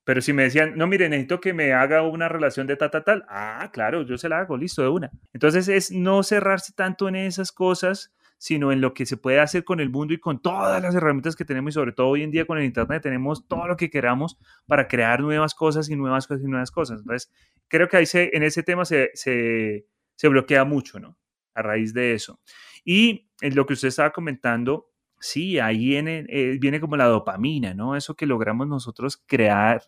pero 0.03 0.21
si 0.21 0.33
me 0.33 0.43
decían, 0.43 0.73
no, 0.75 0.87
mire, 0.87 1.09
necesito 1.09 1.39
que 1.39 1.53
me 1.53 1.73
haga 1.73 2.01
una 2.01 2.27
relación 2.27 2.67
de 2.67 2.75
tal, 2.75 2.89
tal, 2.89 3.03
tal, 3.03 3.25
ah, 3.29 3.69
claro, 3.71 4.01
yo 4.03 4.17
se 4.17 4.29
la 4.29 4.39
hago, 4.39 4.57
listo, 4.57 4.81
de 4.81 4.89
una. 4.89 5.11
Entonces 5.33 5.67
es 5.67 5.91
no 5.91 6.23
cerrarse 6.23 6.73
tanto 6.73 7.07
en 7.07 7.15
esas 7.15 7.51
cosas, 7.51 8.13
sino 8.37 8.71
en 8.71 8.81
lo 8.81 8.95
que 8.95 9.05
se 9.05 9.17
puede 9.17 9.39
hacer 9.39 9.63
con 9.63 9.79
el 9.79 9.91
mundo 9.91 10.15
y 10.15 10.19
con 10.19 10.41
todas 10.41 10.81
las 10.81 10.95
herramientas 10.95 11.35
que 11.35 11.45
tenemos 11.45 11.71
y 11.71 11.75
sobre 11.75 11.91
todo 11.91 12.07
hoy 12.07 12.23
en 12.23 12.31
día 12.31 12.45
con 12.45 12.57
el 12.57 12.65
Internet 12.65 13.03
tenemos 13.03 13.47
todo 13.47 13.67
lo 13.67 13.77
que 13.77 13.91
queramos 13.91 14.39
para 14.65 14.87
crear 14.87 15.19
nuevas 15.19 15.53
cosas 15.53 15.87
y 15.89 15.95
nuevas 15.95 16.25
cosas 16.25 16.43
y 16.43 16.47
nuevas 16.47 16.71
cosas. 16.71 17.01
Entonces, 17.01 17.31
creo 17.67 17.87
que 17.87 17.97
ahí 17.97 18.07
se, 18.07 18.35
en 18.35 18.41
ese 18.41 18.63
tema 18.63 18.83
se, 18.85 19.11
se, 19.13 19.85
se 20.15 20.27
bloquea 20.27 20.65
mucho, 20.65 20.99
¿no? 20.99 21.19
A 21.53 21.61
raíz 21.61 21.93
de 21.93 22.13
eso. 22.13 22.39
Y 22.83 23.29
en 23.41 23.55
lo 23.55 23.67
que 23.67 23.73
usted 23.73 23.89
estaba 23.89 24.09
comentando, 24.09 24.90
Sí, 25.21 25.59
ahí 25.59 25.77
viene, 25.77 26.25
eh, 26.29 26.57
viene 26.59 26.81
como 26.81 26.97
la 26.97 27.05
dopamina, 27.05 27.75
¿no? 27.75 27.95
Eso 27.95 28.15
que 28.15 28.25
logramos 28.25 28.67
nosotros 28.67 29.21
crear 29.27 29.83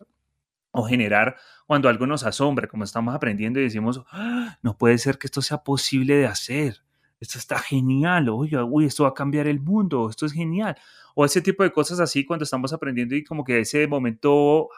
o 0.72 0.84
generar 0.84 1.36
cuando 1.66 1.88
algo 1.88 2.06
nos 2.06 2.24
asombra, 2.24 2.68
como 2.68 2.84
estamos 2.84 3.14
aprendiendo 3.14 3.60
y 3.60 3.64
decimos, 3.64 4.04
¡Ah! 4.12 4.58
no 4.62 4.78
puede 4.78 4.96
ser 4.98 5.18
que 5.18 5.26
esto 5.26 5.42
sea 5.42 5.58
posible 5.64 6.16
de 6.16 6.26
hacer, 6.26 6.84
esto 7.20 7.38
está 7.38 7.58
genial, 7.58 8.28
oye, 8.28 8.62
uy, 8.62 8.86
esto 8.86 9.04
va 9.04 9.10
a 9.10 9.14
cambiar 9.14 9.48
el 9.48 9.60
mundo, 9.60 10.08
esto 10.08 10.24
es 10.26 10.32
genial. 10.32 10.76
O 11.16 11.24
ese 11.24 11.42
tipo 11.42 11.64
de 11.64 11.72
cosas 11.72 12.00
así 12.00 12.24
cuando 12.24 12.44
estamos 12.44 12.72
aprendiendo 12.72 13.16
y 13.16 13.24
como 13.24 13.44
que 13.44 13.60
ese 13.60 13.88
momento, 13.88 14.68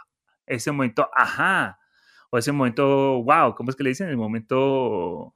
ese 0.46 0.72
momento, 0.72 1.10
ajá, 1.14 1.78
o 2.30 2.38
ese 2.38 2.52
momento, 2.52 3.22
wow, 3.22 3.54
¿cómo 3.54 3.70
es 3.70 3.76
que 3.76 3.84
le 3.84 3.90
dicen? 3.90 4.08
El 4.08 4.16
momento 4.16 5.35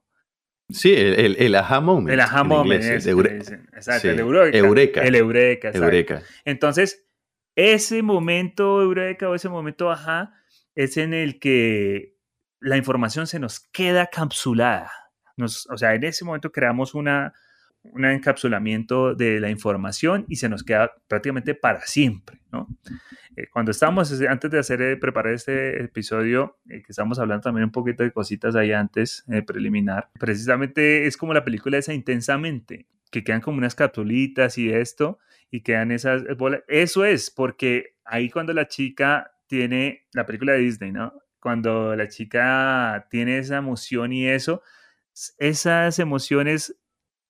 Sí, 0.72 0.94
el, 0.94 1.36
el, 1.38 1.54
aha 1.54 1.80
moment. 1.80 2.12
El 2.12 2.20
aha 2.20 2.44
moment. 2.44 2.82
exacto, 2.82 4.08
el 4.10 4.18
eureka. 4.18 5.02
El 5.02 5.14
eureka. 5.14 5.70
eureka. 5.72 6.22
Entonces, 6.44 7.06
ese 7.56 8.02
momento 8.02 8.80
eureka 8.80 9.28
o 9.28 9.34
ese 9.34 9.48
momento 9.48 9.90
ajá 9.90 10.34
es 10.74 10.96
en 10.96 11.14
el 11.14 11.38
que 11.38 12.16
la 12.60 12.76
información 12.76 13.26
se 13.26 13.38
nos 13.38 13.60
queda 13.60 14.06
capsulada. 14.06 14.90
Nos, 15.36 15.66
o 15.70 15.76
sea, 15.76 15.94
en 15.94 16.04
ese 16.04 16.24
momento 16.24 16.52
creamos 16.52 16.94
una, 16.94 17.32
un 17.82 18.04
encapsulamiento 18.04 19.14
de 19.14 19.40
la 19.40 19.50
información 19.50 20.24
y 20.28 20.36
se 20.36 20.48
nos 20.48 20.62
queda 20.62 20.92
prácticamente 21.08 21.54
para 21.54 21.80
siempre, 21.80 22.40
¿no? 22.52 22.68
Eh, 23.36 23.46
cuando 23.52 23.70
estábamos, 23.70 24.12
antes 24.22 24.50
de 24.50 24.58
hacer, 24.58 24.82
eh, 24.82 24.96
preparar 24.96 25.32
este 25.32 25.84
episodio, 25.84 26.58
eh, 26.68 26.82
que 26.82 26.90
estamos 26.90 27.18
hablando 27.18 27.42
también 27.42 27.64
un 27.64 27.72
poquito 27.72 28.02
de 28.02 28.12
cositas 28.12 28.56
ahí 28.56 28.72
antes, 28.72 29.24
preliminar, 29.46 30.10
precisamente 30.18 31.06
es 31.06 31.16
como 31.16 31.32
la 31.32 31.44
película 31.44 31.78
esa 31.78 31.94
intensamente, 31.94 32.86
que 33.10 33.24
quedan 33.24 33.40
como 33.40 33.58
unas 33.58 33.74
capsulitas 33.74 34.58
y 34.58 34.70
esto, 34.70 35.18
y 35.50 35.62
quedan 35.62 35.90
esas 35.90 36.24
bolas. 36.36 36.62
Eso 36.68 37.04
es, 37.04 37.30
porque 37.30 37.96
ahí 38.04 38.30
cuando 38.30 38.52
la 38.52 38.68
chica 38.68 39.32
tiene, 39.46 40.06
la 40.12 40.26
película 40.26 40.52
de 40.52 40.60
Disney, 40.60 40.92
¿no? 40.92 41.12
Cuando 41.40 41.96
la 41.96 42.08
chica 42.08 43.06
tiene 43.10 43.38
esa 43.38 43.56
emoción 43.56 44.12
y 44.12 44.28
eso, 44.28 44.62
esas 45.38 45.98
emociones 45.98 46.76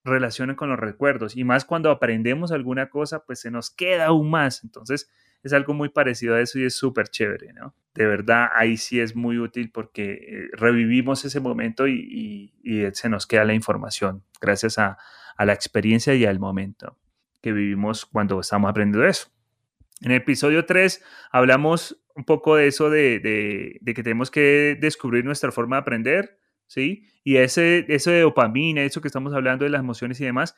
relacionan 0.03 0.55
con 0.55 0.69
los 0.69 0.79
recuerdos 0.79 1.35
y 1.37 1.43
más 1.43 1.65
cuando 1.65 1.91
aprendemos 1.91 2.51
alguna 2.51 2.89
cosa, 2.89 3.23
pues 3.23 3.39
se 3.39 3.51
nos 3.51 3.69
queda 3.69 4.07
aún 4.07 4.29
más. 4.29 4.63
Entonces 4.63 5.09
es 5.43 5.53
algo 5.53 5.73
muy 5.73 5.89
parecido 5.89 6.35
a 6.35 6.41
eso 6.41 6.59
y 6.59 6.65
es 6.65 6.75
súper 6.75 7.07
chévere, 7.07 7.53
¿no? 7.53 7.75
De 7.93 8.05
verdad, 8.05 8.49
ahí 8.55 8.77
sí 8.77 8.99
es 8.99 9.15
muy 9.15 9.37
útil 9.37 9.71
porque 9.71 10.11
eh, 10.11 10.49
revivimos 10.53 11.25
ese 11.25 11.39
momento 11.39 11.87
y, 11.87 12.53
se 12.93 13.09
nos 13.09 13.27
queda 13.27 13.43
la 13.43 13.53
información 13.53 14.23
gracias 14.39 14.77
a, 14.77 14.97
la 15.37 15.53
experiencia 15.53 16.13
y 16.13 16.25
al 16.25 16.39
momento 16.39 16.99
que 17.41 17.51
vivimos 17.51 18.05
cuando 18.05 18.39
estamos 18.39 18.69
aprendiendo 18.69 19.07
eso. 19.07 19.29
En 20.01 20.11
el 20.11 20.17
episodio 20.17 20.65
3 20.65 21.03
hablamos 21.31 21.99
un 22.15 22.25
poco 22.25 22.55
de 22.55 22.67
eso 22.67 22.91
de, 22.91 23.19
de 23.81 23.93
que 23.95 24.03
tenemos 24.03 24.29
que 24.29 24.77
descubrir 24.79 25.25
nuestra 25.25 25.51
forma 25.51 25.77
de 25.77 25.81
aprender, 25.81 26.40
¿sí? 26.71 27.03
Y 27.25 27.35
ese, 27.35 27.85
eso 27.89 28.11
de 28.11 28.21
dopamina, 28.21 28.81
eso 28.81 29.01
que 29.01 29.09
estamos 29.09 29.33
hablando 29.33 29.65
de 29.65 29.71
las 29.71 29.81
emociones 29.81 30.21
y 30.21 30.25
demás, 30.25 30.55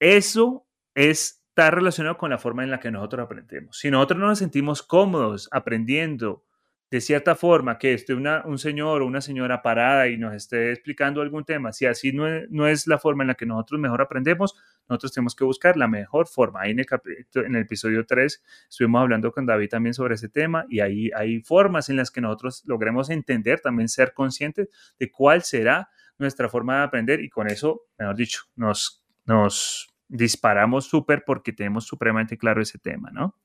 eso 0.00 0.66
está 0.96 1.70
relacionado 1.70 2.18
con 2.18 2.30
la 2.30 2.38
forma 2.38 2.64
en 2.64 2.72
la 2.72 2.80
que 2.80 2.90
nosotros 2.90 3.24
aprendemos. 3.24 3.78
Si 3.78 3.88
nosotros 3.88 4.18
no 4.18 4.26
nos 4.26 4.40
sentimos 4.40 4.82
cómodos 4.82 5.48
aprendiendo 5.52 6.44
de 6.90 7.00
cierta 7.00 7.36
forma, 7.36 7.78
que 7.78 7.92
esté 7.94 8.14
una, 8.14 8.42
un 8.46 8.58
señor 8.58 9.02
o 9.02 9.06
una 9.06 9.20
señora 9.20 9.62
parada 9.62 10.08
y 10.08 10.16
nos 10.16 10.34
esté 10.34 10.72
explicando 10.72 11.20
algún 11.20 11.44
tema, 11.44 11.72
si 11.72 11.86
así 11.86 12.12
no 12.12 12.26
es, 12.26 12.50
no 12.50 12.66
es, 12.66 12.88
la 12.88 12.98
forma 12.98 13.22
en 13.22 13.28
la 13.28 13.34
que 13.34 13.46
nosotros 13.46 13.78
mejor 13.78 14.00
aprendemos, 14.02 14.56
nosotros 14.88 15.12
tenemos 15.12 15.34
que 15.34 15.44
buscar 15.44 15.76
la 15.76 15.88
mejor 15.88 16.26
forma. 16.26 16.62
Ahí 16.62 16.70
en 16.70 16.80
el, 16.80 16.86
en 17.34 17.54
el 17.54 17.62
episodio 17.62 18.06
3 18.06 18.42
estuvimos 18.68 19.02
hablando 19.02 19.32
con 19.32 19.46
David 19.46 19.68
también 19.68 19.94
sobre 19.94 20.14
ese 20.14 20.28
tema 20.28 20.64
y 20.68 20.80
ahí 20.80 21.10
hay 21.14 21.40
formas 21.42 21.88
en 21.88 21.96
las 21.96 22.10
que 22.10 22.20
nosotros 22.20 22.62
logremos 22.66 23.10
entender, 23.10 23.60
también 23.60 23.88
ser 23.88 24.12
conscientes 24.14 24.68
de 24.98 25.10
cuál 25.10 25.42
será 25.42 25.90
nuestra 26.18 26.48
forma 26.48 26.78
de 26.78 26.82
aprender 26.84 27.20
y 27.20 27.28
con 27.28 27.48
eso, 27.48 27.82
mejor 27.98 28.16
dicho, 28.16 28.42
nos, 28.56 29.04
nos 29.24 29.88
disparamos 30.08 30.86
súper 30.86 31.24
porque 31.24 31.52
tenemos 31.52 31.86
supremamente 31.86 32.36
claro 32.36 32.62
ese 32.62 32.78
tema, 32.78 33.10
¿no? 33.10 33.36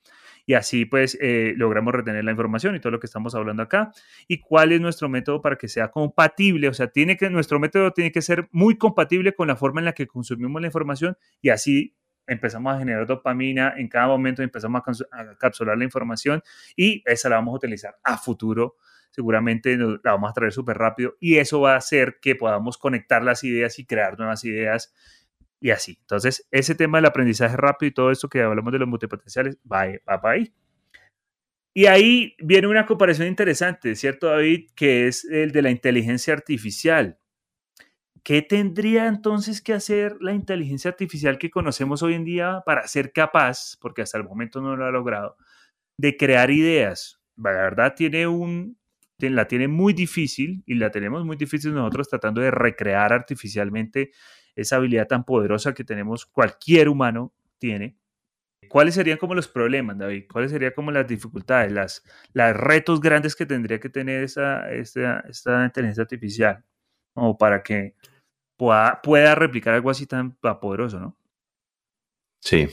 Y 0.46 0.54
así 0.54 0.86
pues 0.86 1.18
eh, 1.22 1.54
logramos 1.56 1.94
retener 1.94 2.24
la 2.24 2.32
información 2.32 2.76
y 2.76 2.80
todo 2.80 2.92
lo 2.92 3.00
que 3.00 3.08
estamos 3.08 3.36
hablando 3.36 3.64
acá. 3.64 3.92
¿Y 4.28 4.40
cuál 4.40 4.72
es 4.72 4.82
nuestro 4.82 5.10
método 5.10 5.42
para 5.42 5.58
que 5.58 5.68
sea 5.68 5.90
compatible? 5.90 6.68
O 6.68 6.74
sea, 6.74 6.88
tiene 6.88 7.18
que, 7.18 7.30
nuestro 7.30 7.60
método 7.60 7.92
tiene 7.92 8.12
que 8.12 8.22
ser 8.22 8.48
muy 8.52 8.78
compatible 8.78 9.34
con 9.34 9.48
la 9.48 9.56
forma 9.56 9.82
en 9.82 9.86
la 9.86 9.94
que 9.94 10.08
consumimos 10.08 10.62
la 10.62 10.68
información 10.68 11.18
y 11.42 11.50
así 11.50 11.96
empezamos 12.28 12.76
a 12.76 12.80
generar 12.80 13.06
dopamina 13.06 13.74
en 13.78 13.88
cada 13.88 14.08
momento, 14.08 14.42
empezamos 14.44 14.82
a, 15.12 15.38
capsular 15.38 15.78
la 15.78 15.84
información 15.84 16.42
y 16.76 17.04
esa 17.06 17.30
la 17.30 17.36
vamos 17.36 17.54
a 17.54 17.58
utilizar 17.58 17.96
a 18.04 18.18
futuro. 18.18 18.76
Seguramente 19.12 19.78
la 19.78 20.00
vamos 20.14 20.32
a 20.32 20.34
traer 20.34 20.52
súper 20.52 20.78
rápido 20.78 21.16
y 21.20 21.38
eso 21.38 21.62
va 21.62 21.74
a 21.74 21.78
hacer 21.78 22.18
que 22.20 22.36
podamos 22.36 22.80
conectar 22.80 23.22
las 23.22 23.44
ideas 23.44 23.78
y 23.78 23.86
crear 23.86 24.18
nuevas 24.18 24.44
ideas 24.44 24.92
y 25.64 25.72
así. 25.72 25.98
Entonces, 26.02 26.46
ese 26.52 26.76
tema 26.76 26.98
del 26.98 27.06
aprendizaje 27.06 27.56
rápido 27.56 27.88
y 27.88 27.94
todo 27.94 28.12
esto 28.12 28.28
que 28.28 28.42
hablamos 28.42 28.74
de 28.74 28.80
los 28.80 28.88
multipotenciales 28.88 29.58
va, 29.60 29.86
va 30.08 30.22
para 30.22 30.34
ahí. 30.36 30.54
Y 31.74 31.86
ahí 31.86 32.36
viene 32.40 32.68
una 32.68 32.86
comparación 32.86 33.30
interesante, 33.30 33.96
¿cierto, 33.96 34.28
David? 34.28 34.72
Que 34.76 35.08
es 35.08 35.24
el 35.24 35.54
de 35.54 35.62
la 35.62 35.72
inteligencia 35.72 36.34
artificial. 36.34 37.18
¿Qué 38.26 38.42
tendría 38.42 39.08
entonces 39.08 39.62
que 39.62 39.72
hacer 39.72 40.18
la 40.20 40.34
inteligencia 40.34 40.92
artificial 40.92 41.38
que 41.38 41.50
conocemos 41.50 42.04
hoy 42.04 42.16
en 42.16 42.26
día 42.26 42.62
para 42.66 42.86
ser 42.88 43.14
capaz, 43.14 43.78
porque 43.80 44.02
hasta 44.02 44.18
el 44.18 44.26
momento 44.26 44.60
no 44.60 44.76
lo 44.76 44.86
ha 44.86 44.92
logrado, 44.92 45.38
de 45.98 46.18
crear 46.18 46.52
ideas? 46.52 47.22
La 47.38 47.52
verdad 47.52 47.94
tiene 47.96 48.28
un, 48.28 48.78
la 49.18 49.48
tiene 49.48 49.70
muy 49.70 49.94
difícil 49.94 50.62
y 50.66 50.74
la 50.74 50.92
tenemos 50.92 51.24
muy 51.24 51.38
difícil 51.38 51.74
nosotros 51.74 52.10
tratando 52.10 52.42
de 52.42 52.52
recrear 52.52 53.14
artificialmente 53.14 54.12
esa 54.56 54.78
habilidad 54.78 55.08
tan 55.08 55.24
poderosa 55.24 55.74
que 55.74 55.84
tenemos, 55.84 56.26
cualquier 56.26 56.90
humano 56.90 57.34
tiene. 57.60 57.98
¿Cuáles 58.70 58.96
serían 58.96 59.18
como 59.18 59.36
los 59.36 59.48
problemas, 59.48 59.98
David? 59.98 60.26
¿Cuáles 60.32 60.52
serían 60.52 60.74
como 60.76 60.92
las 60.92 61.08
dificultades, 61.08 61.72
las, 61.72 62.58
retos 62.58 63.02
grandes 63.02 63.36
que 63.36 63.46
tendría 63.46 63.80
que 63.80 63.90
tener 63.90 64.24
esa, 64.24 64.72
esta, 64.72 65.20
esta 65.30 65.66
inteligencia 65.66 66.04
artificial? 66.04 66.64
O 67.14 67.38
para 67.38 67.62
que 67.62 67.96
pueda, 68.58 69.36
replicar 69.36 69.74
algo 69.74 69.90
así 69.90 70.08
tan 70.08 70.36
poderoso, 70.62 71.00
¿no? 71.00 71.18
Sí. 72.40 72.68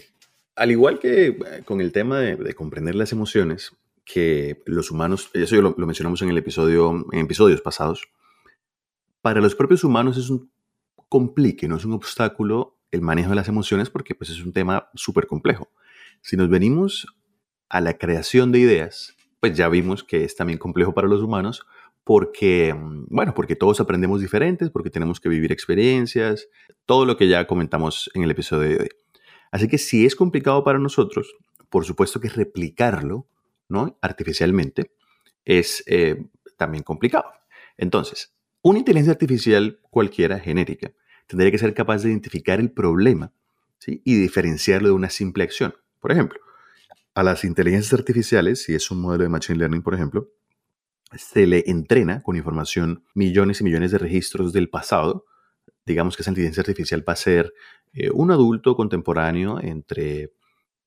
Al 0.57 0.71
igual 0.71 0.99
que 0.99 1.27
eh, 1.27 1.63
con 1.65 1.81
el 1.81 1.93
tema 1.93 2.21
de, 2.21 2.55
comprender 2.55 2.95
las 2.95 3.13
emociones, 3.13 3.77
que 4.05 4.63
los 4.67 4.91
humanos, 4.91 5.31
eso 5.35 5.61
lo, 5.61 5.75
lo, 5.77 5.87
mencionamos 5.87 6.23
en 6.23 6.31
el 6.31 6.39
episodio, 6.39 7.05
en 7.13 7.21
episodios 7.21 7.61
pasados, 7.61 8.09
para 9.23 9.41
los 9.41 9.55
propios 9.55 9.85
humanos 9.85 10.17
es 10.17 10.31
un 10.31 10.51
complique, 11.11 11.69
no 11.69 11.77
es 11.77 11.85
un 11.85 11.93
obstáculo 11.93 12.79
el 12.91 13.03
manejo 13.03 13.31
de 13.31 13.37
las 13.37 13.49
emociones 13.49 13.91
porque 13.91 14.15
pues 14.15 14.31
es 14.31 14.43
un 14.43 14.53
tema 14.53 14.89
súper 14.95 15.27
complejo. 15.27 15.69
Si 16.23 16.37
nos 16.37 16.49
venimos 16.49 17.07
a 17.69 17.81
la 17.81 17.99
creación 17.99 18.53
de 18.53 18.61
ideas, 18.61 19.17
pues 19.41 19.57
ya 19.57 19.69
vimos 19.69 20.05
que 20.05 20.25
es 20.25 20.37
también 20.37 20.59
complejo 20.59 20.95
para 20.95 21.09
los 21.09 21.21
humanos 21.21 21.67
porque, 22.05 22.73
mm, 22.73 23.07
bueno, 23.09 23.35
porque 23.35 23.57
todos 23.57 23.81
aprendemos 23.81 24.21
diferentes, 24.21 24.71
porque 24.71 24.91
tenemos 24.91 25.21
que 25.21 25.29
vivir 25.29 25.53
experiencias, 25.53 26.49
todo 26.87 27.05
lo 27.05 27.17
que 27.17 27.29
ya 27.29 27.47
comentamos 27.47 28.11
en 28.15 28.23
el 28.23 28.31
episodio 28.31 28.69
de 28.69 28.83
hoy. 28.83 28.89
Así 29.51 29.69
que 29.69 29.79
si 29.79 30.07
es 30.07 30.15
complicado 30.15 30.63
para 30.63 30.79
nosotros, 30.79 31.35
por 31.69 31.85
supuesto 31.85 32.21
que 32.21 32.29
replicarlo, 32.29 33.27
¿no? 33.69 33.99
Artificialmente 34.01 34.93
es 35.45 35.83
eh, 35.87 36.25
también 36.57 36.85
complicado. 36.85 37.33
Entonces, 37.77 38.33
una 38.63 38.79
inteligencia 38.79 39.13
artificial 39.13 39.81
cualquiera, 39.91 40.39
genérica, 40.39 40.93
tendría 41.27 41.51
que 41.51 41.59
ser 41.59 41.75
capaz 41.75 42.03
de 42.03 42.11
identificar 42.11 42.61
el 42.61 42.71
problema 42.71 43.33
y 43.87 44.15
diferenciarlo 44.17 44.89
de 44.89 44.95
una 44.95 45.11
simple 45.11 45.45
acción. 45.45 45.75
Por 46.01 46.13
ejemplo, 46.13 46.41
a 47.15 47.23
las 47.23 47.45
inteligencias 47.45 47.99
artificiales, 47.99 48.63
si 48.63 48.75
es 48.75 48.91
un 48.91 49.01
modelo 49.01 49.25
de 49.25 49.31
Machine 49.31 49.59
Learning, 49.59 49.83
por 49.83 49.95
ejemplo, 49.95 50.29
se 51.17 51.47
le 51.47 51.65
entrena 51.67 52.23
con 52.23 52.37
información 52.37 53.05
millones 53.15 53.61
y 53.61 53.65
millones 53.65 53.91
de 53.91 53.99
registros 53.99 54.53
del 54.53 54.69
pasado. 54.69 55.25
Digamos 55.85 56.17
que 56.17 56.23
esa 56.23 56.31
inteligencia 56.31 56.61
artificial 56.61 57.07
va 57.09 57.15
a 57.15 57.17
ser 57.17 57.53
eh, 57.93 58.11
un 58.13 58.31
adulto 58.31 58.77
contemporáneo 58.77 59.61
entre 59.61 60.33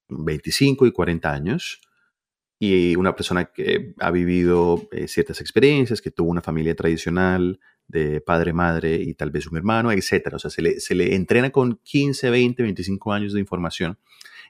25 0.07 0.85
y 0.85 0.91
40 0.91 1.31
años 1.31 1.81
y 2.65 2.95
una 2.95 3.15
persona 3.15 3.45
que 3.45 3.93
ha 3.99 4.11
vivido 4.11 4.87
eh, 4.91 5.07
ciertas 5.07 5.41
experiencias, 5.41 6.01
que 6.01 6.11
tuvo 6.11 6.29
una 6.29 6.41
familia 6.41 6.75
tradicional 6.75 7.59
de 7.87 8.21
padre, 8.21 8.53
madre 8.53 8.95
y 8.95 9.13
tal 9.13 9.31
vez 9.31 9.47
un 9.47 9.57
hermano, 9.57 9.91
etc. 9.91 10.33
O 10.33 10.39
sea, 10.39 10.49
se 10.49 10.61
le, 10.61 10.79
se 10.79 10.95
le 10.95 11.15
entrena 11.15 11.51
con 11.51 11.79
15, 11.83 12.29
20, 12.29 12.63
25 12.63 13.13
años 13.13 13.33
de 13.33 13.39
información 13.39 13.97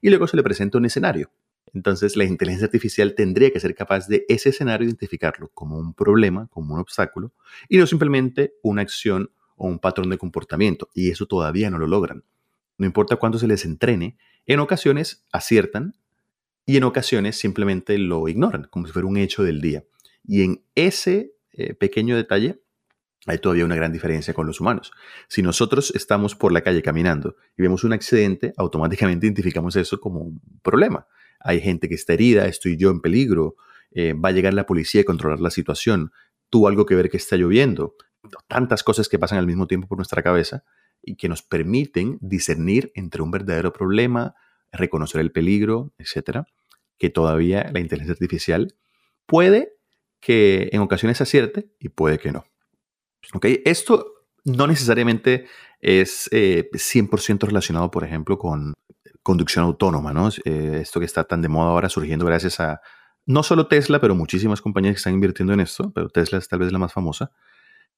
y 0.02 0.10
luego 0.10 0.28
se 0.28 0.38
le 0.38 0.44
presenta 0.44 0.78
un 0.78 0.86
escenario 0.86 1.32
entonces, 1.74 2.16
la 2.16 2.24
inteligencia 2.24 2.66
artificial 2.66 3.16
tendría 3.16 3.52
que 3.52 3.60
ser 3.60 3.74
capaz 3.74 4.08
de 4.08 4.26
ese 4.30 4.50
escenario 4.50 4.88
identificarlo 4.88 5.50
como 5.54 5.78
un 5.78 5.94
problema, 5.94 6.48
como 6.52 6.76
un 6.76 6.80
obstáculo, 6.80 7.34
y 7.68 7.78
no 7.78 7.88
simplemente 7.88 8.54
una 8.62 8.84
acción 8.84 9.32
o 9.56 9.68
un 9.68 9.80
patrón 9.80 10.10
de 10.10 10.20
comportamiento. 10.20 10.90
Y 10.94 11.10
eso 11.10 11.26
todavía 11.26 11.72
no 11.72 11.80
lo 11.80 11.88
logran. 11.88 12.24
No 12.78 12.86
importa 12.86 13.16
cuánto 13.16 13.40
se 13.40 13.48
les 13.48 13.66
entrene, 13.66 14.18
en 14.46 14.60
ocasiones 14.60 15.26
aciertan 15.32 15.96
y 16.66 16.78
en 16.78 16.84
ocasiones 16.84 17.38
simplemente 17.38 17.98
lo 17.98 18.28
ignoran, 18.28 18.68
como 18.70 18.88
si 18.88 18.94
fuera 18.94 19.08
un 19.08 19.18
hecho 19.18 19.44
del 19.44 19.62
día. 19.62 19.84
Y 20.26 20.44
en 20.44 20.64
ese 20.76 21.34
eh, 21.52 21.74
pequeño 21.74 22.16
detalle 22.16 22.62
hay 23.26 23.38
todavía 23.38 23.66
una 23.66 23.76
gran 23.76 23.92
diferencia 23.92 24.34
con 24.34 24.48
los 24.48 24.60
humanos. 24.60 24.92
Si 25.28 25.42
nosotros 25.42 25.92
estamos 25.96 26.36
por 26.36 26.52
la 26.52 26.62
calle 26.62 26.82
caminando 26.82 27.36
y 27.58 27.62
vemos 27.62 27.84
un 27.84 27.94
accidente, 27.94 28.54
automáticamente 28.58 29.26
identificamos 29.26 29.76
eso 29.76 30.00
como 30.00 30.22
un 30.22 30.42
problema 30.62 31.08
hay 31.44 31.60
gente 31.60 31.90
que 31.90 31.96
está 31.96 32.14
herida, 32.14 32.48
estoy 32.48 32.78
yo 32.78 32.90
en 32.90 33.02
peligro, 33.02 33.56
eh, 33.92 34.14
va 34.14 34.30
a 34.30 34.32
llegar 34.32 34.54
la 34.54 34.66
policía 34.66 35.02
a 35.02 35.04
controlar 35.04 35.40
la 35.42 35.52
situación, 35.52 36.12
tuvo 36.50 36.68
algo 36.68 36.86
que 36.86 36.96
ver 36.96 37.10
que 37.10 37.18
está 37.18 37.36
lloviendo, 37.36 37.96
tantas 38.48 38.84
cosas 38.84 39.10
que 39.10 39.20
pasan 39.20 39.38
al 39.38 39.46
mismo 39.46 39.68
tiempo 39.68 39.88
por 39.88 39.98
nuestra 39.98 40.24
cabeza 40.24 40.64
y 41.02 41.16
que 41.16 41.28
nos 41.28 41.44
permiten 41.44 42.18
discernir 42.22 42.92
entre 42.96 43.22
un 43.22 43.30
verdadero 43.30 43.74
problema, 43.74 44.36
reconocer 44.74 45.22
el 45.22 45.32
peligro, 45.32 45.94
etcétera, 45.98 46.46
que 46.98 47.10
todavía 47.10 47.70
la 47.72 47.80
inteligencia 47.80 48.14
artificial 48.14 48.76
puede 49.26 49.74
que 50.20 50.70
en 50.72 50.82
ocasiones 50.82 51.22
acierte 51.22 51.70
y 51.80 51.90
puede 51.90 52.18
que 52.18 52.32
no. 52.32 52.46
¿Okay? 53.34 53.62
Esto 53.66 54.26
no 54.46 54.68
necesariamente 54.68 55.48
es 55.80 56.30
100% 56.32 57.44
eh, 57.44 57.48
relacionado, 57.48 57.92
por 57.92 58.04
ejemplo, 58.04 58.38
con 58.38 58.74
conducción 59.22 59.66
autónoma, 59.66 60.14
¿no? 60.14 60.30
Eh, 60.46 60.80
esto 60.82 61.00
que 61.00 61.06
está 61.06 61.24
tan 61.24 61.42
de 61.42 61.50
moda 61.50 61.72
ahora 61.72 61.90
surgiendo 61.90 62.26
gracias 62.26 62.60
a 62.60 62.82
no 63.26 63.44
solo 63.44 63.68
Tesla, 63.68 64.02
pero 64.02 64.16
muchísimas 64.16 64.62
compañías 64.62 64.96
que 64.96 64.98
están 64.98 65.14
invirtiendo 65.14 65.54
en 65.54 65.62
esto, 65.62 65.92
pero 65.94 66.10
Tesla 66.10 66.40
es 66.40 66.48
tal 66.48 66.60
vez 66.60 66.72
la 66.72 66.80
más 66.80 66.92
famosa, 66.92 67.32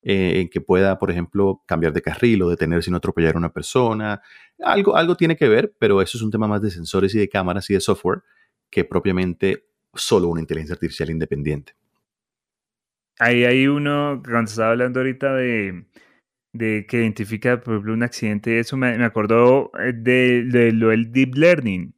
eh, 0.08 0.40
en 0.40 0.50
que 0.50 0.62
pueda, 0.62 1.00
por 1.00 1.10
ejemplo, 1.10 1.64
cambiar 1.66 1.92
de 1.92 2.04
carril 2.04 2.44
o 2.44 2.50
detener 2.50 2.84
sin 2.84 2.94
atropellar 2.94 3.34
a 3.34 3.40
una 3.40 3.52
persona. 3.52 4.22
Algo, 4.60 4.96
algo 4.96 5.18
tiene 5.18 5.36
que 5.36 5.50
ver, 5.50 5.74
pero 5.80 6.00
eso 6.00 6.18
es 6.18 6.22
un 6.22 6.30
tema 6.30 6.48
más 6.48 6.62
de 6.62 6.70
sensores 6.70 7.16
y 7.16 7.18
de 7.18 7.28
cámaras 7.28 7.68
y 7.72 7.74
de 7.74 7.82
software 7.82 8.22
que 8.70 8.86
propiamente 8.86 9.66
solo 9.96 10.28
una 10.28 10.42
inteligencia 10.42 10.76
artificial 10.76 11.10
independiente. 11.10 11.74
Ahí 13.18 13.46
hay 13.46 13.66
uno, 13.66 14.22
cuando 14.24 14.52
estaba 14.52 14.72
hablando 14.72 15.00
ahorita 15.00 15.34
de, 15.34 15.88
de 16.54 16.86
que 16.88 16.98
identifica, 16.98 17.60
por 17.60 17.74
ejemplo, 17.74 17.94
un 17.94 18.04
accidente, 18.04 18.60
eso 18.60 18.78
me, 18.78 18.96
me 19.00 19.06
acordó 19.06 19.72
eh, 19.80 19.92
de, 19.92 20.72
lo 20.72 20.90
del 20.90 21.12
deep 21.12 21.34
learning, 21.34 21.96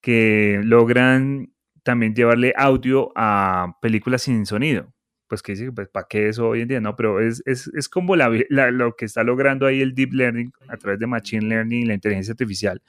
que 0.00 0.62
logran 0.64 1.52
también 1.82 2.14
llevarle 2.14 2.54
audio 2.56 3.12
a 3.16 3.76
películas 3.82 4.22
sin 4.22 4.46
sonido. 4.46 4.93
Pues 5.26 5.42
que 5.42 5.52
dice, 5.52 5.72
pues 5.72 5.88
¿para 5.88 6.06
qué 6.08 6.28
eso 6.28 6.48
hoy 6.48 6.60
en 6.62 6.68
día? 6.68 6.80
No, 6.80 6.96
pero 6.96 7.20
es, 7.20 7.42
es, 7.46 7.70
es 7.74 7.88
como 7.88 8.14
lo 8.16 8.96
que 8.96 9.04
está 9.04 9.24
logrando 9.24 9.66
ahí 9.66 9.80
el 9.80 9.94
deep 9.94 10.12
learning 10.12 10.52
a 10.68 10.76
través 10.76 11.00
de 11.00 11.06
machine 11.06 11.46
learning 11.46 11.82
y 11.82 11.86
la 11.86 11.94
inteligencia 11.94 12.32
artificial, 12.32 12.82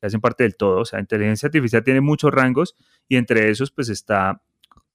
que 0.00 0.06
hacen 0.06 0.20
parte 0.20 0.44
del 0.44 0.56
todo. 0.56 0.80
O 0.80 0.84
sea, 0.84 0.98
la 0.98 1.02
inteligencia 1.02 1.46
artificial 1.48 1.84
tiene 1.84 2.00
muchos 2.00 2.32
rangos 2.32 2.76
y 3.08 3.16
entre 3.16 3.50
esos 3.50 3.70
pues 3.70 3.88
está 3.90 4.40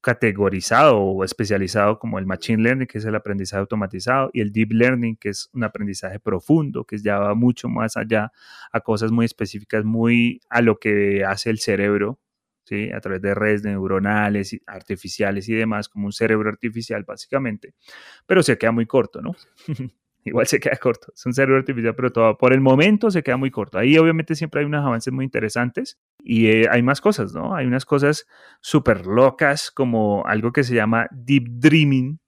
categorizado 0.00 0.98
o 0.98 1.24
especializado 1.24 1.98
como 1.98 2.18
el 2.18 2.26
Machine 2.26 2.62
Learning, 2.62 2.86
que 2.86 2.98
es 2.98 3.04
el 3.04 3.14
aprendizaje 3.14 3.60
automatizado, 3.60 4.30
y 4.32 4.40
el 4.40 4.52
Deep 4.52 4.72
Learning, 4.72 5.16
que 5.16 5.28
es 5.30 5.50
un 5.52 5.64
aprendizaje 5.64 6.18
profundo, 6.18 6.84
que 6.84 6.98
ya 6.98 7.18
va 7.18 7.34
mucho 7.34 7.68
más 7.68 7.96
allá 7.96 8.32
a 8.72 8.80
cosas 8.80 9.12
muy 9.12 9.26
específicas, 9.26 9.84
muy 9.84 10.40
a 10.48 10.62
lo 10.62 10.78
que 10.78 11.24
hace 11.24 11.50
el 11.50 11.58
cerebro, 11.58 12.18
¿sí? 12.70 12.90
a 12.92 13.00
través 13.00 13.20
de 13.20 13.34
redes 13.34 13.64
neuronales, 13.64 14.56
artificiales 14.66 15.48
y 15.48 15.54
demás, 15.54 15.88
como 15.88 16.06
un 16.06 16.12
cerebro 16.12 16.48
artificial 16.48 17.02
básicamente, 17.04 17.74
pero 18.26 18.42
se 18.42 18.56
queda 18.56 18.70
muy 18.70 18.86
corto, 18.86 19.20
¿no? 19.20 19.34
igual 20.24 20.46
se 20.46 20.60
queda 20.60 20.76
corto. 20.76 21.12
Es 21.14 21.26
un 21.26 21.34
cerebro 21.34 21.58
artificial, 21.58 21.94
pero 21.96 22.12
todo, 22.12 22.38
por 22.38 22.52
el 22.52 22.60
momento 22.60 23.10
se 23.10 23.22
queda 23.22 23.36
muy 23.36 23.50
corto. 23.50 23.78
Ahí 23.78 23.98
obviamente 23.98 24.34
siempre 24.34 24.60
hay 24.60 24.66
unos 24.66 24.84
avances 24.84 25.12
muy 25.12 25.24
interesantes 25.24 25.98
y 26.22 26.46
eh, 26.46 26.68
hay 26.70 26.82
más 26.82 27.00
cosas, 27.00 27.34
¿no? 27.34 27.54
Hay 27.54 27.66
unas 27.66 27.84
cosas 27.84 28.26
súper 28.60 29.06
locas 29.06 29.70
como 29.70 30.24
algo 30.26 30.52
que 30.52 30.62
se 30.62 30.74
llama 30.74 31.08
Deep 31.10 31.44
Dreaming. 31.48 32.20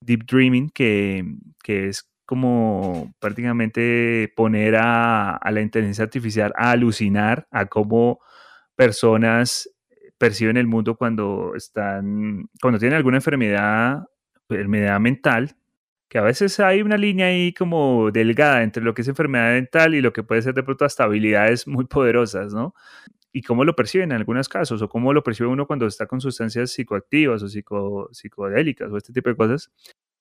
Deep 0.00 0.24
Dreaming, 0.26 0.70
que, 0.70 1.24
que 1.62 1.88
es 1.88 2.10
como 2.24 3.14
prácticamente 3.20 4.32
poner 4.36 4.76
a, 4.76 5.36
a, 5.36 5.50
la 5.50 5.60
inteligencia 5.60 6.04
artificial 6.04 6.52
a 6.56 6.72
alucinar 6.72 7.46
a 7.50 7.66
cómo 7.66 8.20
personas 8.78 9.68
perciben 10.18 10.56
el 10.56 10.68
mundo 10.68 10.96
cuando 10.96 11.52
están, 11.56 12.48
cuando 12.62 12.78
tienen 12.78 12.96
alguna 12.96 13.16
enfermedad, 13.16 14.04
enfermedad 14.48 15.00
mental, 15.00 15.56
que 16.08 16.18
a 16.18 16.22
veces 16.22 16.60
hay 16.60 16.82
una 16.82 16.96
línea 16.96 17.26
ahí 17.26 17.52
como 17.52 18.12
delgada 18.12 18.62
entre 18.62 18.84
lo 18.84 18.94
que 18.94 19.02
es 19.02 19.08
enfermedad 19.08 19.52
mental 19.54 19.96
y 19.96 20.00
lo 20.00 20.12
que 20.12 20.22
puede 20.22 20.42
ser 20.42 20.54
de 20.54 20.62
pronto 20.62 20.84
hasta 20.84 21.02
habilidades 21.04 21.66
muy 21.66 21.86
poderosas, 21.86 22.54
¿no? 22.54 22.72
Y 23.32 23.42
cómo 23.42 23.64
lo 23.64 23.74
perciben 23.74 24.12
en 24.12 24.18
algunos 24.18 24.48
casos, 24.48 24.80
o 24.80 24.88
cómo 24.88 25.12
lo 25.12 25.24
percibe 25.24 25.48
uno 25.48 25.66
cuando 25.66 25.86
está 25.86 26.06
con 26.06 26.20
sustancias 26.20 26.70
psicoactivas 26.70 27.42
o 27.42 27.48
psico, 27.48 28.08
psicodélicas 28.12 28.92
o 28.92 28.96
este 28.96 29.12
tipo 29.12 29.28
de 29.30 29.36
cosas, 29.36 29.72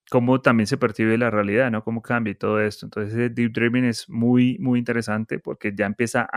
cómo 0.09 0.41
también 0.41 0.67
se 0.67 0.77
percibe 0.77 1.17
la 1.19 1.29
realidad, 1.29 1.69
¿no? 1.71 1.83
Cómo 1.83 2.01
cambia 2.01 2.31
y 2.31 2.35
todo 2.35 2.59
esto. 2.59 2.87
Entonces, 2.87 3.15
el 3.15 3.35
Deep 3.35 3.53
Dreaming 3.53 3.85
es 3.85 4.09
muy, 4.09 4.57
muy 4.59 4.79
interesante 4.79 5.37
porque 5.39 5.73
ya 5.75 5.85
empieza 5.85 6.27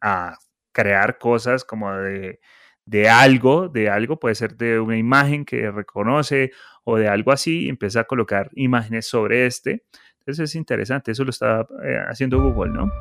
a 0.00 0.38
crear 0.78 1.18
cosas 1.18 1.64
como 1.64 1.92
de, 1.92 2.38
de 2.84 3.08
algo, 3.08 3.68
de 3.68 3.90
algo, 3.90 4.20
puede 4.20 4.36
ser 4.36 4.56
de 4.56 4.78
una 4.78 4.96
imagen 4.96 5.44
que 5.44 5.72
reconoce 5.72 6.52
o 6.84 6.96
de 6.96 7.08
algo 7.08 7.32
así, 7.32 7.64
y 7.64 7.68
empieza 7.68 8.00
a 8.00 8.04
colocar 8.04 8.48
imágenes 8.54 9.08
sobre 9.08 9.46
este. 9.46 9.82
Entonces 10.20 10.50
es 10.50 10.54
interesante, 10.54 11.10
eso 11.10 11.24
lo 11.24 11.30
está 11.30 11.66
eh, 11.84 11.98
haciendo 12.08 12.40
Google, 12.40 12.70
¿no? 12.70 12.92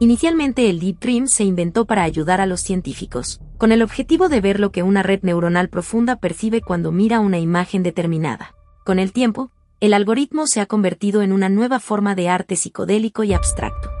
Inicialmente 0.00 0.68
el 0.68 0.80
Deep 0.80 0.98
Dream 0.98 1.28
se 1.28 1.44
inventó 1.44 1.86
para 1.86 2.02
ayudar 2.02 2.40
a 2.40 2.46
los 2.46 2.60
científicos, 2.62 3.40
con 3.56 3.70
el 3.70 3.80
objetivo 3.80 4.28
de 4.28 4.40
ver 4.40 4.58
lo 4.58 4.72
que 4.72 4.82
una 4.82 5.04
red 5.04 5.20
neuronal 5.22 5.68
profunda 5.68 6.16
percibe 6.16 6.62
cuando 6.62 6.90
mira 6.90 7.20
una 7.20 7.38
imagen 7.38 7.84
determinada. 7.84 8.56
Con 8.84 8.98
el 8.98 9.12
tiempo, 9.12 9.52
el 9.78 9.94
algoritmo 9.94 10.48
se 10.48 10.60
ha 10.60 10.66
convertido 10.66 11.22
en 11.22 11.32
una 11.32 11.48
nueva 11.48 11.78
forma 11.78 12.16
de 12.16 12.28
arte 12.28 12.56
psicodélico 12.56 13.22
y 13.22 13.34
abstracto. 13.34 13.95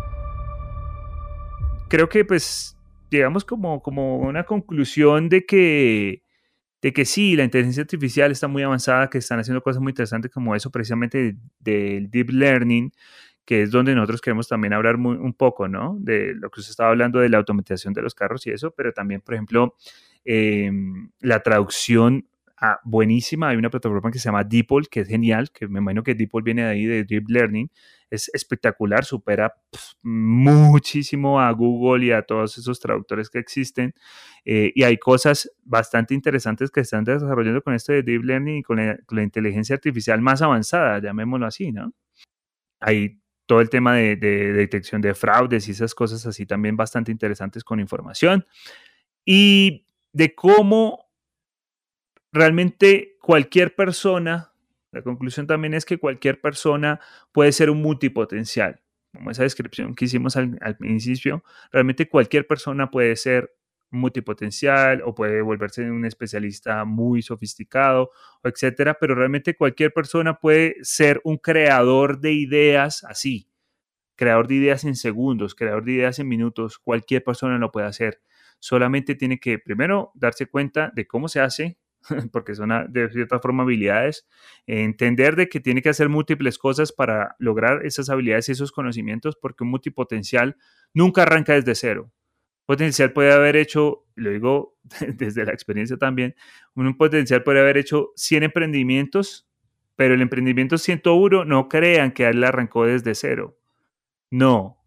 Creo 1.88 2.08
que 2.08 2.24
pues 2.24 2.76
llegamos 3.10 3.44
como, 3.44 3.80
como 3.80 4.18
una 4.18 4.44
conclusión 4.44 5.28
de 5.28 5.46
que, 5.46 6.22
de 6.82 6.92
que 6.92 7.04
sí, 7.04 7.36
la 7.36 7.44
inteligencia 7.44 7.82
artificial 7.82 8.32
está 8.32 8.48
muy 8.48 8.62
avanzada, 8.64 9.08
que 9.08 9.18
están 9.18 9.38
haciendo 9.38 9.62
cosas 9.62 9.80
muy 9.80 9.90
interesantes 9.90 10.30
como 10.32 10.56
eso 10.56 10.70
precisamente 10.70 11.36
del 11.60 12.10
deep 12.10 12.30
learning, 12.30 12.92
que 13.44 13.62
es 13.62 13.70
donde 13.70 13.94
nosotros 13.94 14.20
queremos 14.20 14.48
también 14.48 14.72
hablar 14.72 14.98
muy, 14.98 15.16
un 15.16 15.32
poco, 15.32 15.68
¿no? 15.68 15.96
De 16.00 16.34
lo 16.34 16.50
que 16.50 16.60
usted 16.60 16.70
estaba 16.70 16.90
hablando 16.90 17.20
de 17.20 17.28
la 17.28 17.38
automatización 17.38 17.94
de 17.94 18.02
los 18.02 18.14
carros 18.14 18.44
y 18.48 18.50
eso, 18.50 18.72
pero 18.72 18.92
también, 18.92 19.20
por 19.20 19.34
ejemplo, 19.34 19.76
em, 20.24 21.10
la 21.20 21.40
traducción 21.40 22.26
ah, 22.58 22.80
buenísima. 22.84 23.50
Hay 23.50 23.56
una 23.56 23.70
plataforma 23.70 24.10
que 24.10 24.18
se 24.18 24.24
llama 24.24 24.42
DeepL, 24.42 24.88
que 24.90 25.00
es 25.00 25.08
genial, 25.08 25.50
que 25.52 25.68
me 25.68 25.78
imagino 25.78 26.02
que 26.02 26.14
DeepL 26.16 26.42
viene 26.42 26.62
de 26.62 26.68
ahí, 26.68 26.86
de 26.86 27.04
Deep 27.04 27.28
Learning. 27.28 27.70
Es 28.16 28.30
espectacular, 28.34 29.04
supera 29.04 29.54
muchísimo 30.02 31.40
a 31.40 31.50
Google 31.52 32.06
y 32.06 32.12
a 32.12 32.22
todos 32.22 32.58
esos 32.58 32.80
traductores 32.80 33.30
que 33.30 33.38
existen. 33.38 33.94
Eh, 34.44 34.72
y 34.74 34.82
hay 34.82 34.96
cosas 34.96 35.50
bastante 35.62 36.14
interesantes 36.14 36.70
que 36.70 36.80
están 36.80 37.04
desarrollando 37.04 37.62
con 37.62 37.74
esto 37.74 37.92
de 37.92 38.02
Deep 38.02 38.24
Learning 38.24 38.56
y 38.58 38.62
con 38.62 38.78
la, 38.78 39.22
inteligencia 39.22 39.74
artificial 39.74 40.20
más 40.20 40.42
avanzada, 40.42 41.00
llamémoslo 41.00 41.46
así, 41.46 41.72
¿no? 41.72 41.92
Hay 42.80 43.20
todo 43.46 43.60
el 43.60 43.70
tema 43.70 43.94
de, 43.94 44.16
detección 44.16 45.00
de 45.00 45.14
fraudes 45.14 45.68
y 45.68 45.72
esas 45.72 45.94
cosas 45.94 46.26
así 46.26 46.46
también 46.46 46.76
bastante 46.76 47.12
interesantes 47.12 47.64
con 47.64 47.80
información. 47.80 48.44
Y 49.24 49.86
de 50.12 50.34
cómo 50.34 51.10
realmente 52.32 53.16
cualquier 53.20 53.74
persona, 53.74 54.52
la 54.96 55.02
conclusión 55.02 55.46
también 55.46 55.74
es 55.74 55.84
que 55.84 55.98
cualquier 55.98 56.40
persona 56.40 57.00
puede 57.30 57.52
ser 57.52 57.68
un 57.68 57.82
multipotencial. 57.82 58.80
Como 59.12 59.30
esa 59.30 59.42
descripción 59.42 59.94
que 59.94 60.06
hicimos 60.06 60.36
al, 60.36 60.76
principio, 60.78 61.44
realmente 61.70 62.08
cualquier 62.08 62.46
persona 62.46 62.90
puede 62.90 63.14
ser 63.16 63.54
multipotencial 63.90 65.02
o 65.04 65.14
puede 65.14 65.42
volverse 65.42 65.82
un 65.90 66.06
especialista 66.06 66.86
muy 66.86 67.20
sofisticado, 67.20 68.10
etcétera, 68.42 68.96
pero 68.98 69.14
realmente 69.14 69.54
cualquier 69.54 69.92
persona 69.92 70.38
puede 70.40 70.76
ser 70.80 71.20
un 71.24 71.36
creador 71.36 72.18
de 72.18 72.32
ideas 72.32 73.04
así, 73.04 73.50
creador 74.16 74.48
de 74.48 74.54
ideas 74.54 74.84
en 74.84 74.96
segundos, 74.96 75.54
creador 75.54 75.84
de 75.84 75.92
ideas 75.92 76.18
en 76.20 76.28
minutos, 76.28 76.78
cualquier 76.78 77.22
persona 77.22 77.58
lo 77.58 77.70
puede 77.70 77.86
hacer. 77.86 78.22
Solamente 78.60 79.14
tiene 79.14 79.38
que 79.38 79.58
primero 79.58 80.10
darse 80.14 80.46
cuenta 80.46 80.90
de 80.94 81.06
cómo 81.06 81.28
se 81.28 81.40
hace, 81.40 81.78
porque 82.32 82.54
son 82.54 82.70
de 82.88 83.10
cierta 83.10 83.38
forma 83.40 83.62
habilidades, 83.62 84.26
entender 84.66 85.36
de 85.36 85.48
que 85.48 85.60
tiene 85.60 85.82
que 85.82 85.88
hacer 85.88 86.08
múltiples 86.08 86.58
cosas 86.58 86.92
para 86.92 87.36
lograr 87.38 87.84
esas 87.84 88.10
habilidades 88.10 88.48
y 88.48 88.52
esos 88.52 88.72
conocimientos, 88.72 89.36
porque 89.36 89.64
un 89.64 89.70
multipotencial 89.70 90.56
nunca 90.94 91.22
arranca 91.22 91.54
desde 91.54 91.74
cero. 91.74 92.12
Potencial 92.66 93.12
puede 93.12 93.32
haber 93.32 93.56
hecho, 93.56 94.06
lo 94.14 94.30
digo 94.30 94.76
desde 95.14 95.44
la 95.44 95.52
experiencia 95.52 95.96
también, 95.96 96.34
un 96.74 96.96
potencial 96.96 97.42
puede 97.42 97.60
haber 97.60 97.76
hecho 97.76 98.10
100 98.16 98.44
emprendimientos, 98.44 99.48
pero 99.94 100.14
el 100.14 100.20
emprendimiento 100.20 100.76
101 100.76 101.44
no 101.44 101.68
crean 101.68 102.12
que 102.12 102.26
él 102.26 102.44
arrancó 102.44 102.84
desde 102.84 103.14
cero. 103.14 103.58
No, 104.30 104.82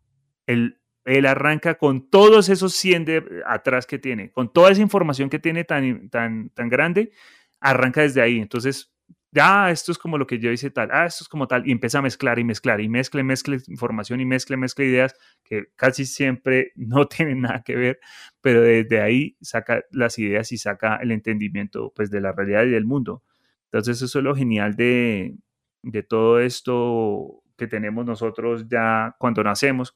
el 0.46 0.79
él 1.06 1.26
arranca 1.26 1.76
con 1.76 2.10
todos 2.10 2.50
esos 2.50 2.74
100 2.74 3.06
de 3.06 3.44
atrás 3.46 3.86
que 3.86 4.00
tiene, 4.00 4.32
con 4.32 4.52
toda 4.52 4.72
esa 4.72 4.82
información 4.82 5.30
que 5.30 5.40
tiene 5.40 5.64
tan, 5.64 6.10
tan, 6.10 6.50
tan 6.50 6.70
grande, 6.70 7.12
arranca 7.60 8.02
desde 8.02 8.22
ahí. 8.22 8.40
Entonces, 8.40 8.94
ya, 9.32 9.70
esto 9.70 9.92
es 9.92 9.98
como 9.98 10.18
lo 10.18 10.26
que 10.26 10.40
yo 10.40 10.52
hice 10.52 10.72
tal, 10.72 10.90
ah, 10.92 11.06
esto 11.06 11.24
es 11.24 11.30
como 11.30 11.48
tal, 11.48 11.68
y 11.68 11.72
empieza 11.72 12.00
a 12.00 12.02
mezclar 12.02 12.40
y 12.40 12.44
mezclar, 12.44 12.82
y 12.82 12.90
mezcle, 12.90 13.24
mezcle 13.24 13.60
información 13.68 14.22
y 14.22 14.26
mezcle, 14.26 14.58
mezcle 14.58 14.86
ideas 14.86 15.16
que 15.44 15.68
casi 15.76 16.06
siempre 16.06 16.72
no 16.76 17.08
tienen 17.08 17.42
nada 17.42 17.62
que 17.64 17.76
ver, 17.76 18.00
pero 18.42 18.62
desde 18.62 19.02
ahí 19.02 19.38
saca 19.42 19.84
las 19.92 20.18
ideas 20.20 20.52
y 20.52 20.58
saca 20.58 20.98
el 20.98 21.12
entendimiento 21.12 21.94
pues 21.96 22.10
de 22.10 22.22
la 22.22 22.32
realidad 22.32 22.64
y 22.66 22.72
del 22.72 22.86
mundo. 22.86 23.24
Entonces, 23.72 24.02
eso 24.02 24.20
es 24.20 24.24
lo 24.26 24.36
genial 24.36 24.76
de, 24.76 25.36
de 25.84 26.04
todo 26.04 26.40
esto 26.40 27.44
que 27.56 27.68
tenemos 27.68 28.06
nosotros 28.06 28.68
ya 28.68 29.16
cuando 29.20 29.44
nacemos, 29.44 29.96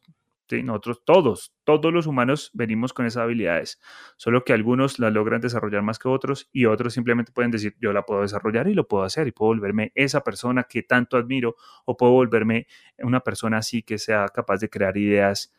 nosotros 0.52 1.04
todos, 1.06 1.54
todos 1.64 1.92
los 1.94 2.06
humanos 2.06 2.52
venimos 2.54 2.94
con 2.94 3.06
esas 3.06 3.24
habilidades, 3.24 3.80
solo 4.18 4.44
que 4.44 4.54
algunos 4.54 5.00
las 5.00 5.14
logran 5.14 5.42
desarrollar 5.42 5.82
más 5.82 6.00
que 6.00 6.10
otros 6.10 6.50
y 6.52 6.66
otros 6.66 6.94
simplemente 6.94 7.32
pueden 7.32 7.52
decir, 7.52 7.76
yo 7.80 7.94
la 7.94 8.04
puedo 8.04 8.22
desarrollar 8.22 8.68
y 8.68 8.74
lo 8.74 8.88
puedo 8.88 9.04
hacer 9.04 9.28
y 9.28 9.32
puedo 9.32 9.50
volverme 9.50 9.92
esa 9.96 10.22
persona 10.22 10.64
que 10.64 10.84
tanto 10.84 11.18
admiro 11.18 11.56
o 11.86 11.98
puedo 11.98 12.12
volverme 12.14 12.68
una 13.00 13.22
persona 13.22 13.58
así 13.58 13.84
que 13.84 13.98
sea 13.98 14.28
capaz 14.28 14.60
de 14.60 14.70
crear 14.70 14.96
ideas 14.98 15.54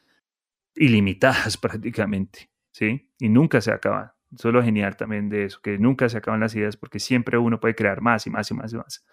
ilimitadas 0.77 1.57
prácticamente, 1.59 2.51
¿sí? 2.73 3.11
Y 3.19 3.29
nunca 3.29 3.61
se 3.61 3.73
acaban. 3.73 4.13
Eso 4.33 4.49
es 4.49 4.55
lo 4.55 4.63
genial 4.63 4.97
también 4.97 5.29
de 5.29 5.45
eso, 5.45 5.61
que 5.63 5.79
nunca 5.79 6.09
se 6.09 6.19
acaban 6.19 6.41
las 6.41 6.55
ideas 6.57 6.77
porque 6.77 6.99
siempre 6.99 7.39
uno 7.39 7.61
puede 7.61 7.75
crear 7.75 8.01
más 8.01 8.27
y 8.27 8.31
más 8.31 8.51
y 8.51 8.55
más 8.55 8.73
y 8.73 8.77
más. 8.77 9.05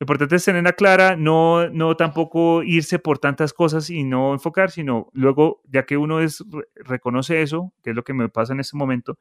Lo 0.00 0.04
importante 0.04 0.36
es 0.36 0.44
tenerla 0.44 0.74
clara, 0.74 1.16
no, 1.16 1.68
no 1.70 1.96
tampoco 1.96 2.62
irse 2.62 3.00
por 3.00 3.18
tantas 3.18 3.52
cosas 3.52 3.90
y 3.90 4.04
no 4.04 4.32
enfocar, 4.32 4.70
sino 4.70 5.08
luego, 5.12 5.60
ya 5.64 5.86
que 5.86 5.96
uno 5.96 6.20
es, 6.20 6.44
reconoce 6.76 7.42
eso, 7.42 7.72
que 7.82 7.90
es 7.90 7.96
lo 7.96 8.04
que 8.04 8.14
me 8.14 8.28
pasa 8.28 8.52
en 8.52 8.60
este 8.60 8.76
momento, 8.76 9.18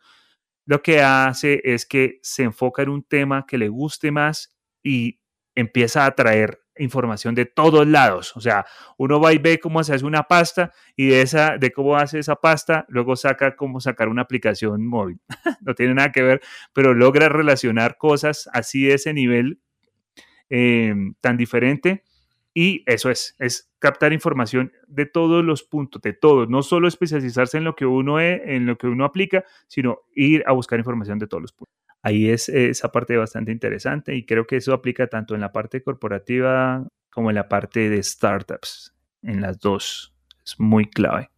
lo 0.68 0.84
que 0.84 1.02
hace 1.02 1.62
es 1.63 1.88
que 1.88 2.20
se 2.22 2.44
enfoca 2.44 2.84
en 2.84 2.90
un 2.90 3.04
tema 3.04 3.46
que 3.48 3.58
le 3.58 3.70
guste 3.70 4.12
más 4.12 4.56
y 4.84 5.20
empieza 5.56 6.06
a 6.06 6.12
traer 6.13 6.60
información 6.78 7.34
de 7.34 7.46
todos 7.46 7.88
lados. 7.88 8.36
O 8.38 8.42
sea, 8.42 8.66
uno 8.98 9.20
va 9.20 9.34
y 9.34 9.40
ve 9.40 9.60
cómo 9.60 9.84
se 9.84 9.96
hace 9.96 10.06
una 10.06 10.24
pasta 10.24 10.72
y 10.96 11.08
de, 11.08 11.22
esa, 11.22 11.58
de 11.58 11.72
cómo 11.72 11.96
hace 11.96 12.20
esa 12.20 12.36
pasta, 12.36 12.86
luego 12.90 13.16
saca 13.16 13.56
cómo 13.56 13.80
sacar 13.80 14.10
una 14.10 14.22
aplicación 14.22 14.86
móvil. 14.86 15.20
no 15.62 15.74
tiene 15.74 15.96
nada 15.96 16.12
que 16.12 16.22
ver, 16.22 16.42
pero 16.74 16.94
logra 16.94 17.30
relacionar 17.30 17.98
cosas 17.98 18.48
así 18.54 18.84
de 18.84 18.96
ese 18.96 19.13
nivel 19.13 19.60
Em, 20.50 21.14
tan 21.20 21.38
diferente. 21.38 22.04
Y 22.54 22.84
eso 22.88 23.12
es, 23.12 23.36
es 23.38 23.70
captar 23.80 24.14
información 24.14 24.72
de 24.88 25.06
todos 25.06 25.44
los 25.46 25.64
puntos, 25.64 26.02
de 26.02 26.14
todos, 26.14 26.50
no 26.50 26.64
solo 26.64 26.88
especializarse 26.88 27.58
en 27.58 27.66
lo 27.66 27.76
que 27.76 27.86
uno 27.86 28.20
es, 28.20 28.41
en 28.45 28.66
lo 28.66 28.78
que 28.78 28.88
uno 28.88 29.06
aplica, 29.06 29.45
sino 29.68 30.00
ir 30.16 30.43
a 30.48 30.54
buscar 30.54 30.80
información 30.80 31.20
de 31.20 31.28
todos 31.28 31.41
los 31.41 31.52
puntos. 31.54 31.76
Ahí 32.02 32.30
es 32.30 32.50
esa 32.50 32.91
parte 32.91 33.16
bastante 33.18 33.52
interesante 33.52 34.16
y 34.16 34.26
creo 34.26 34.48
que 34.48 34.56
eso 34.56 34.74
aplica 34.74 35.08
tanto 35.08 35.36
en 35.36 35.41
la 35.41 35.52
parte 35.52 35.84
corporativa 35.84 36.88
como 37.12 37.30
en 37.30 37.36
la 37.36 37.48
parte 37.48 37.89
de 37.89 38.02
startups, 38.02 38.95
en 39.22 39.41
las 39.41 39.60
dos. 39.60 40.16
Es 40.43 40.60
muy 40.60 40.89
clave. 40.89 41.30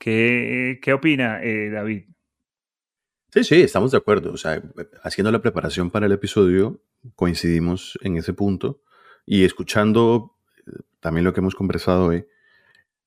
¿Qué, 0.00 0.80
qué 0.82 0.92
opina 0.92 1.42
eh, 1.42 1.70
David? 1.70 2.04
Sí, 3.36 3.44
sí, 3.44 3.60
estamos 3.60 3.90
de 3.90 3.98
acuerdo. 3.98 4.32
O 4.32 4.38
sea, 4.38 4.62
haciendo 5.02 5.30
la 5.30 5.42
preparación 5.42 5.90
para 5.90 6.06
el 6.06 6.12
episodio, 6.12 6.80
coincidimos 7.16 7.98
en 8.00 8.16
ese 8.16 8.32
punto 8.32 8.80
y 9.26 9.44
escuchando 9.44 10.38
eh, 10.66 10.70
también 11.00 11.22
lo 11.24 11.34
que 11.34 11.40
hemos 11.40 11.54
conversado 11.54 12.06
hoy, 12.06 12.24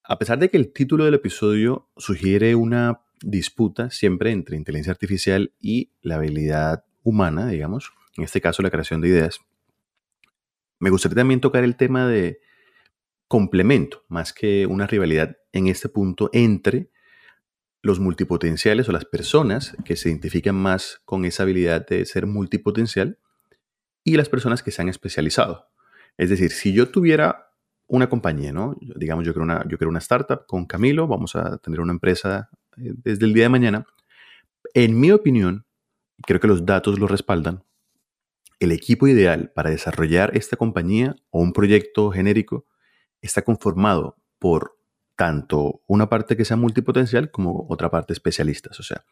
a 0.04 0.20
pesar 0.20 0.38
de 0.38 0.52
que 0.52 0.58
el 0.58 0.72
título 0.72 1.06
del 1.06 1.16
episodio 1.16 1.90
sugiere 1.98 2.54
una 2.54 3.02
disputa 3.24 3.90
siempre 3.90 4.30
entre 4.30 4.56
inteligencia 4.56 4.92
artificial 4.92 5.52
y 5.60 5.94
la 6.04 6.18
habilidad 6.18 6.86
humana, 7.02 7.48
digamos, 7.48 7.92
en 8.16 8.24
este 8.24 8.40
caso 8.40 8.62
la 8.62 8.70
creación 8.70 9.02
de 9.02 9.08
ideas, 9.08 9.40
me 10.78 10.92
gustaría 10.92 11.16
también 11.16 11.42
tocar 11.42 11.64
el 11.64 11.76
tema 11.76 12.08
de 12.08 12.40
complemento, 13.28 14.04
más 14.10 14.32
que 14.32 14.68
una 14.68 14.86
rivalidad 14.86 15.38
en 15.54 15.66
este 15.66 15.90
punto 15.90 16.30
entre 16.34 16.92
los 17.82 18.00
multipotenciales 18.00 18.90
o 18.90 18.92
las 18.92 19.06
personas 19.06 19.76
que 19.86 19.96
se 19.96 20.10
identifican 20.10 20.56
más 20.56 21.02
con 21.06 21.26
esa 21.26 21.44
habilidad 21.44 21.88
de 21.88 22.06
ser 22.06 22.26
multipotencial 22.26 23.18
y 24.04 24.18
las 24.18 24.30
personas 24.30 24.64
que 24.64 24.72
se 24.72 24.82
han 24.82 24.90
especializado. 24.90 25.70
Es 26.18 26.30
decir, 26.30 26.52
si 26.52 26.74
yo 26.74 26.90
tuviera 26.90 27.54
una 27.88 28.10
compañía, 28.10 28.52
¿no? 28.52 28.76
Digamos, 28.82 29.26
yo 29.26 29.34
creo 29.34 29.44
una, 29.44 29.66
yo 29.68 29.78
creo 29.78 29.90
una 29.90 30.00
startup 30.00 30.46
con 30.46 30.66
Camilo, 30.66 31.08
vamos 31.08 31.36
a 31.36 31.58
tener 31.58 31.80
una 31.80 31.94
empresa 31.94 32.50
eh, 32.78 32.94
desde 33.04 33.26
el 33.26 33.34
día 33.34 33.44
de 33.44 33.50
mañana. 33.50 33.86
En 34.74 35.00
mi 35.00 35.12
opinión, 35.12 35.66
creo 36.26 36.40
que 36.40 36.48
los 36.48 36.66
datos 36.66 37.00
lo 37.00 37.08
respaldan, 37.08 37.64
el 38.60 38.74
equipo 38.74 39.08
ideal 39.08 39.52
para 39.56 39.70
desarrollar 39.70 40.36
esta 40.36 40.58
compañía 40.58 41.16
o 41.30 41.40
un 41.40 41.54
proyecto 41.54 42.12
genérico 42.12 42.66
está 43.22 43.42
conformado 43.42 44.18
por 44.38 44.78
tanto 45.20 45.82
una 45.86 46.08
parte 46.08 46.38
que 46.38 46.46
sea 46.46 46.56
multipotencial 46.56 47.30
como 47.30 47.66
otra 47.68 47.92
parte 47.92 48.14
especialistas. 48.14 48.80
O 48.80 48.84
sea, 48.84 49.04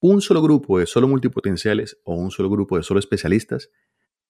un 0.00 0.20
solo 0.20 0.42
grupo 0.42 0.80
de 0.80 0.86
solo 0.86 1.06
multipotenciales 1.06 1.96
o 2.02 2.16
un 2.16 2.32
solo 2.32 2.50
grupo 2.50 2.76
de 2.76 2.82
solo 2.82 2.98
especialistas 2.98 3.70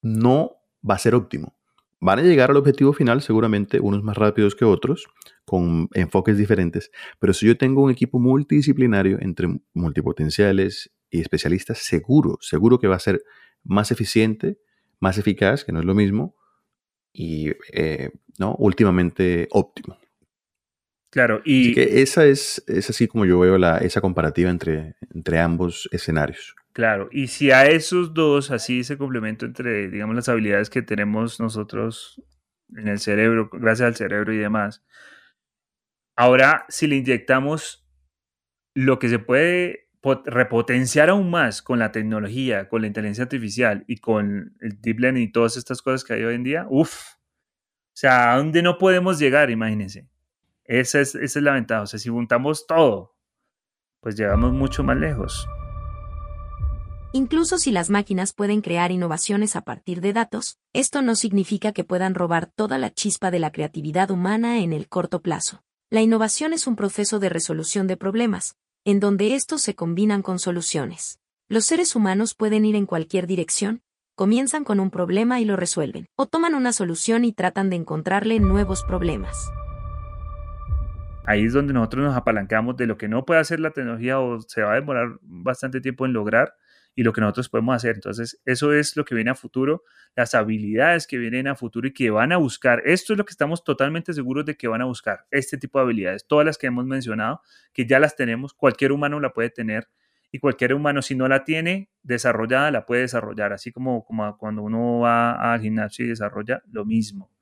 no 0.02 0.56
va 0.86 0.96
a 0.96 0.98
ser 0.98 1.14
óptimo. 1.14 1.56
Van 1.98 2.18
a 2.18 2.22
llegar 2.22 2.50
al 2.50 2.58
objetivo 2.58 2.92
final 2.92 3.22
seguramente 3.22 3.80
unos 3.80 4.02
más 4.02 4.18
rápidos 4.18 4.54
que 4.54 4.66
otros, 4.66 5.06
con 5.46 5.88
enfoques 5.94 6.36
diferentes, 6.36 6.90
pero 7.18 7.32
si 7.32 7.46
yo 7.46 7.56
tengo 7.56 7.82
un 7.82 7.90
equipo 7.90 8.18
multidisciplinario 8.18 9.16
entre 9.22 9.48
multipotenciales 9.72 10.92
y 11.08 11.22
especialistas, 11.22 11.78
seguro, 11.78 12.36
seguro 12.42 12.78
que 12.78 12.86
va 12.86 12.96
a 12.96 13.00
ser 13.00 13.24
más 13.62 13.90
eficiente, 13.90 14.58
más 15.00 15.16
eficaz, 15.16 15.64
que 15.64 15.72
no 15.72 15.80
es 15.80 15.86
lo 15.86 15.94
mismo, 15.94 16.36
y 17.14 17.52
eh, 17.72 18.10
¿no? 18.38 18.54
últimamente 18.58 19.48
óptimo. 19.52 19.96
Claro, 21.14 21.40
y... 21.44 21.74
que 21.74 22.02
esa 22.02 22.26
es, 22.26 22.64
es 22.66 22.90
así 22.90 23.06
como 23.06 23.24
yo 23.24 23.38
veo 23.38 23.56
la, 23.56 23.78
esa 23.78 24.00
comparativa 24.00 24.50
entre, 24.50 24.96
entre 25.14 25.38
ambos 25.38 25.88
escenarios. 25.92 26.56
Claro, 26.72 27.08
y 27.12 27.28
si 27.28 27.52
a 27.52 27.66
esos 27.66 28.14
dos, 28.14 28.50
así 28.50 28.80
ese 28.80 28.98
complemento 28.98 29.46
entre, 29.46 29.88
digamos, 29.88 30.16
las 30.16 30.28
habilidades 30.28 30.70
que 30.70 30.82
tenemos 30.82 31.38
nosotros 31.38 32.20
en 32.76 32.88
el 32.88 32.98
cerebro, 32.98 33.48
gracias 33.52 33.86
al 33.86 33.94
cerebro 33.94 34.32
y 34.32 34.38
demás, 34.38 34.84
ahora 36.16 36.66
si 36.68 36.88
le 36.88 36.96
inyectamos 36.96 37.88
lo 38.74 38.98
que 38.98 39.08
se 39.08 39.20
puede 39.20 39.88
repotenciar 40.26 41.10
aún 41.10 41.30
más 41.30 41.62
con 41.62 41.78
la 41.78 41.92
tecnología, 41.92 42.68
con 42.68 42.80
la 42.80 42.88
inteligencia 42.88 43.22
artificial 43.22 43.84
y 43.86 43.98
con 43.98 44.56
el 44.60 44.80
deep 44.80 44.98
learning 44.98 45.22
y 45.22 45.30
todas 45.30 45.56
estas 45.56 45.80
cosas 45.80 46.02
que 46.02 46.14
hay 46.14 46.24
hoy 46.24 46.34
en 46.34 46.42
día, 46.42 46.66
uff, 46.68 46.92
o 46.92 47.96
sea, 47.96 48.32
¿a 48.32 48.36
dónde 48.38 48.62
no 48.62 48.78
podemos 48.78 49.20
llegar? 49.20 49.48
Imagínense. 49.52 50.08
Esa 50.64 51.00
es, 51.00 51.36
la 51.36 51.52
ventaja. 51.52 51.82
O 51.82 51.86
sea, 51.86 51.98
si 51.98 52.08
juntamos 52.08 52.66
todo, 52.66 53.14
pues 54.00 54.16
llegamos 54.16 54.52
mucho 54.52 54.82
más 54.82 54.96
lejos. 54.96 55.46
Incluso 57.12 57.58
si 57.58 57.70
las 57.70 57.90
máquinas 57.90 58.32
pueden 58.32 58.60
crear 58.60 58.90
innovaciones 58.90 59.54
a 59.54 59.60
partir 59.60 60.00
de 60.00 60.12
datos, 60.12 60.58
esto 60.72 61.00
no 61.00 61.14
significa 61.14 61.72
que 61.72 61.84
puedan 61.84 62.14
robar 62.14 62.46
toda 62.46 62.76
la 62.76 62.92
chispa 62.92 63.30
de 63.30 63.38
la 63.38 63.52
creatividad 63.52 64.10
humana 64.10 64.58
en 64.58 64.72
el 64.72 64.88
corto 64.88 65.20
plazo. 65.20 65.62
La 65.90 66.02
innovación 66.02 66.52
es 66.52 66.66
un 66.66 66.74
proceso 66.74 67.20
de 67.20 67.28
resolución 67.28 67.86
de 67.86 67.96
problemas, 67.96 68.56
en 68.84 68.98
donde 68.98 69.36
estos 69.36 69.62
se 69.62 69.76
combinan 69.76 70.22
con 70.22 70.40
soluciones. 70.40 71.20
Los 71.48 71.66
seres 71.66 71.94
humanos 71.94 72.34
pueden 72.34 72.64
ir 72.64 72.74
en 72.74 72.86
cualquier 72.86 73.28
dirección, 73.28 73.82
comienzan 74.16 74.64
con 74.64 74.80
un 74.80 74.90
problema 74.90 75.40
y 75.40 75.44
lo 75.44 75.54
resuelven, 75.54 76.08
o 76.16 76.26
toman 76.26 76.54
una 76.54 76.72
solución 76.72 77.24
y 77.24 77.32
tratan 77.32 77.70
de 77.70 77.76
encontrarle 77.76 78.40
nuevos 78.40 78.82
problemas. 78.82 79.52
Ahí 81.26 81.44
es 81.44 81.54
donde 81.54 81.72
nosotros 81.72 82.04
nos 82.04 82.16
apalancamos 82.16 82.76
de 82.76 82.86
lo 82.86 82.98
que 82.98 83.08
no 83.08 83.24
puede 83.24 83.40
hacer 83.40 83.58
la 83.58 83.70
tecnología 83.70 84.20
o 84.20 84.40
se 84.42 84.62
va 84.62 84.72
a 84.72 84.74
demorar 84.74 85.18
bastante 85.22 85.80
tiempo 85.80 86.04
en 86.04 86.12
lograr 86.12 86.54
y 86.94 87.02
lo 87.02 87.14
que 87.14 87.22
nosotros 87.22 87.48
podemos 87.48 87.74
hacer. 87.76 87.94
Entonces, 87.94 88.40
eso 88.44 88.74
es 88.74 88.94
lo 88.94 89.06
que 89.06 89.14
viene 89.14 89.30
a 89.30 89.34
futuro, 89.34 89.84
las 90.14 90.34
habilidades 90.34 91.06
que 91.06 91.16
vienen 91.16 91.48
a 91.48 91.54
futuro 91.54 91.88
y 91.88 91.94
que 91.94 92.10
van 92.10 92.32
a 92.32 92.36
buscar. 92.36 92.82
Esto 92.84 93.14
es 93.14 93.18
lo 93.18 93.24
que 93.24 93.30
estamos 93.30 93.64
totalmente 93.64 94.12
seguros 94.12 94.44
de 94.44 94.56
que 94.56 94.68
van 94.68 94.82
a 94.82 94.84
buscar, 94.84 95.26
este 95.30 95.56
tipo 95.56 95.78
de 95.78 95.84
habilidades, 95.84 96.26
todas 96.26 96.44
las 96.44 96.58
que 96.58 96.66
hemos 96.66 96.84
mencionado, 96.84 97.40
que 97.72 97.86
ya 97.86 97.98
las 97.98 98.16
tenemos, 98.16 98.52
cualquier 98.52 98.92
humano 98.92 99.18
la 99.18 99.32
puede 99.32 99.48
tener 99.48 99.88
y 100.30 100.40
cualquier 100.40 100.74
humano 100.74 101.00
si 101.00 101.14
no 101.14 101.26
la 101.26 101.44
tiene 101.44 101.88
desarrollada 102.02 102.70
la 102.70 102.84
puede 102.84 103.02
desarrollar, 103.02 103.52
así 103.52 103.72
como, 103.72 104.04
como 104.04 104.36
cuando 104.36 104.62
uno 104.62 104.98
va 104.98 105.54
al 105.54 105.60
gimnasio 105.60 106.04
y 106.04 106.08
desarrolla 106.08 106.62
lo 106.70 106.84
mismo. 106.84 107.33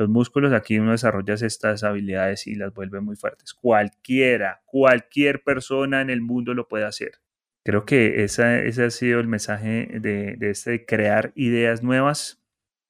Los 0.00 0.08
músculos 0.08 0.54
aquí 0.54 0.78
uno 0.78 0.92
desarrolla 0.92 1.34
estas 1.34 1.84
habilidades 1.84 2.46
y 2.46 2.54
las 2.54 2.72
vuelve 2.72 3.02
muy 3.02 3.16
fuertes. 3.16 3.52
Cualquiera, 3.52 4.62
cualquier 4.64 5.42
persona 5.42 6.00
en 6.00 6.08
el 6.08 6.22
mundo 6.22 6.54
lo 6.54 6.68
puede 6.68 6.86
hacer. 6.86 7.20
Creo 7.62 7.84
que 7.84 8.24
ese 8.24 8.64
ha 8.64 8.88
sido 8.88 9.20
el 9.20 9.28
mensaje 9.28 9.88
de, 10.00 10.38
este 10.40 10.86
crear 10.86 11.32
ideas 11.34 11.82
nuevas 11.82 12.42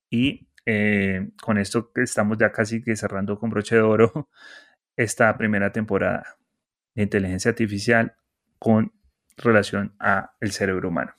y 0.09 0.47
eh, 0.67 1.31
con 1.43 1.59
esto 1.59 1.91
estamos 1.97 2.39
ya 2.39 2.53
casi 2.53 2.81
que 2.81 2.95
cerrando 2.95 3.41
con 3.41 3.51
broche 3.51 3.75
de 3.75 3.83
oro 3.83 4.31
esta 4.97 5.37
primera 5.37 5.73
temporada 5.73 6.39
de 6.95 7.03
inteligencia 7.03 7.49
artificial 7.49 8.15
con 8.61 8.93
relación 9.37 9.97
a 9.99 10.37
el 10.39 10.53
cerebro 10.53 10.91
humano. 10.91 11.13